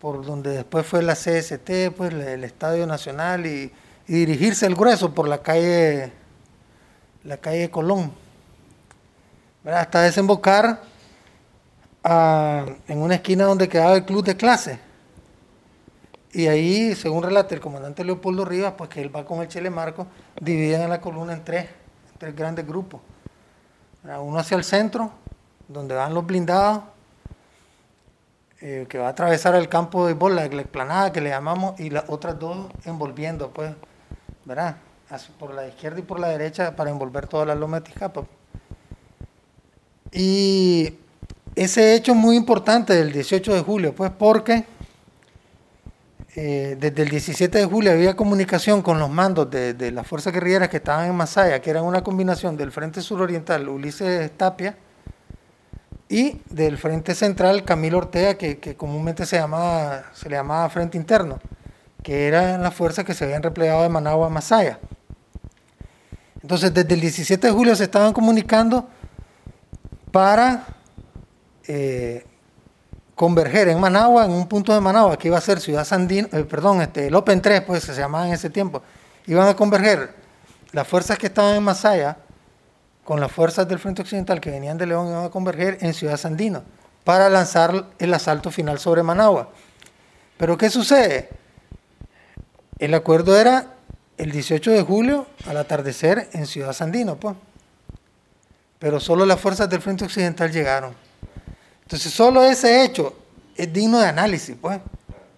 por 0.00 0.24
donde 0.24 0.50
después 0.50 0.86
fue 0.86 1.02
la 1.02 1.14
CST, 1.14 1.90
pues 1.96 2.12
el 2.12 2.44
Estadio 2.44 2.86
Nacional 2.86 3.46
y, 3.46 3.72
dirigirse 4.06 4.66
el 4.66 4.76
grueso 4.76 5.12
por 5.12 5.26
la 5.26 5.38
calle 5.38 6.12
la 7.24 7.38
calle 7.38 7.70
Colón. 7.72 8.12
Hasta 9.64 10.02
desembocar 10.02 10.80
en 12.04 12.98
una 13.02 13.16
esquina 13.16 13.46
donde 13.46 13.68
quedaba 13.68 13.96
el 13.96 14.04
club 14.04 14.24
de 14.24 14.36
clase. 14.36 14.78
Y 16.36 16.48
ahí, 16.48 16.94
según 16.94 17.22
relata 17.22 17.54
el 17.54 17.62
comandante 17.62 18.04
Leopoldo 18.04 18.44
Rivas, 18.44 18.74
pues 18.76 18.90
que 18.90 19.00
él 19.00 19.14
va 19.14 19.24
con 19.24 19.40
el 19.40 19.48
Chile 19.48 19.70
Marco, 19.70 20.06
dividen 20.38 20.86
la 20.90 21.00
columna 21.00 21.32
en 21.32 21.42
tres, 21.42 21.64
en 21.64 22.18
tres 22.18 22.36
grandes 22.36 22.66
grupos 22.66 23.00
uno 24.20 24.38
hacia 24.38 24.58
el 24.58 24.62
centro, 24.62 25.10
donde 25.66 25.94
van 25.94 26.12
los 26.12 26.26
blindados, 26.26 26.82
eh, 28.60 28.84
que 28.86 28.98
va 28.98 29.06
a 29.06 29.10
atravesar 29.12 29.54
el 29.54 29.70
campo 29.70 30.06
de 30.06 30.12
bola, 30.12 30.46
la 30.46 30.60
explanada 30.60 31.10
que 31.10 31.22
le 31.22 31.30
llamamos, 31.30 31.80
y 31.80 31.88
las 31.88 32.04
otras 32.08 32.38
dos 32.38 32.66
envolviendo, 32.84 33.48
pues, 33.48 33.74
¿verdad? 34.44 34.76
por 35.38 35.54
la 35.54 35.66
izquierda 35.66 36.00
y 36.00 36.02
por 36.02 36.20
la 36.20 36.28
derecha 36.28 36.76
para 36.76 36.90
envolver 36.90 37.28
toda 37.28 37.46
la 37.46 37.54
loma 37.54 37.80
de 37.80 37.86
Tizcapa. 37.86 38.24
Y 40.12 40.98
ese 41.54 41.94
hecho 41.94 42.12
es 42.12 42.18
muy 42.18 42.36
importante 42.36 42.92
del 42.92 43.10
18 43.10 43.54
de 43.54 43.60
julio, 43.62 43.94
pues 43.94 44.10
porque 44.10 44.75
eh, 46.38 46.76
desde 46.78 47.02
el 47.02 47.08
17 47.08 47.56
de 47.56 47.64
julio 47.64 47.92
había 47.92 48.14
comunicación 48.14 48.82
con 48.82 48.98
los 48.98 49.08
mandos 49.08 49.50
de, 49.50 49.90
las 49.90 50.06
fuerzas 50.06 50.34
guerrilleras 50.34 50.68
que 50.68 50.76
estaban 50.76 51.08
en 51.08 51.14
Masaya, 51.14 51.62
que 51.62 51.70
eran 51.70 51.84
una 51.84 52.04
combinación 52.04 52.58
del 52.58 52.70
Frente 52.72 53.00
Suroriental 53.00 53.66
Ulises 53.66 54.30
Tapia 54.36 54.76
y 56.10 56.42
del 56.50 56.76
Frente 56.76 57.14
Central 57.14 57.64
Camilo 57.64 57.96
Ortega, 57.96 58.34
que, 58.34 58.76
comúnmente 58.76 59.24
se, 59.24 59.36
llamaba, 59.36 60.10
se 60.12 60.28
le 60.28 60.36
llamaba 60.36 60.68
Frente 60.68 60.98
Interno, 60.98 61.40
que 62.02 62.28
eran 62.28 62.62
las 62.62 62.74
fuerzas 62.74 63.06
que 63.06 63.14
se 63.14 63.24
habían 63.24 63.42
replegado 63.42 63.82
de 63.82 63.88
Managua 63.88 64.26
a 64.26 64.30
Masaya. 64.30 64.78
Entonces, 66.42 66.74
desde 66.74 66.92
el 66.92 67.00
17 67.00 67.46
de 67.46 67.52
julio 67.54 67.74
se 67.74 67.84
estaban 67.84 68.12
comunicando 68.12 68.86
para 70.12 70.66
eh, 71.66 72.26
converger 73.16 73.68
en 73.68 73.80
Managua, 73.80 74.26
en 74.26 74.30
un 74.30 74.46
punto 74.46 74.72
de 74.72 74.80
Managua, 74.80 75.18
que 75.18 75.28
iba 75.28 75.38
a 75.38 75.40
ser 75.40 75.58
Ciudad 75.58 75.84
Sandino, 75.84 76.28
eh, 76.32 76.44
perdón, 76.44 76.82
este, 76.82 77.08
el 77.08 77.14
Open 77.14 77.40
3, 77.40 77.62
pues 77.62 77.82
se 77.82 77.94
llamaba 77.94 78.28
en 78.28 78.34
ese 78.34 78.50
tiempo, 78.50 78.82
iban 79.26 79.48
a 79.48 79.56
converger 79.56 80.14
las 80.72 80.86
fuerzas 80.86 81.18
que 81.18 81.26
estaban 81.26 81.56
en 81.56 81.62
Masaya 81.62 82.18
con 83.04 83.18
las 83.18 83.32
fuerzas 83.32 83.66
del 83.66 83.78
Frente 83.78 84.02
Occidental 84.02 84.40
que 84.40 84.50
venían 84.50 84.76
de 84.76 84.86
León, 84.86 85.08
iban 85.08 85.24
a 85.24 85.30
converger 85.30 85.78
en 85.80 85.94
Ciudad 85.94 86.18
Sandino 86.18 86.62
para 87.04 87.30
lanzar 87.30 87.86
el 87.98 88.12
asalto 88.12 88.50
final 88.50 88.78
sobre 88.78 89.02
Managua. 89.02 89.48
Pero 90.36 90.58
¿qué 90.58 90.68
sucede? 90.68 91.30
El 92.78 92.92
acuerdo 92.92 93.38
era 93.40 93.76
el 94.18 94.30
18 94.30 94.72
de 94.72 94.82
julio 94.82 95.26
al 95.46 95.56
atardecer 95.56 96.28
en 96.32 96.46
Ciudad 96.46 96.74
Sandino, 96.74 97.16
pues. 97.16 97.34
Pero 98.78 99.00
solo 99.00 99.24
las 99.24 99.40
fuerzas 99.40 99.70
del 99.70 99.80
Frente 99.80 100.04
Occidental 100.04 100.52
llegaron. 100.52 100.94
Entonces, 101.86 102.12
solo 102.12 102.42
ese 102.42 102.82
hecho 102.82 103.14
es 103.54 103.72
digno 103.72 104.00
de 104.00 104.08
análisis, 104.08 104.56
pues, 104.60 104.80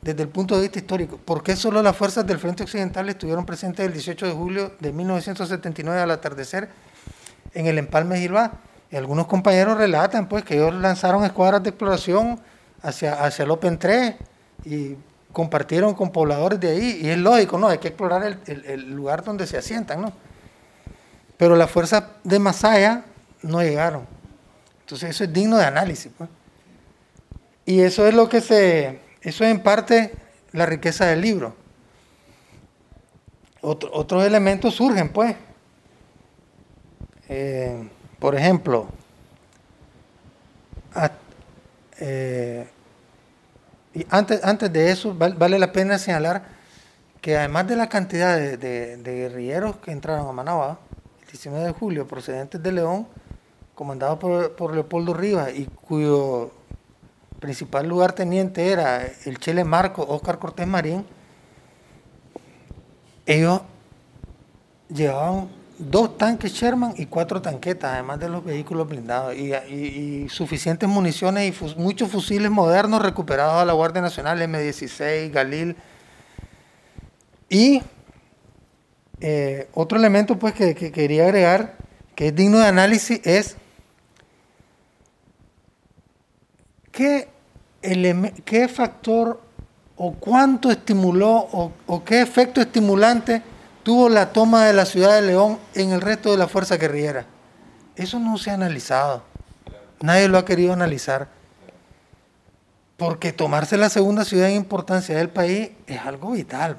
desde 0.01 0.23
el 0.23 0.31
punto 0.31 0.57
de 0.57 0.63
vista 0.63 0.79
histórico. 0.79 1.19
¿Por 1.19 1.43
qué 1.43 1.55
solo 1.55 1.83
las 1.83 1.95
fuerzas 1.95 2.27
del 2.27 2.39
Frente 2.39 2.63
Occidental 2.63 3.07
estuvieron 3.11 3.45
presentes 3.45 3.85
el 3.85 3.93
18 3.93 4.27
de 4.27 4.33
julio 4.33 4.73
de 4.81 4.91
1979 4.91 6.01
al 6.01 6.11
atardecer 6.11 6.71
en 7.53 7.67
el 7.67 7.77
empalme 7.77 8.19
Gilbá? 8.19 8.53
Y 8.91 8.97
algunos 8.97 9.27
compañeros 9.27 9.77
relatan, 9.77 10.27
pues, 10.27 10.43
que 10.43 10.55
ellos 10.55 10.73
lanzaron 10.73 11.23
escuadras 11.23 11.63
de 11.63 11.69
exploración 11.69 12.41
hacia, 12.81 13.23
hacia 13.23 13.43
el 13.43 13.51
Open 13.51 13.79
3 13.79 14.15
y 14.65 14.97
compartieron 15.35 15.93
con 15.93 16.11
pobladores 16.11 16.59
de 16.61 16.71
ahí. 16.71 17.01
Y 17.03 17.11
es 17.11 17.19
lógico, 17.19 17.59
¿no? 17.59 17.69
Hay 17.69 17.77
que 17.77 17.89
explorar 17.89 18.23
el, 18.47 18.65
el 18.65 18.91
lugar 18.91 19.23
donde 19.23 19.47
se 19.47 19.59
asientan, 19.59 20.01
¿no? 20.01 20.15
Pero 21.37 21.57
las 21.57 21.71
fuerzas 21.71 22.05
de 22.25 22.39
Masaya 22.39 23.05
no 23.43 23.61
llegaron. 23.61 24.07
Entonces 24.81 25.11
eso 25.11 25.25
es 25.25 25.33
digno 25.35 25.59
de 25.59 25.67
análisis. 25.67 26.11
Pues. 26.17 26.31
Y 27.69 27.83
eso 27.83 28.07
es 28.07 28.15
lo 28.15 28.31
que 28.31 28.41
se, 28.41 28.99
eso 29.21 29.45
es 29.45 29.51
en 29.51 29.63
parte 29.63 30.15
la 30.53 30.65
riqueza 30.65 31.05
del 31.05 31.21
libro. 31.21 31.55
otros 33.61 34.25
elementos 34.25 34.77
surgen, 34.77 35.11
pues. 35.11 35.37
Eh, 37.29 37.87
por 38.19 38.35
ejemplo, 38.35 38.89
eh, 41.99 42.67
y 43.93 44.07
antes, 44.09 44.73
de 44.73 44.91
eso, 44.91 45.15
vale, 45.15 45.59
la 45.59 45.71
pena 45.71 45.99
señalar 45.99 46.45
que 47.21 47.37
además 47.37 47.69
de 47.69 47.77
la 47.77 47.91
cantidad 47.91 48.39
de, 48.39 48.99
guerrilleros 49.05 49.77
que 49.77 49.91
entraron 49.91 50.27
a 50.27 50.33
Managua, 50.33 50.79
el 51.21 51.27
19 51.33 51.67
de 51.67 51.73
julio, 51.73 52.09
procedentes 52.09 52.63
de 52.63 52.73
León, 52.73 53.07
comandado 53.75 54.19
por, 54.19 54.57
por 54.57 54.73
Leopoldo 54.73 55.13
Rivas 55.13 55.53
y 55.55 55.67
cuyo 55.67 56.58
principal 57.39 57.87
lugarteniente 57.87 58.71
era 58.71 59.07
el 59.25 59.39
Chile 59.39 59.65
Marco 59.65 60.03
Óscar 60.03 60.39
Cortés 60.39 60.67
Marín, 60.67 61.05
ellos 63.27 63.61
llevaban 64.89 65.49
dos 65.79 66.19
tanques 66.19 66.53
Sherman 66.53 66.95
y 66.97 67.07
cuatro 67.07 67.41
tanquetas, 67.41 67.93
además 67.93 68.19
de 68.19 68.29
los 68.29 68.45
vehículos 68.45 68.89
blindados, 68.89 69.37
y, 69.37 70.27
suficientes 70.29 70.89
municiones 70.89 71.55
y 71.61 71.65
muchos 71.77 72.11
fusiles 72.11 72.51
modernos 72.51 73.03
recuperados 73.03 73.63
a 73.63 73.65
la 73.65 73.73
Guardia 73.73 74.03
Nacional, 74.03 74.41
M16, 74.41 75.31
Galil. 75.31 75.77
Y 77.49 77.83
eh, 79.21 79.69
otro 79.75 79.99
elemento 79.99 80.39
pues 80.39 80.55
que 80.55 80.75
quería 80.75 81.25
agregar, 81.25 81.77
que 82.15 82.29
es 82.29 82.35
digno 82.35 82.59
de 82.59 82.67
análisis, 82.67 83.21
es 83.25 83.57
¿qué, 86.99 87.29
qué 88.45 88.67
factor 88.67 89.41
o 89.97 90.15
cuánto 90.15 90.69
estimuló 90.69 91.49
o, 91.87 92.05
qué 92.05 92.21
efecto 92.21 92.61
estimulante 92.61 93.41
tuvo 93.85 94.09
la 94.09 94.33
toma 94.33 94.65
de 94.65 94.73
la 94.73 94.85
ciudad 94.85 95.15
de 95.15 95.23
León 95.23 95.61
en 95.75 95.93
el 95.93 96.01
resto 96.01 96.33
de 96.33 96.39
la 96.39 96.49
fuerza 96.49 96.77
guerrillera? 96.77 97.25
Eso 97.95 98.19
no 98.19 98.37
se 98.37 98.51
ha 98.51 98.55
analizado. 98.55 99.23
Nadie 100.01 100.27
lo 100.27 100.39
ha 100.39 100.45
querido 100.45 100.73
analizar. 100.73 101.29
Porque 102.97 103.33
tomarse 103.33 103.77
la 103.77 103.91
segunda 103.91 104.25
ciudad 104.25 104.49
en 104.49 104.57
importancia 104.57 105.17
del 105.17 105.29
país 105.29 105.71
es 105.87 106.01
algo 106.01 106.33
vital. 106.33 106.79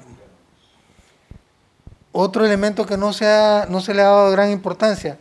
Otro 2.12 2.44
elemento 2.44 2.84
que 2.84 2.98
no 2.98 3.14
se, 3.14 3.24
no 3.70 3.80
se 3.80 3.94
le 3.94 4.02
ha 4.02 4.06
dado 4.06 4.30
gran 4.32 4.50
importancia, 4.50 5.16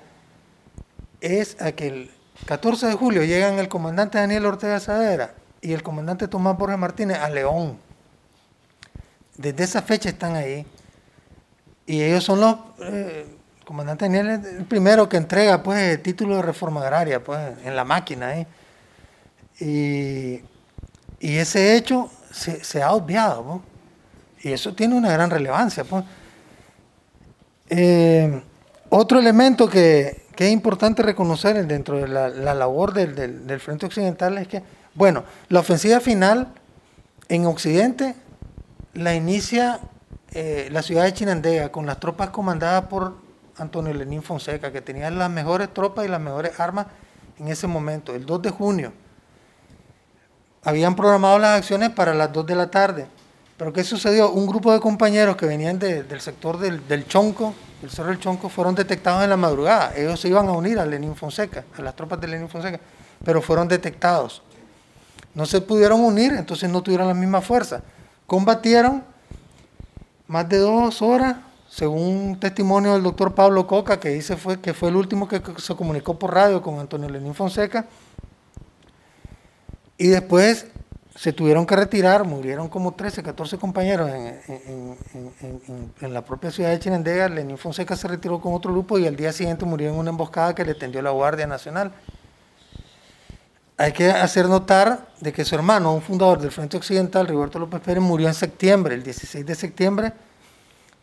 es 1.22 1.62
a 1.62 1.72
que 1.72 2.10
14 2.46 2.88
de 2.88 2.94
julio 2.94 3.24
llegan 3.24 3.60
el 3.60 3.68
comandante 3.68 4.18
Daniel 4.18 4.46
Ortega 4.46 4.80
Saavedra 4.80 5.34
y 5.62 5.74
el 5.74 5.84
comandante 5.84 6.28
Tomás 6.28 6.58
Borges 6.58 6.78
Martínez 6.78 7.18
a 7.20 7.30
León. 7.30 7.78
Desde 9.38 9.64
esa 9.64 9.82
fecha 9.82 10.10
están 10.10 10.36
ahí. 10.36 10.66
Y 11.86 12.02
ellos 12.02 12.24
son 12.24 12.42
los... 12.42 12.56
Eh, 12.82 13.26
comandante 13.66 14.06
Daniel 14.06 14.30
es 14.30 14.46
el 14.46 14.66
primero 14.66 15.08
que 15.08 15.18
entrega 15.18 15.62
pues, 15.62 15.80
el 15.80 16.02
título 16.02 16.38
de 16.38 16.42
reforma 16.42 16.82
agraria 16.82 17.24
pues, 17.24 17.40
en 17.64 17.76
la 17.76 17.84
máquina. 17.84 18.34
Y, 19.60 20.42
y, 21.20 21.38
ese 21.38 21.76
hecho 21.76 22.10
se, 22.32 22.64
se 22.64 22.82
ha 22.82 22.92
obviado. 22.94 23.44
Pues. 23.44 24.46
Y 24.46 24.52
eso 24.54 24.74
tiene 24.74 24.96
una 24.96 25.12
gran 25.12 25.30
relevancia. 25.30 25.84
Pues. 25.84 26.04
Eh, 27.70 28.42
otro 28.90 29.20
elemento 29.20 29.70
que, 29.70 30.19
es 30.48 30.52
importante 30.52 31.04
reconocer 31.04 31.66
dentro 31.68 31.98
de 31.98 32.08
la, 32.08 32.30
la 32.30 32.54
labor 32.54 32.94
del, 32.94 33.60
Frente 33.60 33.86
Occidental 33.86 34.38
es 34.38 34.48
que, 34.48 34.64
bueno, 34.96 35.24
la 35.50 35.60
ofensiva 35.60 36.00
final 36.00 36.48
en 37.28 37.46
Occidente 37.46 38.16
la 38.94 39.14
inicia 39.14 39.80
eh, 40.32 40.70
la 40.72 40.82
ciudad 40.82 41.06
de 41.06 41.14
Chinandega 41.14 41.72
con 41.72 41.86
las 41.86 42.00
tropas 42.00 42.30
comandadas 42.30 42.86
por 42.86 43.16
Antonio 43.58 43.94
Lenín 43.94 44.22
Fonseca, 44.22 44.72
que 44.72 44.82
tenía 44.82 45.10
las 45.10 45.30
mejores 45.30 45.74
tropas 45.74 46.06
y 46.06 46.08
las 46.08 46.22
mejores 46.22 46.60
armas 46.60 46.88
en 47.40 47.48
ese 47.48 47.68
momento, 47.68 48.14
el 48.14 48.26
2 48.26 48.42
de 48.42 48.50
junio. 48.50 48.94
Habían 50.64 50.96
programado 50.96 51.40
las 51.40 51.58
acciones 51.58 51.90
para 51.90 52.14
las 52.14 52.32
2 52.32 52.46
de 52.46 52.56
la 52.56 52.70
tarde. 52.70 53.08
Pero 53.58 53.74
¿qué 53.74 53.84
sucedió? 53.84 54.32
Un 54.32 54.46
grupo 54.46 54.72
de 54.72 54.80
compañeros 54.80 55.36
que 55.36 55.46
venían 55.46 55.80
de, 55.80 56.04
del 56.04 56.22
sector 56.22 56.58
del, 56.60 57.08
Chonco, 57.08 57.54
del 57.82 57.90
Cerro 57.90 58.10
del 58.10 58.20
Chonco, 58.20 58.50
fueron 58.50 58.76
detectados 58.76 59.24
en 59.24 59.30
la 59.30 59.38
madrugada. 59.38 59.94
Ellos 59.96 60.20
se 60.20 60.28
iban 60.28 60.48
a 60.48 60.52
unir 60.52 60.80
a 60.80 60.86
Lenín 60.86 61.16
Fonseca, 61.16 61.64
a 61.78 61.82
las 61.82 61.96
tropas 61.96 62.20
de 62.20 62.28
Lenín 62.28 62.50
Fonseca, 62.50 62.80
pero 63.24 63.42
fueron 63.42 63.68
detectados. 63.68 64.42
No 65.34 65.46
se 65.46 65.62
pudieron 65.62 66.02
unir, 66.02 66.34
entonces 66.34 66.70
no 66.70 66.82
tuvieron 66.82 67.08
la 67.08 67.14
misma 67.14 67.42
fuerza. 67.42 67.82
Combatieron 68.26 69.04
más 70.28 70.48
de 70.50 70.58
dos 70.58 71.02
horas, 71.02 71.38
según 71.70 72.02
un 72.02 72.40
testimonio 72.40 72.94
del 72.94 73.04
doctor 73.04 73.34
Pablo 73.34 73.66
Coca, 73.68 74.00
que 74.00 74.10
dice 74.10 74.36
fue, 74.36 74.60
que 74.60 74.74
fue 74.74 74.90
el 74.90 74.96
último 74.96 75.28
que 75.28 75.42
se 75.58 75.76
comunicó 75.76 76.18
por 76.18 76.34
radio 76.34 76.62
con 76.62 76.80
Antonio 76.80 77.10
Lenín 77.10 77.34
Fonseca. 77.34 77.86
Y 79.98 80.08
después 80.08 80.66
se 81.20 81.34
tuvieron 81.34 81.66
que 81.66 81.76
retirar, 81.76 82.24
murieron 82.24 82.70
como 82.70 82.94
13, 82.94 83.22
14 83.22 83.58
compañeros 83.58 84.10
en, 84.10 84.40
en, 84.48 84.98
en, 85.42 85.92
en, 86.00 86.14
la 86.14 86.24
propia 86.24 86.50
ciudad 86.50 86.70
de 86.70 86.80
Chinandega. 86.80 87.28
Lenín 87.28 87.58
Fonseca 87.58 87.98
se 87.98 88.08
retiró 88.08 88.40
con 88.40 88.54
otro 88.54 88.72
grupo 88.72 88.98
y 88.98 89.06
al 89.06 89.18
día 89.18 89.34
siguiente 89.34 89.66
murió 89.66 89.90
en 89.90 89.96
una 89.96 90.12
emboscada 90.12 90.56
que 90.56 90.64
le 90.64 90.76
tendió 90.76 91.02
la 91.02 91.10
Guardia 91.10 91.46
Nacional. 91.46 91.92
Hay 93.76 93.92
que 93.92 94.10
hacer 94.10 94.48
notar 94.48 95.10
de 95.20 95.34
que 95.34 95.44
su 95.44 95.56
hermano, 95.56 95.94
un 95.94 96.02
fundador 96.02 96.40
del 96.40 96.52
Frente 96.52 96.78
Occidental, 96.78 97.28
Roberto 97.28 97.60
López 97.60 97.82
Pérez, 97.82 98.02
murió 98.02 98.30
en 98.30 98.34
septiembre, 98.34 98.96
el 98.96 99.04
16 99.04 99.46
de 99.46 99.56
septiembre, 99.56 100.14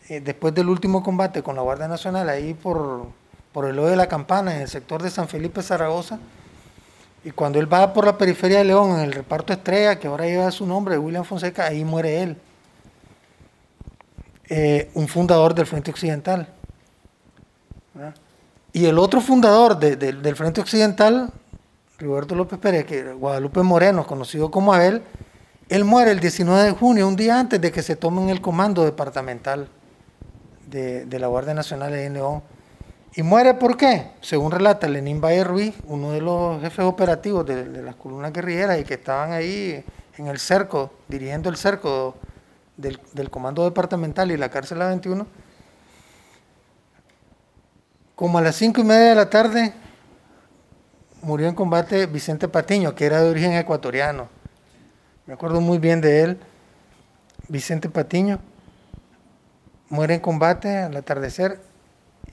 eh, 0.08 0.22
después 0.22 0.54
del 0.54 0.70
último 0.70 1.02
combate 1.02 1.42
con 1.42 1.56
la 1.56 1.60
Guardia 1.60 1.88
Nacional, 1.88 2.30
ahí 2.30 2.54
por, 2.54 3.08
por 3.52 3.66
el 3.66 3.78
ojo 3.78 3.90
de 3.90 3.96
la 3.96 4.08
campana, 4.08 4.56
en 4.56 4.62
el 4.62 4.68
sector 4.68 5.02
de 5.02 5.10
San 5.10 5.28
Felipe, 5.28 5.62
Zaragoza 5.62 6.18
y 7.26 7.32
cuando 7.32 7.58
él 7.58 7.70
va 7.70 7.92
por 7.92 8.04
la 8.04 8.16
periferia 8.16 8.58
de 8.58 8.64
León, 8.66 9.00
en 9.00 9.00
el 9.00 9.12
reparto 9.12 9.52
Estrella, 9.52 9.98
que 9.98 10.06
ahora 10.06 10.26
lleva 10.26 10.48
su 10.52 10.64
nombre, 10.64 10.96
William 10.96 11.24
Fonseca, 11.24 11.66
ahí 11.66 11.84
muere 11.84 12.22
él. 12.22 12.36
Eh, 14.48 14.92
un 14.94 15.08
fundador 15.08 15.52
del 15.52 15.66
Frente 15.66 15.90
Occidental. 15.90 16.46
Y 18.72 18.86
el 18.86 18.96
otro 18.96 19.20
fundador 19.20 19.76
de, 19.76 19.96
de, 19.96 20.12
del 20.12 20.36
Frente 20.36 20.60
Occidental, 20.60 21.32
Roberto 21.98 22.36
López 22.36 22.60
Pérez, 22.60 22.86
que 22.86 23.12
Guadalupe 23.14 23.60
Moreno, 23.64 24.06
conocido 24.06 24.48
como 24.52 24.72
Abel, 24.72 25.02
él 25.68 25.84
muere 25.84 26.12
el 26.12 26.20
19 26.20 26.62
de 26.62 26.70
junio, 26.70 27.08
un 27.08 27.16
día 27.16 27.40
antes 27.40 27.60
de 27.60 27.72
que 27.72 27.82
se 27.82 27.96
tomen 27.96 28.28
el 28.28 28.40
comando 28.40 28.84
departamental 28.84 29.66
de, 30.70 31.06
de 31.06 31.18
la 31.18 31.26
Guardia 31.26 31.54
Nacional 31.54 31.92
en 31.92 32.14
León. 32.14 32.42
¿Y 33.16 33.22
muere 33.22 33.54
por 33.54 33.78
qué? 33.78 34.10
Según 34.20 34.52
relata 34.52 34.86
Lenín 34.86 35.22
Valle 35.22 35.42
Ruiz, 35.42 35.74
uno 35.86 36.12
de 36.12 36.20
los 36.20 36.60
jefes 36.60 36.84
operativos 36.84 37.46
de, 37.46 37.64
de, 37.64 37.82
las 37.82 37.96
columnas 37.96 38.30
guerrilleras 38.30 38.78
y 38.78 38.84
que 38.84 38.92
estaban 38.92 39.32
ahí 39.32 39.82
en 40.18 40.26
el 40.26 40.38
cerco, 40.38 40.92
dirigiendo 41.08 41.48
el 41.48 41.56
cerco 41.56 42.16
del, 42.76 43.00
del 43.14 43.30
comando 43.30 43.64
departamental 43.64 44.30
y 44.30 44.36
la 44.36 44.50
cárcel 44.50 44.80
A21, 44.80 45.24
como 48.14 48.36
a 48.36 48.42
las 48.42 48.54
cinco 48.56 48.82
y 48.82 48.84
media 48.84 49.08
de 49.08 49.14
la 49.14 49.30
tarde 49.30 49.72
murió 51.22 51.48
en 51.48 51.54
combate 51.54 52.04
Vicente 52.04 52.48
Patiño, 52.48 52.94
que 52.94 53.06
era 53.06 53.22
de 53.22 53.30
origen 53.30 53.54
ecuatoriano. 53.54 54.28
Me 55.24 55.32
acuerdo 55.32 55.62
muy 55.62 55.78
bien 55.78 56.02
de 56.02 56.22
él, 56.22 56.40
Vicente 57.48 57.88
Patiño. 57.88 58.40
Muere 59.88 60.14
en 60.14 60.20
combate 60.20 60.76
al 60.76 60.94
atardecer 60.98 61.60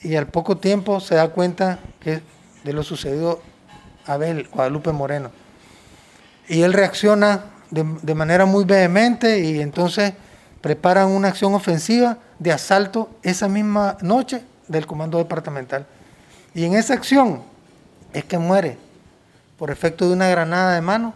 y 0.03 0.15
al 0.15 0.27
poco 0.27 0.57
tiempo 0.57 0.99
se 0.99 1.15
da 1.15 1.29
cuenta 1.29 1.79
que 1.99 2.21
de 2.63 2.73
lo 2.73 2.83
sucedido 2.83 3.41
a 4.05 4.13
Abel 4.13 4.47
Guadalupe 4.49 4.91
Moreno. 4.91 5.31
Y 6.47 6.61
él 6.61 6.73
reacciona 6.73 7.45
de, 7.71 7.85
de, 8.01 8.15
manera 8.15 8.45
muy 8.45 8.65
vehemente 8.65 9.39
y 9.39 9.61
entonces 9.61 10.13
preparan 10.61 11.09
una 11.09 11.29
acción 11.29 11.53
ofensiva 11.53 12.17
de 12.37 12.51
asalto 12.51 13.09
esa 13.23 13.47
misma 13.47 13.97
noche 14.01 14.43
del 14.67 14.85
comando 14.85 15.17
departamental. 15.17 15.85
Y 16.53 16.65
en 16.65 16.73
esa 16.73 16.93
acción 16.93 17.41
es 18.11 18.25
que 18.25 18.37
muere 18.37 18.77
por 19.57 19.71
efecto 19.71 20.07
de 20.07 20.13
una 20.13 20.27
granada 20.27 20.75
de 20.75 20.81
mano 20.81 21.13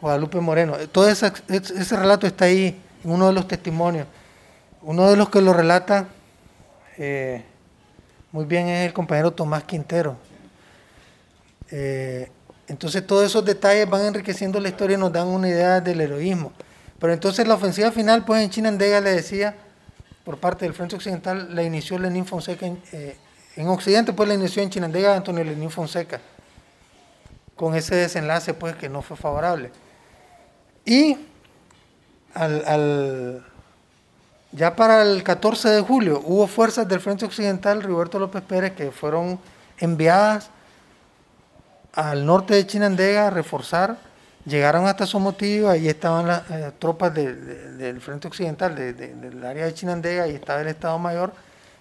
Guadalupe 0.00 0.40
Moreno. 0.40 0.76
Todo 0.90 1.08
ese, 1.08 1.30
ese 1.48 1.96
relato 1.96 2.26
está 2.26 2.46
ahí 2.46 2.80
en 3.04 3.10
uno 3.10 3.26
de 3.26 3.34
los 3.34 3.46
testimonios. 3.46 4.06
Uno 4.82 5.10
de 5.10 5.16
los 5.16 5.28
que 5.28 5.42
lo 5.42 5.52
relata... 5.52 6.06
Eh, 6.96 7.44
muy 8.34 8.46
bien 8.46 8.66
es 8.66 8.88
el 8.88 8.92
compañero 8.92 9.32
Tomás 9.32 9.62
Quintero. 9.62 10.16
Eh, 11.70 12.28
entonces 12.66 13.06
todos 13.06 13.24
esos 13.24 13.44
detalles 13.44 13.88
van 13.88 14.06
enriqueciendo 14.06 14.58
la 14.58 14.70
historia 14.70 14.96
y 14.96 15.00
nos 15.00 15.12
dan 15.12 15.28
una 15.28 15.48
idea 15.48 15.80
del 15.80 16.00
heroísmo. 16.00 16.52
Pero 16.98 17.12
entonces 17.12 17.46
la 17.46 17.54
ofensiva 17.54 17.92
final, 17.92 18.24
pues 18.24 18.42
en 18.42 18.50
Chinandega 18.50 19.00
le 19.00 19.10
decía, 19.10 19.54
por 20.24 20.38
parte 20.38 20.64
del 20.64 20.74
Frente 20.74 20.96
Occidental, 20.96 21.54
la 21.54 21.62
inició 21.62 21.96
Lenín 21.96 22.26
Fonseca, 22.26 22.66
en, 22.66 22.82
eh, 22.90 23.16
en 23.54 23.68
Occidente 23.68 24.12
pues 24.12 24.28
la 24.28 24.34
inició 24.34 24.64
en 24.64 24.70
Chinandega 24.70 25.14
Antonio 25.14 25.44
Lenín 25.44 25.70
Fonseca, 25.70 26.20
con 27.54 27.76
ese 27.76 27.94
desenlace 27.94 28.52
pues 28.52 28.74
que 28.74 28.88
no 28.88 29.00
fue 29.00 29.16
favorable. 29.16 29.70
Y 30.84 31.18
al 32.34 33.44
ya 34.54 34.76
para 34.76 35.02
el 35.02 35.22
14 35.22 35.68
de 35.68 35.80
julio 35.80 36.22
hubo 36.24 36.46
fuerzas 36.46 36.88
del 36.88 37.00
Frente 37.00 37.24
Occidental 37.24 37.82
Roberto 37.82 38.18
López 38.18 38.42
Pérez 38.42 38.72
que 38.72 38.92
fueron 38.92 39.38
enviadas 39.78 40.50
al 41.92 42.24
norte 42.24 42.54
de 42.54 42.66
Chinandega 42.66 43.28
a 43.28 43.30
reforzar, 43.30 43.96
llegaron 44.44 44.86
hasta 44.86 45.06
Somotillo, 45.06 45.70
ahí 45.70 45.88
estaban 45.88 46.26
las 46.26 46.50
eh, 46.50 46.72
tropas 46.78 47.14
de, 47.14 47.34
de, 47.34 47.72
del 47.72 48.00
Frente 48.00 48.28
Occidental 48.28 48.74
de, 48.74 48.92
del 48.92 49.44
área 49.44 49.66
de 49.66 49.74
Chinandega, 49.74 50.26
y 50.26 50.34
estaba 50.34 50.60
el 50.60 50.68
Estado 50.68 50.98
Mayor, 50.98 51.32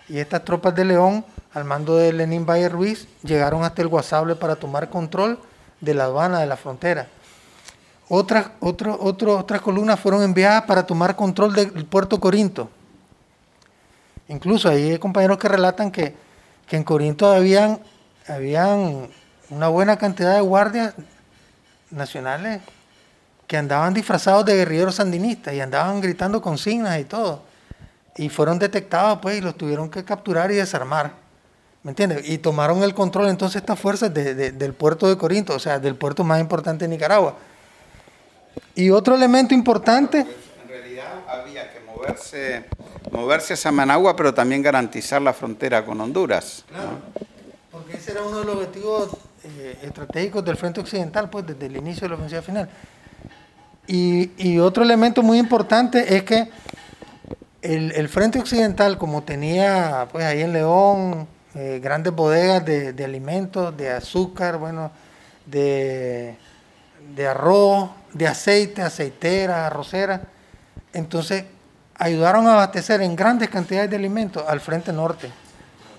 y 0.08 0.20
estas 0.20 0.46
tropas 0.46 0.76
de 0.76 0.86
León, 0.86 1.26
al 1.54 1.64
mando 1.64 1.96
de 1.96 2.14
Lenín 2.14 2.46
Valle 2.46 2.70
Ruiz, 2.70 3.08
llegaron 3.24 3.64
hasta 3.64 3.82
el 3.82 3.88
Guasable 3.88 4.36
para 4.36 4.56
tomar 4.56 4.90
control 4.90 5.40
de 5.82 5.94
la 5.94 6.06
aduana 6.06 6.40
de 6.40 6.46
la 6.46 6.58
frontera. 6.58 7.08
Otras, 8.10 8.48
otro, 8.60 8.98
otro, 9.00 9.38
otras 9.38 9.62
columnas 9.62 10.00
fueron 10.00 10.24
enviadas 10.24 10.64
para 10.64 10.86
tomar 10.86 11.16
control 11.16 11.54
del 11.54 11.86
puerto 11.86 12.20
Corinto. 12.20 12.70
Incluso 14.28 14.70
hay 14.70 14.98
compañeros 14.98 15.38
que 15.38 15.48
relatan 15.48 15.92
que, 15.92 16.16
en 16.72 16.84
Corinto 16.84 17.32
habían, 17.32 17.80
habían 18.28 19.08
una 19.52 19.68
buena 19.68 19.98
cantidad 19.98 20.34
de 20.34 20.42
guardias 20.42 20.96
nacionales 21.92 22.62
que 23.46 23.58
andaban 23.58 23.94
disfrazados 23.94 24.44
de 24.46 24.56
guerrilleros 24.56 24.96
sandinistas 24.96 25.54
y 25.54 25.62
andaban 25.62 26.02
gritando 26.02 26.42
consignas 26.42 27.00
y 27.00 27.04
todo. 27.04 27.44
Y 28.18 28.30
fueron 28.30 28.58
detectados 28.58 29.20
pues 29.22 29.38
y 29.38 29.42
los 29.42 29.56
tuvieron 29.56 29.90
que 29.90 30.04
capturar 30.04 30.50
y 30.52 30.56
desarmar. 30.56 31.12
¿Me 31.84 31.92
entiendes? 31.92 32.28
Y 32.28 32.40
tomaron 32.40 32.82
el 32.82 32.96
control 32.96 33.28
entonces 33.28 33.58
estas 33.58 33.80
fuerzas 33.80 34.12
de, 34.12 34.34
de, 34.34 34.52
del 34.52 34.74
puerto 34.74 35.08
de 35.08 35.16
Corinto, 35.16 35.54
o 35.54 35.60
sea, 35.60 35.78
del 35.78 35.96
puerto 35.96 36.24
más 36.24 36.40
importante 36.40 36.86
de 36.86 36.90
Nicaragua. 36.90 37.36
Y 38.76 38.90
otro 38.90 39.16
elemento 39.16 39.54
importante... 39.54 40.20
En 40.20 40.68
realidad 40.68 41.24
había 41.28 41.72
que 41.72 41.80
moverse, 41.82 42.66
moverse 43.12 43.54
hacia 43.54 43.72
Managua, 43.72 44.16
pero 44.16 44.34
también 44.34 44.62
garantizar 44.62 45.22
la 45.22 45.34
frontera 45.34 45.86
con 45.86 46.00
Honduras. 46.02 46.66
Claro, 46.70 46.92
¿no? 46.92 46.98
porque 47.72 47.98
ese 47.98 48.12
era 48.12 48.24
uno 48.24 48.40
de 48.40 48.46
los 48.46 48.56
objetivos 48.56 49.10
eh, 49.44 49.78
estratégicos 49.82 50.46
del 50.46 50.58
Frente 50.58 50.80
Occidental, 50.80 51.30
pues 51.30 51.46
desde 51.46 51.66
el 51.66 51.78
inicio 51.78 52.04
de 52.04 52.10
la 52.10 52.16
ofensiva 52.16 52.42
final. 52.42 52.70
Y, 53.88 54.32
y 54.38 54.60
otro 54.60 54.84
elemento 54.84 55.22
muy 55.22 55.38
importante 55.38 56.16
es 56.16 56.24
que 56.24 56.50
el, 57.62 57.92
el, 57.92 58.10
Frente 58.10 58.40
Occidental, 58.40 58.98
como 58.98 59.24
tenía 59.24 60.08
pues 60.12 60.24
ahí 60.26 60.42
en 60.42 60.54
León 60.54 61.28
eh, 61.56 61.80
grandes 61.84 62.14
bodegas 62.14 62.66
de, 62.66 62.94
de, 62.94 63.06
alimentos, 63.06 63.76
de 63.76 63.92
azúcar, 63.92 64.58
bueno, 64.58 64.92
de, 65.46 66.36
de 67.16 67.28
arroz, 67.28 67.90
de 68.14 68.28
aceite, 68.28 68.82
aceitera, 68.82 69.68
arrocera. 69.68 70.22
Entonces, 70.94 71.46
ayudaron 71.96 72.48
a 72.48 72.54
abastecer 72.54 73.02
en 73.02 73.16
grandes 73.16 73.50
cantidades 73.50 73.90
de 73.90 73.96
alimentos 73.96 74.44
al 74.48 74.60
frente 74.60 74.94
norte, 74.94 75.32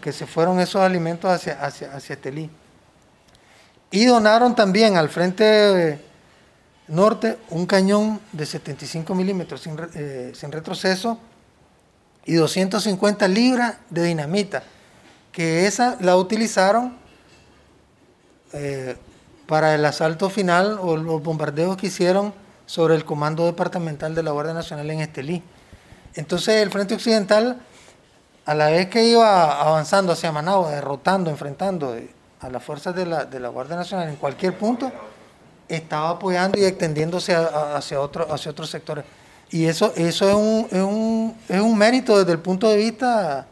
que 0.00 0.12
se 0.12 0.26
fueron 0.26 0.60
esos 0.60 0.80
alimentos 0.80 1.30
hacia, 1.30 1.60
hacia, 1.64 1.92
hacia 1.94 2.14
Estelí. 2.14 2.50
Y 3.90 4.06
donaron 4.06 4.54
también 4.54 4.96
al 4.96 5.08
frente 5.08 6.00
norte 6.88 7.38
un 7.50 7.66
cañón 7.66 8.20
de 8.32 8.44
75 8.44 9.14
milímetros 9.14 9.62
sin, 9.62 9.76
eh, 9.94 10.32
sin 10.34 10.52
retroceso 10.52 11.18
y 12.24 12.34
250 12.34 13.28
libras 13.28 13.76
de 13.90 14.04
dinamita, 14.04 14.62
que 15.32 15.66
esa 15.66 15.96
la 16.00 16.16
utilizaron 16.16 16.96
eh, 18.52 18.96
para 19.46 19.74
el 19.74 19.84
asalto 19.84 20.30
final 20.30 20.78
o 20.80 20.96
los 20.96 21.22
bombardeos 21.22 21.76
que 21.76 21.88
hicieron 21.88 22.32
sobre 22.66 22.94
el 22.94 23.04
Comando 23.04 23.44
Departamental 23.46 24.14
de 24.14 24.22
la 24.22 24.30
Guardia 24.30 24.54
Nacional 24.54 24.90
en 24.90 25.00
Estelí. 25.00 25.42
Entonces 26.14 26.62
el 26.62 26.70
Frente 26.70 26.94
Occidental, 26.94 27.60
a 28.46 28.54
la 28.54 28.70
vez 28.70 28.88
que 28.88 29.04
iba 29.04 29.60
avanzando 29.60 30.12
hacia 30.12 30.32
Managua, 30.32 30.70
derrotando, 30.70 31.30
enfrentando 31.30 31.96
a 32.40 32.48
las 32.48 32.62
fuerzas 32.62 32.94
de 32.94 33.06
la, 33.06 33.48
Guardia 33.48 33.76
Nacional 33.76 34.08
en 34.08 34.16
cualquier 34.16 34.56
punto, 34.56 34.90
estaba 35.68 36.10
apoyando 36.10 36.58
y 36.58 36.64
extendiéndose 36.64 37.34
hacia, 37.34 38.00
otro, 38.00 38.32
hacia 38.32 38.50
otros 38.50 38.70
sectores. 38.70 39.04
Y 39.50 39.66
eso, 39.66 39.92
eso 39.96 40.28
es, 40.28 40.34
un, 40.34 40.66
es, 40.70 40.82
un, 40.82 41.36
es 41.48 41.60
un 41.60 41.76
mérito 41.76 42.18
desde 42.18 42.32
el 42.32 42.38
punto 42.38 42.68
de 42.68 42.76
vista 42.76 43.46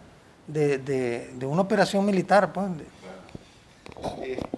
de, 0.47 0.79
de, 0.79 1.47
una 1.47 1.63
operación 1.63 2.05
militar. 2.05 2.53
Pues. 2.53 2.67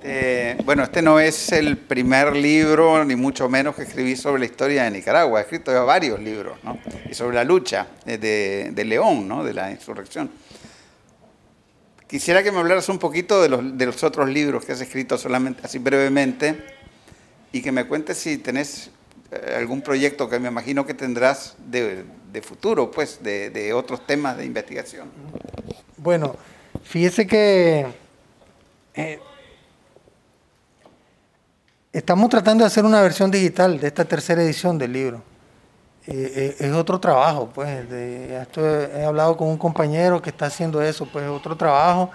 Este, 0.04 0.56
bueno, 0.64 0.82
este 0.82 1.02
no 1.02 1.18
es 1.18 1.52
el 1.52 1.76
primer 1.76 2.36
libro, 2.36 3.04
ni 3.04 3.16
mucho 3.16 3.48
menos 3.48 3.74
que 3.74 3.82
escribí 3.82 4.16
sobre 4.16 4.40
la 4.40 4.46
historia 4.46 4.84
de 4.84 4.90
Nicaragua. 4.90 5.40
He 5.40 5.42
escrito 5.42 5.72
ya 5.72 5.80
varios 5.80 6.20
libros, 6.20 6.58
¿no? 6.62 6.78
Y 7.10 7.14
sobre 7.14 7.36
la 7.36 7.44
lucha 7.44 7.86
de, 8.04 8.70
de 8.72 8.84
León, 8.84 9.26
¿no? 9.26 9.42
De 9.44 9.52
la 9.54 9.70
insurrección. 9.70 10.30
Quisiera 12.06 12.42
que 12.42 12.52
me 12.52 12.58
hablaras 12.58 12.88
un 12.88 12.98
poquito 12.98 13.42
de 13.42 13.48
los, 13.48 13.76
de 13.76 13.86
los 13.86 14.04
otros 14.04 14.28
libros 14.28 14.64
que 14.64 14.72
has 14.72 14.80
escrito 14.80 15.18
solamente, 15.18 15.62
así 15.64 15.78
brevemente, 15.78 16.62
y 17.50 17.62
que 17.62 17.72
me 17.72 17.86
cuentes 17.86 18.18
si 18.18 18.38
tenés 18.38 18.90
eh, 19.32 19.54
algún 19.56 19.80
proyecto 19.80 20.28
que 20.28 20.38
me 20.38 20.48
imagino 20.48 20.84
que 20.86 20.94
tendrás 20.94 21.56
de, 21.66 22.04
futuro, 22.42 22.90
pues, 22.90 23.22
de, 23.22 23.72
otros 23.72 24.06
temas 24.06 24.36
de 24.36 24.44
investigación. 24.44 25.08
Bueno, 25.96 26.36
fíjese 26.82 27.26
que 27.26 27.86
eh, 28.94 29.20
estamos 31.92 32.28
tratando 32.30 32.64
de 32.64 32.66
hacer 32.66 32.84
una 32.84 33.02
versión 33.02 33.30
digital 33.30 33.78
de 33.78 33.86
esta 33.86 34.04
tercera 34.04 34.42
edición 34.42 34.78
del 34.78 34.92
libro. 34.92 35.22
Eh, 36.06 36.56
es 36.58 36.72
otro 36.72 37.00
trabajo, 37.00 37.50
pues. 37.54 37.90
he 37.90 39.04
hablado 39.06 39.36
con 39.36 39.48
un 39.48 39.56
compañero 39.56 40.20
que 40.20 40.30
está 40.30 40.46
haciendo 40.46 40.82
eso, 40.82 41.06
pues, 41.06 41.26
otro 41.28 41.56
trabajo. 41.56 42.10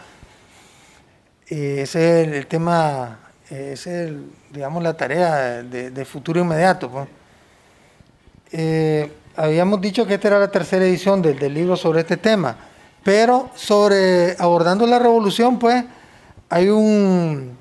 ese 1.48 2.22
es 2.22 2.28
el 2.28 2.48
tema 2.48 3.20
es 3.50 3.88
el, 3.88 4.32
digamos, 4.52 4.84
la 4.84 4.96
tarea 4.96 5.64
de, 5.64 6.06
futuro 6.06 6.40
inmediato. 6.40 6.90
Pues. 6.90 7.08
Eh, 8.52 9.12
habíamos 9.36 9.82
dicho 9.82 10.06
que 10.06 10.16
esta 10.16 10.28
era 10.28 10.40
la 10.40 10.52
tercera 10.52 10.86
edición 10.86 11.22
del, 11.22 11.54
libro 11.54 11.76
sobre 11.76 12.02
este 12.02 12.18
tema, 12.18 12.56
pero 13.04 13.50
sobre 13.56 14.36
abordando 14.38 14.86
la 14.86 15.00
revolución, 15.00 15.58
pues 15.58 15.84
hay 16.50 16.70
un, 16.70 17.58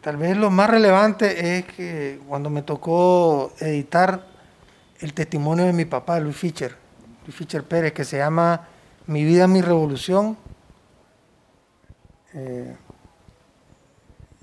tal 0.00 0.16
vez 0.16 0.36
lo 0.36 0.50
más 0.50 0.68
relevante 0.68 1.58
es 1.58 1.64
que 1.64 2.20
cuando 2.28 2.50
me 2.50 2.62
tocó 2.62 3.52
editar 3.60 4.26
el 5.00 5.14
testimonio 5.14 5.64
de 5.64 5.72
mi 5.72 5.84
papá, 5.84 6.18
Luis 6.18 6.36
Fischer, 6.36 6.76
Luis 7.24 7.36
Fischer 7.36 7.62
Pérez, 7.62 7.92
que 7.92 8.04
se 8.04 8.18
llama 8.18 8.68
Mi 9.06 9.24
vida, 9.24 9.46
mi 9.46 9.60
revolución. 9.60 10.36
Eh, 12.34 12.76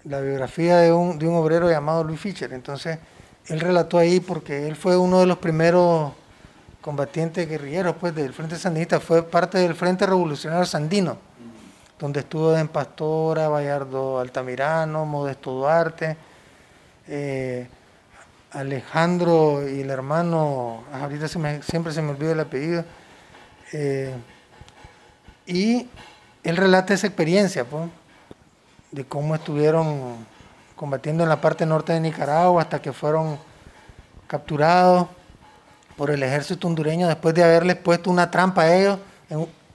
la 0.06 0.20
biografía 0.20 0.78
de 0.78 0.92
un, 0.92 1.18
de 1.18 1.28
un 1.28 1.36
obrero 1.36 1.70
llamado 1.70 2.04
Luis 2.04 2.20
Fischer. 2.20 2.52
Entonces, 2.54 3.00
él 3.48 3.60
relató 3.60 3.98
ahí 3.98 4.20
porque 4.20 4.68
él 4.68 4.76
fue 4.76 4.98
uno 4.98 5.20
de 5.20 5.26
los 5.26 5.38
primeros 5.38 6.14
combatientes 6.82 7.48
guerrilleros 7.48 7.96
pues, 8.00 8.14
del 8.14 8.34
Frente 8.34 8.58
Sandinista, 8.58 9.00
fue 9.00 9.24
parte 9.24 9.58
del 9.58 9.74
Frente 9.74 10.06
Revolucionario 10.06 10.66
Sandino, 10.66 11.18
donde 12.04 12.20
estuvo 12.20 12.58
en 12.58 12.68
Pastora, 12.68 13.48
Bayardo 13.48 14.20
Altamirano, 14.20 15.06
Modesto 15.06 15.52
Duarte, 15.52 16.18
eh, 17.08 17.66
Alejandro 18.52 19.66
y 19.66 19.80
el 19.80 19.90
hermano, 19.90 20.84
ahorita 20.92 21.30
siempre 21.30 21.94
se 21.94 22.02
me 22.02 22.10
olvida 22.10 22.34
el 22.34 22.42
apellido, 22.42 22.84
eh, 23.72 24.14
y 25.46 25.88
él 26.44 26.58
relata 26.58 26.94
esa 26.94 27.08
experiencia, 27.08 27.64
pues, 27.64 27.90
de 28.92 29.06
cómo 29.06 29.34
estuvieron 29.36 30.26
combatiendo 30.76 31.24
en 31.24 31.30
la 31.30 31.40
parte 31.40 31.66
norte 31.66 31.94
de 31.94 32.02
Nicaragua 32.02 32.64
hasta 32.64 32.82
que 32.82 32.92
fueron 32.92 33.40
capturados 34.28 35.08
por 35.96 36.12
el 36.12 36.22
ejército 36.22 36.68
hondureño 36.68 37.08
después 37.08 37.34
de 37.34 37.46
haberles 37.46 37.78
puesto 37.78 38.12
una 38.12 38.30
trampa 38.30 38.64
a 38.64 38.76
ellos, 38.76 39.00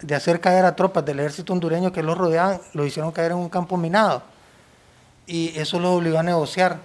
de 0.01 0.15
hacer 0.15 0.41
caer 0.41 0.65
a 0.65 0.77
tropas 0.77 1.05
del 1.05 1.21
ejército 1.21 1.53
hondureño 1.53 1.93
que 1.93 2.03
los 2.03 2.17
rodeaban, 2.17 2.61
los 2.73 2.87
hicieron 2.87 3.13
caer 3.13 3.33
en 3.33 3.39
un 3.39 3.49
campo 3.49 3.77
minado. 3.77 4.23
Y 5.27 5.59
eso 5.59 5.79
los 5.79 5.99
obligó 5.99 6.19
a 6.19 6.23
negociar. 6.23 6.79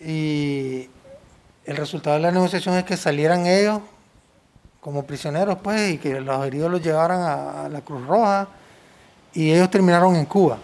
Y 0.00 0.88
el 1.64 1.76
resultado 1.76 2.16
de 2.16 2.22
la 2.22 2.30
negociación 2.30 2.76
es 2.76 2.84
que 2.84 2.96
salieran 2.96 3.46
ellos 3.46 3.80
como 4.80 5.04
prisioneros, 5.04 5.58
pues, 5.62 5.92
y 5.92 5.98
que 5.98 6.20
los 6.20 6.46
heridos 6.46 6.70
los 6.70 6.82
llevaran 6.82 7.20
a 7.20 7.68
la 7.68 7.80
Cruz 7.80 8.06
Roja 8.06 8.48
y 9.34 9.52
ellos 9.52 9.70
terminaron 9.70 10.16
en 10.16 10.24
Cuba. 10.24 10.58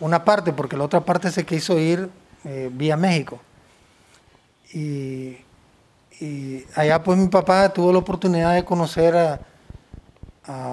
Una 0.00 0.24
parte, 0.24 0.52
porque 0.52 0.76
la 0.76 0.84
otra 0.84 1.00
parte 1.00 1.30
se 1.30 1.44
quiso 1.44 1.78
ir 1.78 2.10
eh, 2.44 2.70
vía 2.72 2.96
México. 2.96 3.38
Y, 4.72 5.36
allá 6.74 7.02
pues 7.02 7.18
mi 7.18 7.28
papá 7.28 7.68
tuvo 7.70 7.92
la 7.92 7.98
oportunidad 7.98 8.54
de 8.54 8.64
conocer 8.64 9.16
a, 9.16 9.40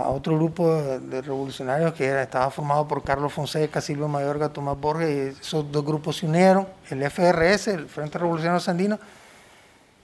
otro 0.08 0.36
grupo 0.36 0.74
de, 0.74 1.22
revolucionarios 1.22 1.94
que 1.94 2.06
era, 2.06 2.24
estaba 2.24 2.50
formado 2.50 2.88
por 2.88 3.04
Carlos 3.04 3.34
Fonseca, 3.34 3.82
Silvio 3.82 4.08
Mayorga, 4.08 4.50
Tomás 4.50 4.80
Borges, 4.80 5.10
y 5.10 5.40
esos 5.42 5.72
dos 5.72 5.86
grupos 5.86 6.18
se 6.18 6.26
unieron, 6.26 6.68
el 6.90 7.04
FRS, 7.10 7.68
el 7.68 7.88
Frente 7.88 8.18
Revolucionario 8.18 8.60
Sandino. 8.60 9.00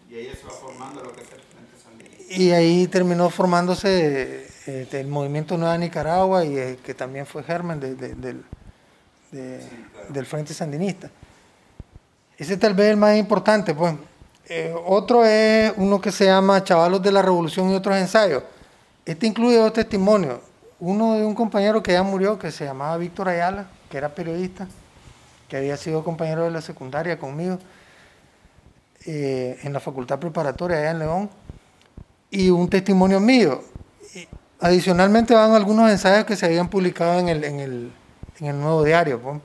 Y 0.09 0.15
ahí 0.15 0.31
se 0.35 0.45
va 0.45 0.51
formando 0.51 1.03
lo 1.03 1.13
que 1.13 1.21
es 1.21 1.31
el 1.31 1.41
Frente 1.41 1.77
Sandino. 1.83 2.11
Y 2.29 2.51
ahí 2.51 2.87
terminó 2.87 3.29
formándose 3.29 4.47
eh, 4.65 4.87
del 4.91 5.07
movimiento 5.07 5.57
Nueva 5.57 5.77
Nicaragua 5.77 6.45
y 6.45 6.57
eh, 6.57 6.79
que 6.83 6.93
también 6.93 7.25
fue 7.25 7.43
germen 7.43 7.79
del, 7.79 8.45
Frente 10.25 10.53
Sandinista. 10.53 11.09
Ese 12.37 12.57
tal 12.57 12.73
vez 12.73 12.87
es 12.87 12.91
el 12.91 12.97
más 12.97 13.17
importante. 13.17 13.73
Pues. 13.73 13.95
Eh, 14.47 14.73
otro 14.85 15.25
es 15.25 15.73
uno 15.77 16.01
que 16.01 16.11
se 16.11 16.25
llama 16.25 16.63
Chavalos 16.63 17.01
de 17.01 17.11
la 17.11 17.21
Revolución 17.21 17.71
y 17.71 17.75
otros 17.75 17.95
ensayos. 17.97 18.43
Este 19.05 19.27
incluye 19.27 19.57
dos 19.57 19.73
testimonios. 19.73 20.39
Uno 20.79 21.13
de 21.13 21.25
un 21.25 21.35
compañero 21.35 21.81
que 21.81 21.93
ya 21.93 22.03
murió, 22.03 22.37
que 22.37 22.51
se 22.51 22.65
llamaba 22.65 22.97
Víctor 22.97 23.29
Ayala, 23.29 23.67
que 23.89 23.97
era 23.97 24.13
periodista, 24.13 24.67
que 25.47 25.57
había 25.57 25.77
sido 25.77 26.03
compañero 26.03 26.43
de 26.43 26.51
la 26.51 26.61
secundaria 26.61 27.17
conmigo 27.17 27.59
en 29.05 29.73
la 29.73 29.79
facultad 29.79 30.17
preparatoria 30.17 30.77
allá 30.77 30.91
en 30.91 30.99
León, 30.99 31.29
y 32.31 32.49
un 32.49 32.69
testimonio 32.69 33.19
mío. 33.19 33.61
Adicionalmente 34.59 35.33
van 35.33 35.51
algunos 35.51 35.91
ensayos 35.91 36.25
que 36.25 36.35
se 36.35 36.45
habían 36.45 36.69
publicado 36.69 37.19
en 37.19 37.27
el, 37.27 37.43
en 37.43 37.59
el, 37.59 37.91
en 38.39 38.47
el 38.47 38.59
nuevo 38.59 38.83
diario. 38.83 39.41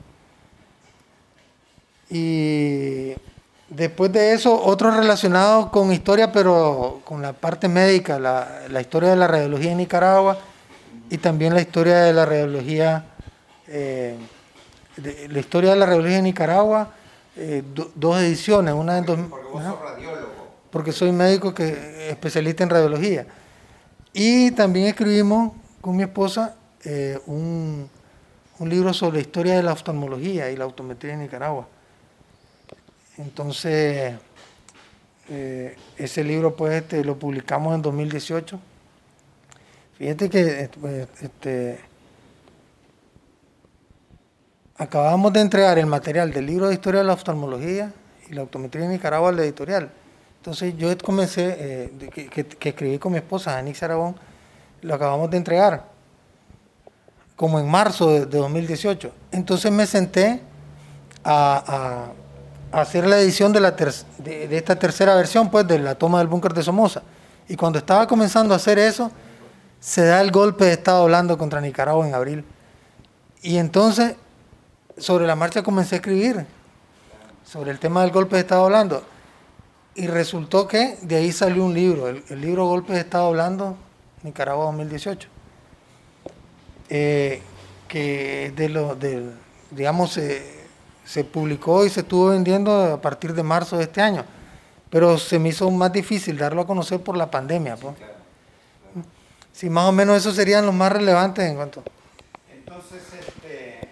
Y 2.08 3.14
después 3.68 4.12
de 4.12 4.32
eso, 4.32 4.62
otros 4.62 4.96
relacionados 4.96 5.70
con 5.70 5.92
historia, 5.92 6.32
pero 6.32 7.00
con 7.04 7.22
la 7.22 7.32
parte 7.32 7.68
médica, 7.68 8.18
la, 8.18 8.62
la 8.68 8.80
historia 8.80 9.10
de 9.10 9.16
la 9.16 9.26
radiología 9.26 9.72
en 9.72 9.78
Nicaragua 9.78 10.38
y 11.10 11.18
también 11.18 11.54
la 11.54 11.60
historia 11.60 11.98
de 12.00 12.12
la 12.12 12.26
radiología, 12.26 13.04
eh, 13.66 14.16
la 15.28 15.38
historia 15.38 15.70
de 15.70 15.76
la 15.76 15.86
radiología 15.86 16.18
en 16.18 16.24
Nicaragua, 16.24 16.90
eh, 17.36 17.62
dos 17.94 18.20
ediciones, 18.20 18.74
una 18.74 18.98
en 18.98 19.06
dos, 19.06 19.18
porque 19.30 19.48
vos 19.48 19.62
sos 19.62 19.80
radiólogo. 19.80 20.48
Porque 20.70 20.92
soy 20.92 21.12
médico 21.12 21.54
que 21.54 22.10
especialista 22.10 22.64
en 22.64 22.70
radiología. 22.70 23.26
Y 24.12 24.50
también 24.50 24.86
escribimos 24.86 25.52
con 25.80 25.96
mi 25.96 26.02
esposa 26.02 26.56
eh, 26.84 27.18
un, 27.26 27.88
libro 28.60 28.92
sobre 28.92 29.18
la 29.18 29.20
historia 29.20 29.56
de 29.56 29.62
la 29.62 29.72
oftalmología 29.72 30.50
y 30.50 30.56
la 30.56 30.66
optometría 30.66 31.14
en 31.14 31.20
Nicaragua. 31.20 31.68
Entonces, 33.18 34.14
eh, 35.28 35.76
ese 35.96 36.24
libro 36.24 36.56
pues 36.56 36.82
este, 36.82 37.04
lo 37.04 37.18
publicamos 37.18 37.74
en 37.74 37.82
2018. 37.82 38.58
Fíjate 39.98 40.30
que 40.30 40.70
este, 41.20 41.80
acabamos 44.76 45.32
de 45.32 45.40
entregar 45.40 45.78
el 45.78 45.86
material 45.86 46.32
del 46.32 46.46
libro 46.46 46.68
de 46.68 46.74
historia 46.74 47.00
de 47.00 47.06
la 47.06 47.12
oftalmología 47.14 47.92
y 48.30 48.34
la 48.34 48.44
optometría 48.44 48.84
en 48.84 48.92
Nicaragua 48.92 49.30
al 49.30 49.38
editorial. 49.40 49.90
Entonces 50.36 50.76
yo 50.78 50.96
comencé, 50.98 51.56
eh, 51.58 52.28
que, 52.30 52.68
escribí 52.70 52.98
con 52.98 53.12
mi 53.12 53.18
esposa, 53.18 53.58
Anix 53.58 53.82
Aragón, 53.82 54.14
lo 54.82 54.94
acabamos 54.94 55.30
de 55.30 55.36
entregar, 55.36 55.84
como 57.34 57.58
en 57.58 57.68
marzo 57.68 58.10
de, 58.10 58.26
2018. 58.26 59.12
Entonces 59.32 59.72
me 59.72 59.84
senté 59.84 60.40
a, 61.24 62.12
hacer 62.72 63.06
la 63.06 63.18
edición 63.18 63.52
de, 63.52 63.60
la 63.60 63.70
de, 63.72 64.56
esta 64.56 64.76
tercera 64.76 65.14
versión, 65.14 65.50
pues, 65.50 65.66
de 65.66 65.78
la 65.78 65.94
toma 65.94 66.18
del 66.18 66.28
búnker 66.28 66.52
de 66.52 66.62
Somoza. 66.62 67.02
Y 67.48 67.56
cuando 67.56 67.78
estaba 67.78 68.06
comenzando 68.06 68.54
a 68.54 68.56
hacer 68.56 68.78
eso, 68.78 69.10
se 69.80 70.04
da 70.04 70.20
el 70.20 70.30
golpe 70.30 70.66
de 70.66 70.72
Estado 70.72 71.02
hablando 71.02 71.38
contra 71.38 71.60
Nicaragua 71.60 72.06
en 72.06 72.14
abril. 72.14 72.44
Y 73.42 73.56
entonces, 73.56 74.16
sobre 74.96 75.26
la 75.26 75.36
marcha 75.36 75.62
comencé 75.62 75.94
a 75.94 75.98
escribir 75.98 76.46
sobre 77.44 77.70
el 77.70 77.78
tema 77.78 78.02
del 78.02 78.10
golpe 78.10 78.36
de 78.36 78.42
Estado 78.42 78.64
hablando. 78.64 79.02
Y 79.94 80.06
resultó 80.06 80.68
que 80.68 80.98
de 81.02 81.16
ahí 81.16 81.32
salió 81.32 81.64
un 81.64 81.74
libro, 81.74 82.08
el, 82.08 82.40
libro 82.40 82.66
Golpe 82.66 82.92
de 82.92 83.00
Estado 83.00 83.26
hablando, 83.26 83.76
Nicaragua 84.22 84.66
2018. 84.66 85.28
Eh, 86.90 87.42
que 87.88 88.52
de 88.54 88.68
lo, 88.68 88.94
de, 88.94 89.30
digamos, 89.70 90.18
se 91.08 91.24
publicó 91.24 91.86
y 91.86 91.90
se 91.90 92.00
estuvo 92.00 92.28
vendiendo 92.28 92.92
a 92.92 93.00
partir 93.00 93.32
de 93.32 93.42
marzo 93.42 93.78
de 93.78 93.84
este 93.84 94.02
año. 94.02 94.26
Pero 94.90 95.16
se 95.16 95.38
me 95.38 95.48
hizo 95.48 95.70
más 95.70 95.90
difícil 95.90 96.36
darlo 96.36 96.60
a 96.60 96.66
conocer 96.66 97.00
por 97.00 97.16
la 97.16 97.30
pandemia. 97.30 97.76
Pues. 97.76 97.94
Sí, 99.52 99.70
más 99.70 99.88
o 99.88 99.92
menos 99.92 100.18
esos 100.18 100.36
serían 100.36 100.66
los 100.66 100.74
más 100.74 100.92
relevantes 100.92 101.46
en 101.46 101.56
cuanto. 101.56 101.82
Entonces, 102.54 103.02
este, 103.18 103.88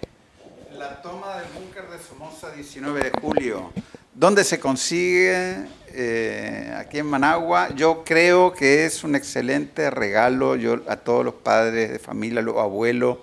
la 0.76 1.00
toma 1.00 1.38
del 1.38 1.48
búnker 1.54 1.88
de 1.88 1.98
Somoza 1.98 2.50
19 2.50 3.10
de 3.10 3.10
julio, 3.18 3.72
¿dónde 4.14 4.44
se 4.44 4.60
consigue? 4.60 5.64
Eh, 5.98 6.74
aquí 6.76 6.98
en 6.98 7.06
Managua. 7.06 7.70
Yo 7.74 8.04
creo 8.04 8.52
que 8.52 8.84
es 8.84 9.02
un 9.04 9.14
excelente 9.14 9.88
regalo 9.88 10.54
yo, 10.54 10.82
a 10.86 10.96
todos 10.96 11.24
los 11.24 11.32
padres 11.32 11.90
de 11.90 11.98
familia, 11.98 12.42
los 12.42 12.58
abuelos, 12.58 13.18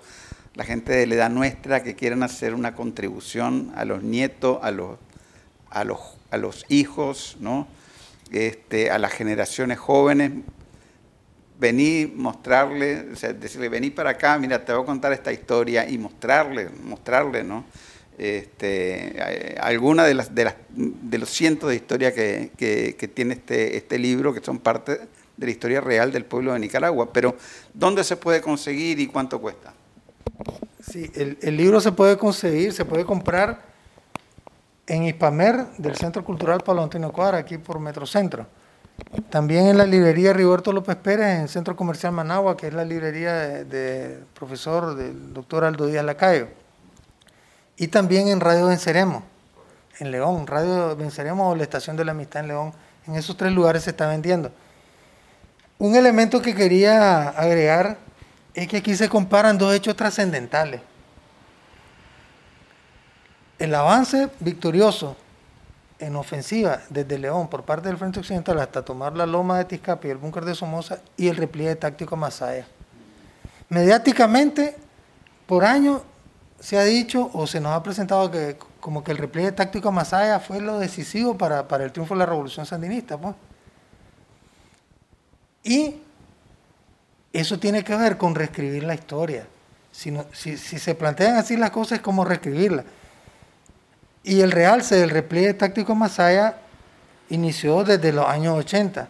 la 0.54 0.64
gente 0.64 0.92
de 0.92 1.06
la 1.06 1.14
edad 1.14 1.30
nuestra 1.30 1.82
que 1.82 1.94
quieran 1.94 2.22
hacer 2.22 2.54
una 2.54 2.74
contribución 2.74 3.72
a 3.74 3.84
los 3.84 4.02
nietos, 4.02 4.58
a 4.62 4.70
los, 4.70 4.98
a 5.70 5.84
los, 5.84 5.98
a 6.30 6.36
los 6.36 6.64
hijos, 6.68 7.36
¿no? 7.40 7.66
este, 8.30 8.90
a 8.90 8.98
las 8.98 9.12
generaciones 9.12 9.78
jóvenes 9.78 10.32
vení, 11.58 12.12
mostrarle, 12.14 13.12
o 13.12 13.16
sea, 13.16 13.32
decirle, 13.32 13.68
vení 13.68 13.90
para 13.90 14.10
acá, 14.10 14.38
mira, 14.38 14.64
te 14.64 14.72
voy 14.72 14.82
a 14.82 14.86
contar 14.86 15.12
esta 15.12 15.32
historia 15.32 15.88
y 15.88 15.98
mostrarle, 15.98 16.68
mostrarle, 16.82 17.44
¿no? 17.44 17.64
Este, 18.18 19.56
alguna 19.60 20.04
de, 20.04 20.14
las, 20.14 20.34
de, 20.34 20.44
las, 20.44 20.54
de 20.68 21.18
los 21.18 21.30
cientos 21.30 21.70
de 21.70 21.76
historias 21.76 22.12
que, 22.12 22.50
que, 22.56 23.08
tiene 23.08 23.34
este, 23.34 23.76
este 23.76 23.98
libro, 23.98 24.32
que 24.32 24.40
son 24.40 24.58
parte 24.58 25.00
de 25.36 25.46
la 25.46 25.50
historia 25.50 25.80
real 25.80 26.12
del 26.12 26.24
pueblo 26.24 26.52
de 26.52 26.60
Nicaragua. 26.60 27.12
Pero, 27.12 27.36
¿dónde 27.72 28.04
se 28.04 28.16
puede 28.16 28.40
conseguir 28.40 29.00
y 29.00 29.08
cuánto 29.08 29.40
cuesta? 29.40 29.72
Sí, 30.80 31.10
el, 31.14 31.56
libro 31.56 31.80
se 31.80 31.92
puede 31.92 32.18
conseguir, 32.18 32.72
se 32.72 32.84
puede 32.84 33.04
comprar 33.04 33.62
en 34.86 35.04
Hispamer 35.04 35.66
del 35.78 35.96
Centro 35.96 36.24
Cultural 36.24 36.60
Pablo 36.60 36.82
Antonio 36.82 37.10
Cuadra, 37.10 37.38
aquí 37.38 37.56
por 37.56 37.78
Metrocentro. 37.80 38.46
También 39.30 39.66
en 39.66 39.78
la 39.78 39.86
librería 39.86 40.32
Rigoberto 40.32 40.72
López 40.72 40.96
Pérez, 40.96 41.40
en 41.40 41.48
Centro 41.48 41.74
Comercial 41.74 42.12
Managua, 42.12 42.56
que 42.56 42.68
es 42.68 42.74
la 42.74 42.84
librería 42.84 43.32
del 43.32 43.68
de 43.68 44.18
profesor 44.34 44.94
del 44.94 45.32
doctor 45.32 45.64
Aldo 45.64 45.86
Díaz 45.86 46.04
Lacayo. 46.04 46.48
Y 47.76 47.88
también 47.88 48.28
en 48.28 48.40
Radio 48.40 48.66
Venceremos, 48.66 49.24
en 49.98 50.10
León, 50.10 50.46
Radio 50.46 50.94
Venceremos 50.94 51.52
o 51.52 51.56
la 51.56 51.62
Estación 51.62 51.96
de 51.96 52.04
la 52.04 52.12
Amistad 52.12 52.42
en 52.42 52.48
León. 52.48 52.72
En 53.06 53.14
esos 53.16 53.36
tres 53.36 53.52
lugares 53.52 53.82
se 53.82 53.90
está 53.90 54.06
vendiendo. 54.06 54.52
Un 55.78 55.96
elemento 55.96 56.40
que 56.40 56.54
quería 56.54 57.30
agregar 57.30 57.98
es 58.54 58.68
que 58.68 58.78
aquí 58.78 58.94
se 58.94 59.08
comparan 59.08 59.58
dos 59.58 59.74
hechos 59.74 59.96
trascendentales. 59.96 60.80
El 63.58 63.74
avance 63.74 64.30
victorioso 64.40 65.16
en 65.98 66.16
ofensiva 66.16 66.80
desde 66.88 67.18
León 67.18 67.48
por 67.48 67.64
parte 67.64 67.88
del 67.88 67.98
Frente 67.98 68.20
Occidental 68.20 68.58
hasta 68.60 68.84
tomar 68.84 69.16
la 69.16 69.26
loma 69.26 69.58
de 69.58 69.64
Tizcapi 69.64 70.08
y 70.08 70.10
el 70.10 70.18
búnker 70.18 70.44
de 70.44 70.54
Somoza 70.54 70.98
y 71.16 71.28
el 71.28 71.36
repliegue 71.36 71.76
táctico 71.76 72.16
Masaya. 72.16 72.66
Mediáticamente, 73.68 74.76
por 75.46 75.64
año 75.64 76.02
se 76.60 76.78
ha 76.78 76.84
dicho 76.84 77.30
o 77.32 77.46
se 77.46 77.60
nos 77.60 77.72
ha 77.72 77.82
presentado 77.82 78.30
que 78.30 78.56
como 78.80 79.02
que 79.02 79.12
el 79.12 79.18
repliegue 79.18 79.52
táctico 79.52 79.90
Masaya 79.90 80.40
fue 80.40 80.60
lo 80.60 80.78
decisivo 80.78 81.36
para, 81.38 81.66
el 81.82 81.92
triunfo 81.92 82.14
de 82.14 82.18
la 82.18 82.26
revolución 82.26 82.66
sandinista. 82.66 83.16
Pues. 83.18 83.34
Y 85.62 86.02
eso 87.40 87.58
tiene 87.58 87.82
que 87.82 87.96
ver 87.96 88.16
con 88.16 88.34
reescribir 88.34 88.84
la 88.84 88.94
historia. 88.94 89.46
Si, 89.90 90.12
si, 90.32 90.56
si 90.56 90.78
se 90.78 90.94
plantean 90.94 91.36
así 91.36 91.56
las 91.56 91.70
cosas 91.70 91.98
es 91.98 92.02
como 92.02 92.24
reescribirla. 92.24 92.84
Y 94.22 94.40
el 94.40 94.52
realce 94.52 94.96
del 94.96 95.10
repliegue 95.10 95.54
táctico 95.54 95.94
Masaya 95.94 96.56
inició 97.28 97.84
desde 97.84 98.12
los 98.12 98.26
años 98.26 98.56
80. 98.58 99.08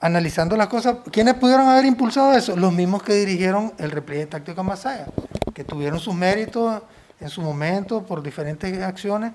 Analizando 0.00 0.56
las 0.56 0.68
cosas, 0.68 0.96
¿quiénes 1.10 1.34
pudieron 1.34 1.68
haber 1.68 1.84
impulsado 1.84 2.32
eso? 2.32 2.56
Los 2.56 2.72
mismos 2.72 3.02
que 3.02 3.14
dirigieron 3.14 3.72
el 3.78 3.90
repliegue 3.90 4.26
táctico 4.26 4.62
Masaya, 4.62 5.06
que 5.52 5.64
tuvieron 5.64 5.98
sus 5.98 6.14
méritos 6.14 6.82
en 7.20 7.28
su 7.28 7.42
momento 7.42 8.02
por 8.04 8.22
diferentes 8.22 8.80
acciones, 8.82 9.32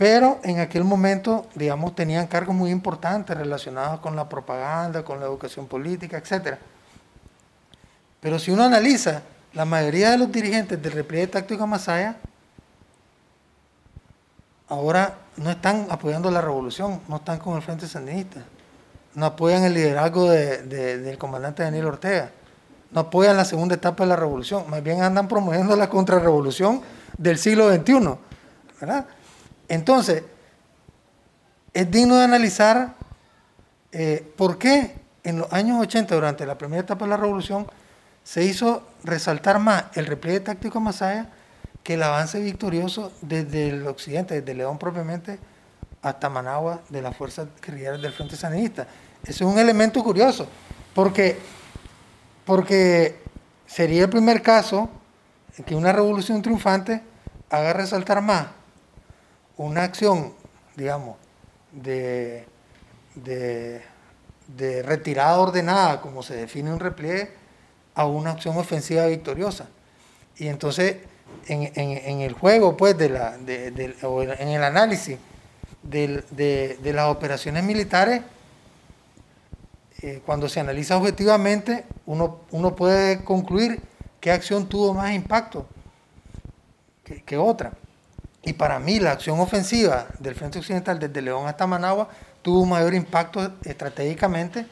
pero 0.00 0.40
en 0.44 0.60
aquel 0.60 0.82
momento, 0.82 1.44
digamos, 1.54 1.94
tenían 1.94 2.26
cargos 2.26 2.54
muy 2.54 2.70
importantes 2.70 3.36
relacionados 3.36 4.00
con 4.00 4.16
la 4.16 4.30
propaganda, 4.30 5.04
con 5.04 5.20
la 5.20 5.26
educación 5.26 5.66
política, 5.66 6.16
etc. 6.16 6.56
Pero 8.18 8.38
si 8.38 8.50
uno 8.50 8.64
analiza, 8.64 9.20
la 9.52 9.66
mayoría 9.66 10.12
de 10.12 10.16
los 10.16 10.32
dirigentes 10.32 10.82
del 10.82 10.92
repliegue 10.92 11.26
táctico 11.26 11.66
Masaya 11.66 12.16
ahora 14.70 15.18
no 15.36 15.50
están 15.50 15.86
apoyando 15.90 16.30
la 16.30 16.40
revolución, 16.40 17.02
no 17.06 17.16
están 17.16 17.38
con 17.38 17.56
el 17.56 17.62
Frente 17.62 17.86
Sandinista, 17.86 18.40
no 19.14 19.26
apoyan 19.26 19.64
el 19.64 19.74
liderazgo 19.74 20.30
del 20.30 21.18
comandante 21.18 21.62
Daniel 21.62 21.84
Ortega, 21.84 22.30
no 22.90 23.02
apoyan 23.02 23.36
la 23.36 23.44
segunda 23.44 23.74
etapa 23.74 24.04
de 24.04 24.08
la 24.08 24.16
revolución, 24.16 24.64
más 24.70 24.82
bien 24.82 25.02
andan 25.02 25.28
promoviendo 25.28 25.76
la 25.76 25.90
contrarrevolución 25.90 26.80
del 27.18 27.36
siglo 27.36 27.70
XXI. 27.70 28.16
¿verdad? 28.80 29.04
Entonces, 29.70 30.24
es 31.72 31.90
digno 31.90 32.16
de 32.16 32.24
analizar 32.24 32.96
eh, 33.92 34.32
por 34.36 34.58
qué 34.58 34.96
en 35.22 35.38
los 35.38 35.52
años 35.52 35.80
80, 35.80 36.12
durante 36.12 36.44
la 36.44 36.58
primera 36.58 36.82
etapa 36.82 37.04
de 37.04 37.10
la 37.10 37.16
revolución, 37.16 37.68
se 38.24 38.42
hizo 38.42 38.82
resaltar 39.04 39.60
más 39.60 39.84
el 39.94 40.06
repliegue 40.06 40.40
táctico 40.40 40.80
Masaya 40.80 41.30
que 41.84 41.94
el 41.94 42.02
avance 42.02 42.40
victorioso 42.40 43.12
desde 43.22 43.68
el 43.68 43.86
occidente, 43.86 44.40
desde 44.40 44.54
León 44.54 44.76
propiamente, 44.76 45.38
hasta 46.02 46.28
Managua, 46.28 46.80
de 46.88 47.00
las 47.00 47.16
fuerzas 47.16 47.46
guerrilleras 47.64 48.02
del 48.02 48.12
Frente 48.12 48.34
Sandinista. 48.34 48.88
Ese 49.22 49.32
es 49.32 49.40
un 49.42 49.58
elemento 49.58 50.02
curioso, 50.02 50.48
porque, 50.94 51.38
porque 52.44 53.22
sería 53.66 54.02
el 54.02 54.10
primer 54.10 54.42
caso 54.42 54.90
en 55.56 55.64
que 55.64 55.76
una 55.76 55.92
revolución 55.92 56.42
triunfante 56.42 57.02
haga 57.50 57.72
resaltar 57.72 58.20
más 58.20 58.46
una 59.64 59.84
acción, 59.84 60.34
digamos, 60.76 61.16
de, 61.72 62.46
de, 63.14 63.82
de 64.56 64.82
retirada 64.82 65.38
ordenada, 65.38 66.00
como 66.00 66.22
se 66.22 66.34
define 66.36 66.72
un 66.72 66.80
repliegue, 66.80 67.30
a 67.94 68.06
una 68.06 68.30
acción 68.32 68.56
ofensiva 68.56 69.06
victoriosa. 69.06 69.68
Y 70.36 70.48
entonces 70.48 70.96
en, 71.46 72.20
el 72.20 72.32
juego, 72.32 72.76
pues, 72.76 72.96
de 72.96 73.08
la, 73.08 73.36
o 74.02 74.22
en 74.22 74.48
el 74.48 74.62
análisis 74.62 75.18
de, 75.82 76.78
las 76.82 77.08
operaciones 77.08 77.64
militares, 77.64 78.22
eh, 80.02 80.22
cuando 80.24 80.48
se 80.48 80.60
analiza 80.60 80.96
objetivamente, 80.96 81.84
uno, 82.06 82.40
uno 82.50 82.74
puede 82.74 83.22
concluir 83.24 83.80
qué 84.20 84.30
acción 84.30 84.68
tuvo 84.68 84.94
más 84.94 85.12
impacto 85.12 85.66
que, 87.26 87.36
otra. 87.36 87.72
Y 88.42 88.54
para 88.54 88.78
mí 88.78 89.00
la 89.00 89.12
acción 89.12 89.38
ofensiva 89.38 90.06
del 90.18 90.34
Frente 90.34 90.58
Occidental 90.58 90.98
desde 90.98 91.20
León 91.20 91.46
hasta 91.46 91.66
Managua 91.66 92.08
tuvo 92.42 92.62
un 92.62 92.70
mayor 92.70 92.94
impacto 92.94 93.52
estratégicamente 93.64 94.66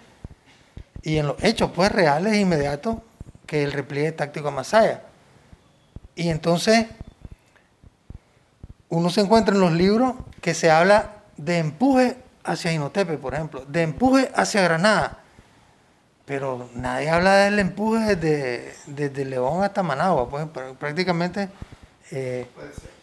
y 1.02 1.18
en 1.18 1.26
los 1.26 1.42
hechos 1.44 1.70
pues 1.74 1.92
reales 1.92 2.32
e 2.32 2.40
inmediatos 2.40 2.96
que 3.46 3.62
el 3.62 3.72
repliegue 3.72 4.12
táctico 4.12 4.48
a 4.48 4.52
Masaya. 4.52 5.02
Y 6.14 6.30
entonces 6.30 6.86
uno 8.88 9.10
se 9.10 9.20
encuentra 9.20 9.54
en 9.54 9.60
los 9.60 9.72
libros 9.72 10.14
que 10.40 10.54
se 10.54 10.70
habla 10.70 11.10
de 11.36 11.58
empuje 11.58 12.16
hacia 12.44 12.72
Inotepe, 12.72 13.18
por 13.18 13.34
ejemplo, 13.34 13.64
de 13.66 13.82
empuje 13.82 14.30
hacia 14.34 14.62
Granada. 14.62 15.18
pero 16.24 16.68
nadie 16.74 17.08
habla 17.08 17.36
del 17.36 17.58
empuje 17.58 18.16
desde, 18.16 18.74
desde 18.86 19.24
León 19.24 19.62
hasta 19.62 19.82
Managua, 19.82 20.28
pues 20.28 20.46
prácticamente... 20.78 21.48
Eh, 22.10 22.46
puede, 22.54 22.74
ser, 22.74 22.97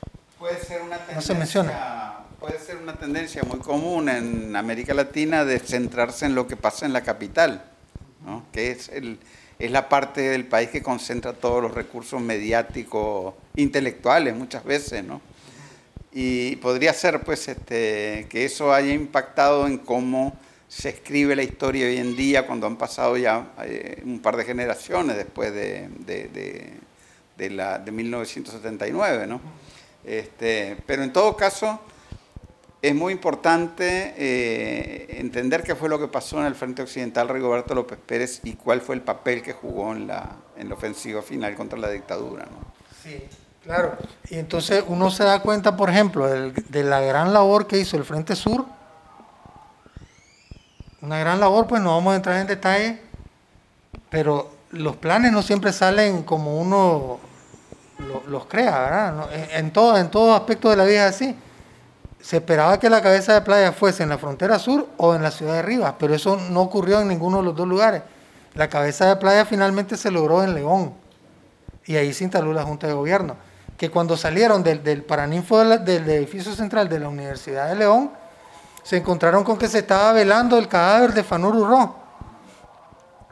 una 0.81 0.97
tendencia, 0.97 1.15
no 1.15 1.21
se 1.21 1.33
menciona. 1.33 2.13
Puede 2.39 2.59
ser 2.59 2.77
una 2.77 2.93
tendencia 2.93 3.43
muy 3.43 3.59
común 3.59 4.09
en 4.09 4.55
América 4.55 4.93
Latina 4.93 5.45
de 5.45 5.59
centrarse 5.59 6.25
en 6.25 6.35
lo 6.35 6.47
que 6.47 6.55
pasa 6.55 6.85
en 6.85 6.93
la 6.93 7.01
capital, 7.01 7.63
¿no? 8.25 8.45
que 8.51 8.71
es, 8.71 8.89
el, 8.89 9.19
es 9.57 9.71
la 9.71 9.89
parte 9.89 10.21
del 10.21 10.45
país 10.45 10.69
que 10.69 10.83
concentra 10.83 11.33
todos 11.33 11.61
los 11.61 11.73
recursos 11.73 12.21
mediáticos, 12.21 13.33
intelectuales 13.55 14.35
muchas 14.35 14.63
veces, 14.63 15.03
¿no? 15.03 15.21
Y 16.11 16.55
podría 16.57 16.93
ser 16.93 17.21
pues 17.21 17.47
este, 17.47 18.27
que 18.29 18.45
eso 18.45 18.73
haya 18.73 18.93
impactado 18.93 19.67
en 19.67 19.77
cómo 19.77 20.37
se 20.69 20.89
escribe 20.89 21.35
la 21.35 21.43
historia 21.43 21.87
hoy 21.87 21.97
en 21.97 22.15
día 22.15 22.47
cuando 22.47 22.67
han 22.67 22.77
pasado 22.77 23.17
ya 23.17 23.51
eh, 23.63 24.01
un 24.05 24.21
par 24.21 24.37
de 24.37 24.45
generaciones 24.45 25.17
después 25.17 25.53
de, 25.53 25.89
de, 27.35 27.49
la, 27.49 27.79
de 27.79 27.91
1979. 27.91 29.27
¿no? 29.27 29.41
Este, 30.05 30.77
pero 30.85 31.03
en 31.03 31.11
todo 31.11 31.35
caso, 31.35 31.79
es 32.81 32.93
muy 32.93 33.13
importante 33.13 34.13
eh, 34.17 35.17
entender 35.19 35.63
qué 35.63 35.75
fue 35.75 35.89
lo 35.89 35.99
que 35.99 36.07
pasó 36.07 36.39
en 36.39 36.45
el 36.45 36.55
Frente 36.55 36.83
Occidental 36.83 37.27
Rigoberto 37.27 37.73
López 37.73 37.97
Pérez 38.05 38.41
y 38.43 38.53
cuál 38.53 38.81
fue 38.81 38.95
el 38.95 39.01
papel 39.01 39.41
que 39.41 39.53
jugó 39.53 39.91
en 39.93 40.07
la, 40.07 40.35
en 40.55 40.69
la 40.69 40.75
ofensiva 40.75 41.21
final 41.23 41.55
contra 41.55 41.79
la 41.79 41.89
dictadura. 41.89 42.45
Sí. 43.03 43.23
Claro, 43.65 43.97
y 44.29 44.35
entonces 44.35 44.83
uno 44.87 45.09
se 45.09 45.23
da 45.23 45.41
cuenta, 45.41 45.75
por 45.75 45.89
ejemplo, 45.89 46.27
de, 46.27 46.83
la 46.83 47.01
gran 47.01 47.33
labor 47.33 47.65
que 47.65 47.79
hizo 47.79 47.97
el 47.97 48.05
Frente 48.05 48.35
Sur. 48.35 48.63
Una 51.01 51.17
gran 51.17 51.39
labor, 51.39 51.65
pues 51.65 51.81
no 51.81 51.95
vamos 51.95 52.13
a 52.13 52.17
entrar 52.17 52.37
en 52.37 52.45
detalle, 52.45 53.01
pero 54.11 54.51
los 54.69 54.95
planes 54.97 55.31
no 55.31 55.41
siempre 55.41 55.73
salen 55.73 56.21
como 56.21 56.61
uno 56.61 57.19
los 58.27 58.45
crea, 58.45 58.79
¿verdad? 58.79 59.29
En, 59.53 59.71
todo, 59.71 59.97
en 59.97 60.09
todo 60.09 60.35
aspecto 60.35 60.69
de 60.69 60.75
la 60.75 60.85
vida 60.85 61.07
es 61.07 61.15
así. 61.15 61.35
Se 62.21 62.37
esperaba 62.37 62.79
que 62.79 62.89
la 62.89 63.01
cabeza 63.01 63.33
de 63.33 63.41
playa 63.41 63.71
fuese 63.71 64.03
en 64.03 64.09
la 64.09 64.17
frontera 64.17 64.57
sur 64.57 64.87
o 64.97 65.13
en 65.13 65.21
la 65.21 65.31
ciudad 65.31 65.53
de 65.53 65.61
Rivas, 65.61 65.93
pero 65.99 66.15
eso 66.15 66.37
no 66.49 66.61
ocurrió 66.61 66.99
en 67.01 67.07
ninguno 67.07 67.37
de 67.37 67.43
los 67.43 67.55
dos 67.55 67.67
lugares. 67.67 68.01
La 68.55 68.67
cabeza 68.67 69.07
de 69.07 69.15
playa 69.17 69.45
finalmente 69.45 69.97
se 69.97 70.09
logró 70.11 70.43
en 70.43 70.55
León 70.55 70.93
y 71.85 71.97
ahí 71.97 72.13
se 72.13 72.23
instaló 72.23 72.51
la 72.51 72.63
Junta 72.63 72.87
de 72.87 72.93
Gobierno 72.93 73.35
que 73.77 73.89
cuando 73.89 74.15
salieron 74.15 74.63
del, 74.63 75.03
paraninfo 75.03 75.59
del, 75.59 76.09
edificio 76.09 76.53
central 76.53 76.87
de 76.87 76.99
la 76.99 77.09
Universidad 77.09 77.67
de 77.67 77.75
León, 77.75 78.11
se 78.83 78.97
encontraron 78.97 79.43
con 79.43 79.57
que 79.57 79.67
se 79.67 79.79
estaba 79.79 80.13
velando 80.13 80.57
el 80.57 80.67
cadáver 80.67 81.13
de 81.13 81.23
Fanur 81.23 81.55
Urró, 81.55 81.95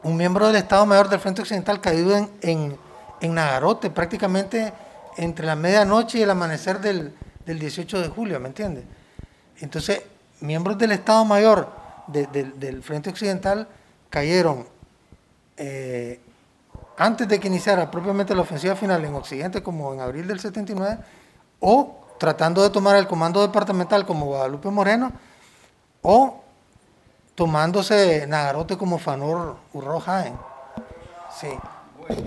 un 0.02 0.16
miembro 0.16 0.48
del 0.48 0.56
Estado 0.56 0.84
Mayor 0.84 1.08
del 1.08 1.20
Frente 1.20 1.40
Occidental 1.40 1.80
caído 1.80 2.14
en, 2.42 2.78
en 3.20 3.34
Nagarote, 3.34 3.90
prácticamente 3.90 4.72
entre 5.16 5.46
la 5.46 5.56
medianoche 5.56 6.18
y 6.18 6.22
el 6.22 6.30
amanecer 6.30 6.80
del, 6.80 7.14
del 7.46 7.58
18 7.58 8.00
de 8.00 8.08
julio, 8.08 8.40
¿me 8.40 8.48
entiendes? 8.48 8.84
Entonces, 9.60 10.02
miembros 10.40 10.76
del 10.78 10.92
Estado 10.92 11.24
Mayor 11.24 11.68
del 12.06 12.82
Frente 12.82 13.10
Occidental 13.10 13.66
cayeron 14.10 14.66
eh, 15.56 16.20
antes 16.96 17.26
de 17.26 17.40
que 17.40 17.48
iniciara 17.48 17.90
propiamente 17.90 18.34
la 18.34 18.42
ofensiva 18.42 18.76
final 18.76 19.04
en 19.04 19.14
Occidente, 19.14 19.62
como 19.62 19.92
en 19.94 20.00
abril 20.00 20.26
del 20.26 20.38
79, 20.38 20.98
o 21.60 22.04
tratando 22.18 22.62
de 22.62 22.70
tomar 22.70 22.96
el 22.96 23.06
comando 23.06 23.42
departamental 23.42 24.06
como 24.06 24.26
Guadalupe 24.26 24.70
Moreno, 24.70 25.12
o 26.02 26.42
tomándose 27.34 28.26
Nagarote 28.28 28.76
como 28.76 28.98
Fanor 28.98 29.56
Urroja. 29.72 30.24
Sí. 31.40 31.48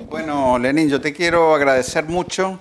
Bueno, 0.09 0.57
Lenin, 0.57 0.89
yo 0.89 0.99
te 0.99 1.13
quiero 1.13 1.53
agradecer 1.53 2.05
mucho. 2.05 2.59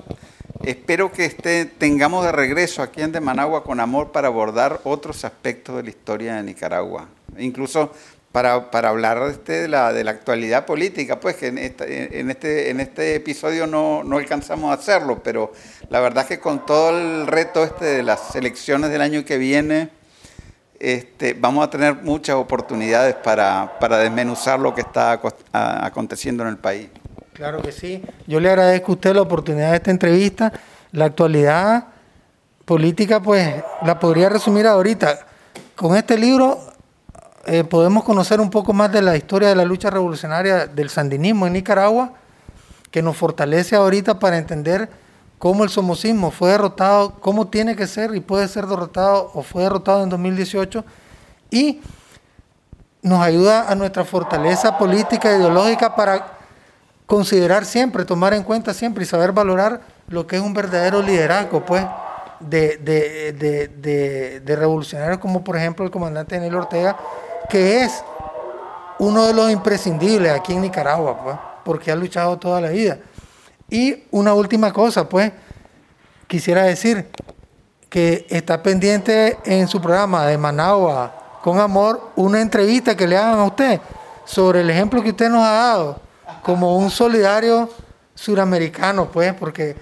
Espero 0.63 1.11
que 1.11 1.25
este, 1.25 1.65
tengamos 1.65 2.25
de 2.27 2.33
regreso 2.33 2.83
aquí 2.83 3.01
en 3.01 3.13
De 3.13 3.21
Managua 3.21 3.65
con 3.65 3.81
amor 3.81 4.13
para 4.13 4.29
abordar 4.29 4.81
otros 4.85 5.25
aspectos 5.25 5.77
de 5.77 5.85
la 5.85 5.89
historia 5.89 6.35
de 6.35 6.43
Nicaragua. 6.43 7.09
Incluso 7.39 7.91
para, 8.33 8.71
para 8.71 8.91
hablar 8.91 9.23
este, 9.31 9.63
de, 9.63 9.69
la, 9.69 9.95
de 9.95 10.05
la 10.05 10.11
actualidad 10.11 10.67
política, 10.67 11.19
pues 11.19 11.37
que 11.37 11.47
en, 11.47 11.59
en, 11.59 12.31
este, 12.31 12.69
en 12.69 12.81
este 12.81 13.15
episodio 13.15 13.67
no, 13.67 14.05
no, 14.05 14.19
alcanzamos 14.19 14.71
a 14.71 14.75
hacerlo, 14.75 15.23
pero 15.23 15.53
la 15.89 16.01
verdad 16.01 16.25
es 16.25 16.29
que 16.29 16.41
con 16.41 16.67
todo 16.67 16.91
el 16.91 17.27
reto 17.27 17.65
este 17.65 17.87
de 17.87 18.03
las 18.03 18.37
elecciones 18.37 18.91
del 18.91 19.01
año 19.01 19.25
que 19.25 19.39
viene, 19.39 19.89
este, 20.79 21.33
vamos 21.33 21.67
a 21.67 21.71
tener 21.71 21.95
muchas 21.95 22.37
oportunidades 22.37 23.15
para, 23.15 23.79
para 23.81 23.97
desmenuzar 23.97 24.61
lo 24.61 24.75
que 24.75 24.83
está 24.83 25.19
aconteciendo 25.53 26.43
en 26.43 26.51
el 26.51 26.59
país. 26.59 26.89
Claro 27.37 27.61
que 27.61 27.71
sí. 27.71 28.03
Yo 28.27 28.41
le 28.41 28.49
agradezco 28.49 28.93
a 28.93 28.95
usted 28.95 29.15
la 29.15 29.21
oportunidad 29.21 29.73
de 29.73 29.77
esta 29.77 29.91
entrevista. 29.91 30.55
La 30.93 31.05
actualidad 31.05 31.89
política, 32.65 33.21
pues, 33.21 33.63
la 33.83 33.99
podría 33.99 34.31
resumir 34.31 34.67
ahorita. 34.67 35.19
Con 35.75 35.95
este 35.97 36.17
libro 36.17 36.59
eh, 37.45 37.63
podemos 37.63 38.05
conocer 38.05 38.41
un 38.41 38.49
poco 38.49 38.73
más 38.73 38.91
de 38.91 39.03
la 39.03 39.19
historia 39.19 39.51
de 39.51 39.55
la 39.55 39.67
lucha 39.67 39.91
revolucionaria 39.91 40.67
del 40.67 40.89
sandinismo 40.89 41.47
en 41.47 41.53
Nicaragua, 41.53 42.15
que 42.91 43.03
nos 43.03 43.19
fortalece 43.19 43.77
ahorita 43.77 44.19
para 44.19 44.39
entender 44.39 44.89
cómo 45.39 45.63
el 45.63 45.69
somocismo 45.69 46.31
fue 46.31 46.53
derrotado, 46.53 47.21
cómo 47.21 47.49
tiene 47.49 47.77
que 47.77 47.87
ser 47.87 48.15
y 48.15 48.21
puede 48.21 48.49
ser 48.49 48.67
derrotado 48.67 49.31
o 49.35 49.43
fue 49.43 49.65
derrotado 49.65 50.03
en 50.03 50.09
2018, 50.09 50.83
y 51.51 51.83
nos 53.03 53.21
ayuda 53.21 53.71
a 53.71 53.75
nuestra 53.75 54.07
fortaleza 54.07 54.79
política 54.79 55.31
e 55.31 55.37
ideológica 55.37 55.95
para 55.95 56.36
considerar 57.07 57.65
siempre, 57.65 58.05
tomar 58.05 58.35
en 58.35 58.43
cuenta 58.43 58.75
siempre 58.75 59.05
y 59.05 59.07
saber 59.07 59.33
valorar 59.33 59.81
lo 60.09 60.27
que 60.27 60.37
es 60.37 60.43
un 60.43 60.55
verdadero 60.55 61.03
liderazgo, 61.03 61.65
pues, 61.65 61.85
de, 62.41 62.77
de, 62.79 64.41
de 64.41 64.57
revolucionarios 64.57 65.19
como 65.19 65.43
por 65.43 65.57
ejemplo 65.57 65.87
el 65.87 65.91
comandante 65.91 66.35
Daniel 66.35 66.57
Ortega, 66.57 66.97
que 67.49 67.83
es 67.83 68.05
uno 68.99 69.25
de 69.27 69.35
los 69.35 69.51
imprescindibles 69.51 70.33
aquí 70.33 70.53
en 70.53 70.63
Nicaragua, 70.63 71.19
pues, 71.23 71.37
porque 71.65 71.91
ha 71.91 71.97
luchado 71.97 72.37
toda 72.39 72.61
la 72.61 72.71
vida. 72.71 72.99
Y 73.69 74.05
una 74.11 74.35
última 74.35 74.73
cosa, 74.73 75.09
pues, 75.09 75.33
quisiera 76.27 76.65
decir 76.65 77.09
que 77.89 78.27
está 78.29 78.63
pendiente 78.63 79.39
en 79.45 79.69
su 79.69 79.81
programa 79.81 80.27
de 80.27 80.39
Managua 80.39 81.39
con 81.43 81.61
Amor 81.61 82.11
una 82.17 82.41
entrevista 82.41 82.97
que 82.97 83.07
le 83.07 83.17
hagan 83.17 83.39
a 83.39 83.45
usted 83.45 83.81
sobre 84.25 84.61
el 84.61 84.71
ejemplo 84.71 85.03
que 85.03 85.11
usted 85.11 85.31
nos 85.31 85.43
ha 85.45 85.53
dado 85.53 86.06
como 86.47 86.77
un 86.77 86.91
solidario 86.93 87.69
suramericano, 88.15 89.11
pues, 89.11 89.35
porque 89.35 89.75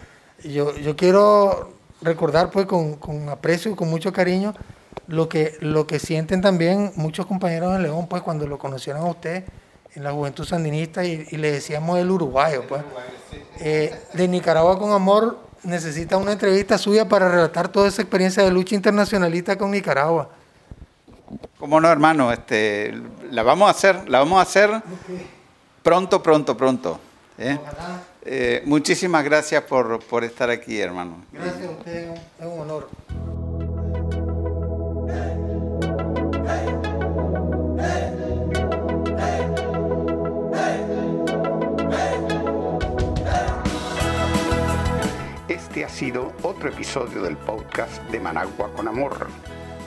yo, 0.43 0.75
yo 0.79 0.97
quiero 0.97 1.75
recordar, 2.01 2.51
pues, 2.51 2.65
con, 2.65 2.95
con 2.95 3.29
aprecio 3.29 3.73
y 3.73 3.75
con 3.75 3.91
mucho 3.91 4.15
cariño 4.15 4.55
lo 5.07 5.29
que, 5.29 5.59
lo 5.61 5.87
que 5.87 5.99
sienten 5.99 6.41
también 6.41 6.91
muchos 6.97 7.27
compañeros 7.27 7.77
en 7.77 7.83
León, 7.83 8.07
pues 8.09 8.23
cuando 8.23 8.47
lo 8.47 8.57
conocieron 8.57 9.03
a 9.03 9.11
usted 9.11 9.45
en 9.95 10.05
la 10.05 10.13
Juventud 10.13 10.47
Sandinista 10.47 11.05
y, 11.05 11.27
le 11.37 11.53
decíamos 11.53 11.99
el 11.99 12.11
uruguayo, 12.11 12.67
pues. 12.67 12.83
Eh, 13.61 13.95
de 14.15 14.27
Nicaragua 14.27 14.79
con 14.79 14.93
Amor 14.93 15.39
necesita 15.65 16.17
una 16.17 16.33
entrevista 16.33 16.79
suya 16.79 17.07
para 17.07 17.29
relatar 17.29 17.69
toda 17.69 17.89
esa 17.89 18.01
experiencia 18.01 18.43
de 18.43 18.51
lucha 18.51 18.75
internacionalista 18.75 19.59
con 19.59 19.71
Nicaragua. 19.71 20.31
¿Cómo 21.59 21.79
no, 21.79 21.91
hermano? 21.91 22.33
Este, 22.33 22.95
la 23.31 23.43
vamos 23.43 23.69
a 23.69 23.73
hacer, 23.73 24.09
la 24.09 24.21
vamos 24.21 24.39
a 24.39 24.43
hacer 24.43 24.83
pronto, 25.85 26.23
pronto, 26.23 26.57
pronto. 26.57 26.99
¿eh? 27.39 27.59
Eh, 28.25 28.63
muchísimas 28.65 29.23
gracias 29.23 29.63
por, 29.65 30.01
por, 30.01 30.25
estar 30.25 30.51
aquí, 30.51 30.81
hermano. 30.81 31.23
Gracias 31.31 31.67
a 31.67 31.71
usted, 31.71 32.15
es 32.41 32.47
un 32.47 32.61
honor. 32.61 32.89
Este 45.47 45.85
ha 45.85 45.89
sido 45.89 46.33
otro 46.43 46.71
episodio 46.71 47.23
del 47.23 47.37
podcast 47.37 48.03
de 48.11 48.21
Managua 48.21 48.73
con 48.75 48.89
Amor. 48.89 49.27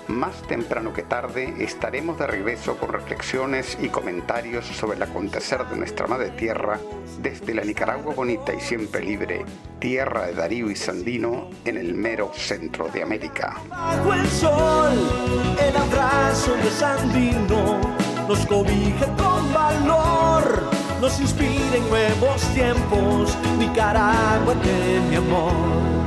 Más 0.08 0.42
temprano 0.44 0.94
que 0.94 1.04
tarde 1.04 1.54
estaremos 1.60 2.18
de 2.18 2.28
regreso 2.28 2.78
con 2.78 2.94
reflexiones 2.94 3.78
y 3.82 3.90
comentarios 3.90 4.66
sobre 4.66 4.96
el 4.96 5.04
acontecer 5.04 5.66
de 5.68 5.76
nuestra 5.76 6.08
madre 6.08 6.30
tierra 6.30 6.80
desde 7.22 7.54
la 7.54 7.64
Nicaragua 7.64 8.14
bonita 8.14 8.54
y 8.54 8.62
siempre 8.62 9.04
libre, 9.04 9.44
tierra 9.80 10.28
de 10.28 10.34
Darío 10.34 10.72
y 10.72 10.78
Sandino 10.78 11.50
en 11.66 11.76
el 11.76 11.94
mero 11.94 12.32
centro 12.34 12.88
de 12.88 13.04
América. 13.04 13.58
Bajo 13.70 14.14
el 14.14 14.28
sol, 14.28 14.94
el 15.62 15.76
abrazo 15.76 16.56
de 16.56 16.70
Sandino 16.72 17.82
nos 18.30 18.46
cobija 18.46 19.08
con 19.18 19.54
valor, 19.54 20.70
nos 21.02 21.20
inspira 21.20 21.76
en 21.76 21.90
nuevos 21.90 22.42
tiempos, 22.54 23.38
Nicaragua 23.60 24.56
de 24.56 25.02
mi 25.10 25.16
amor 25.18 26.07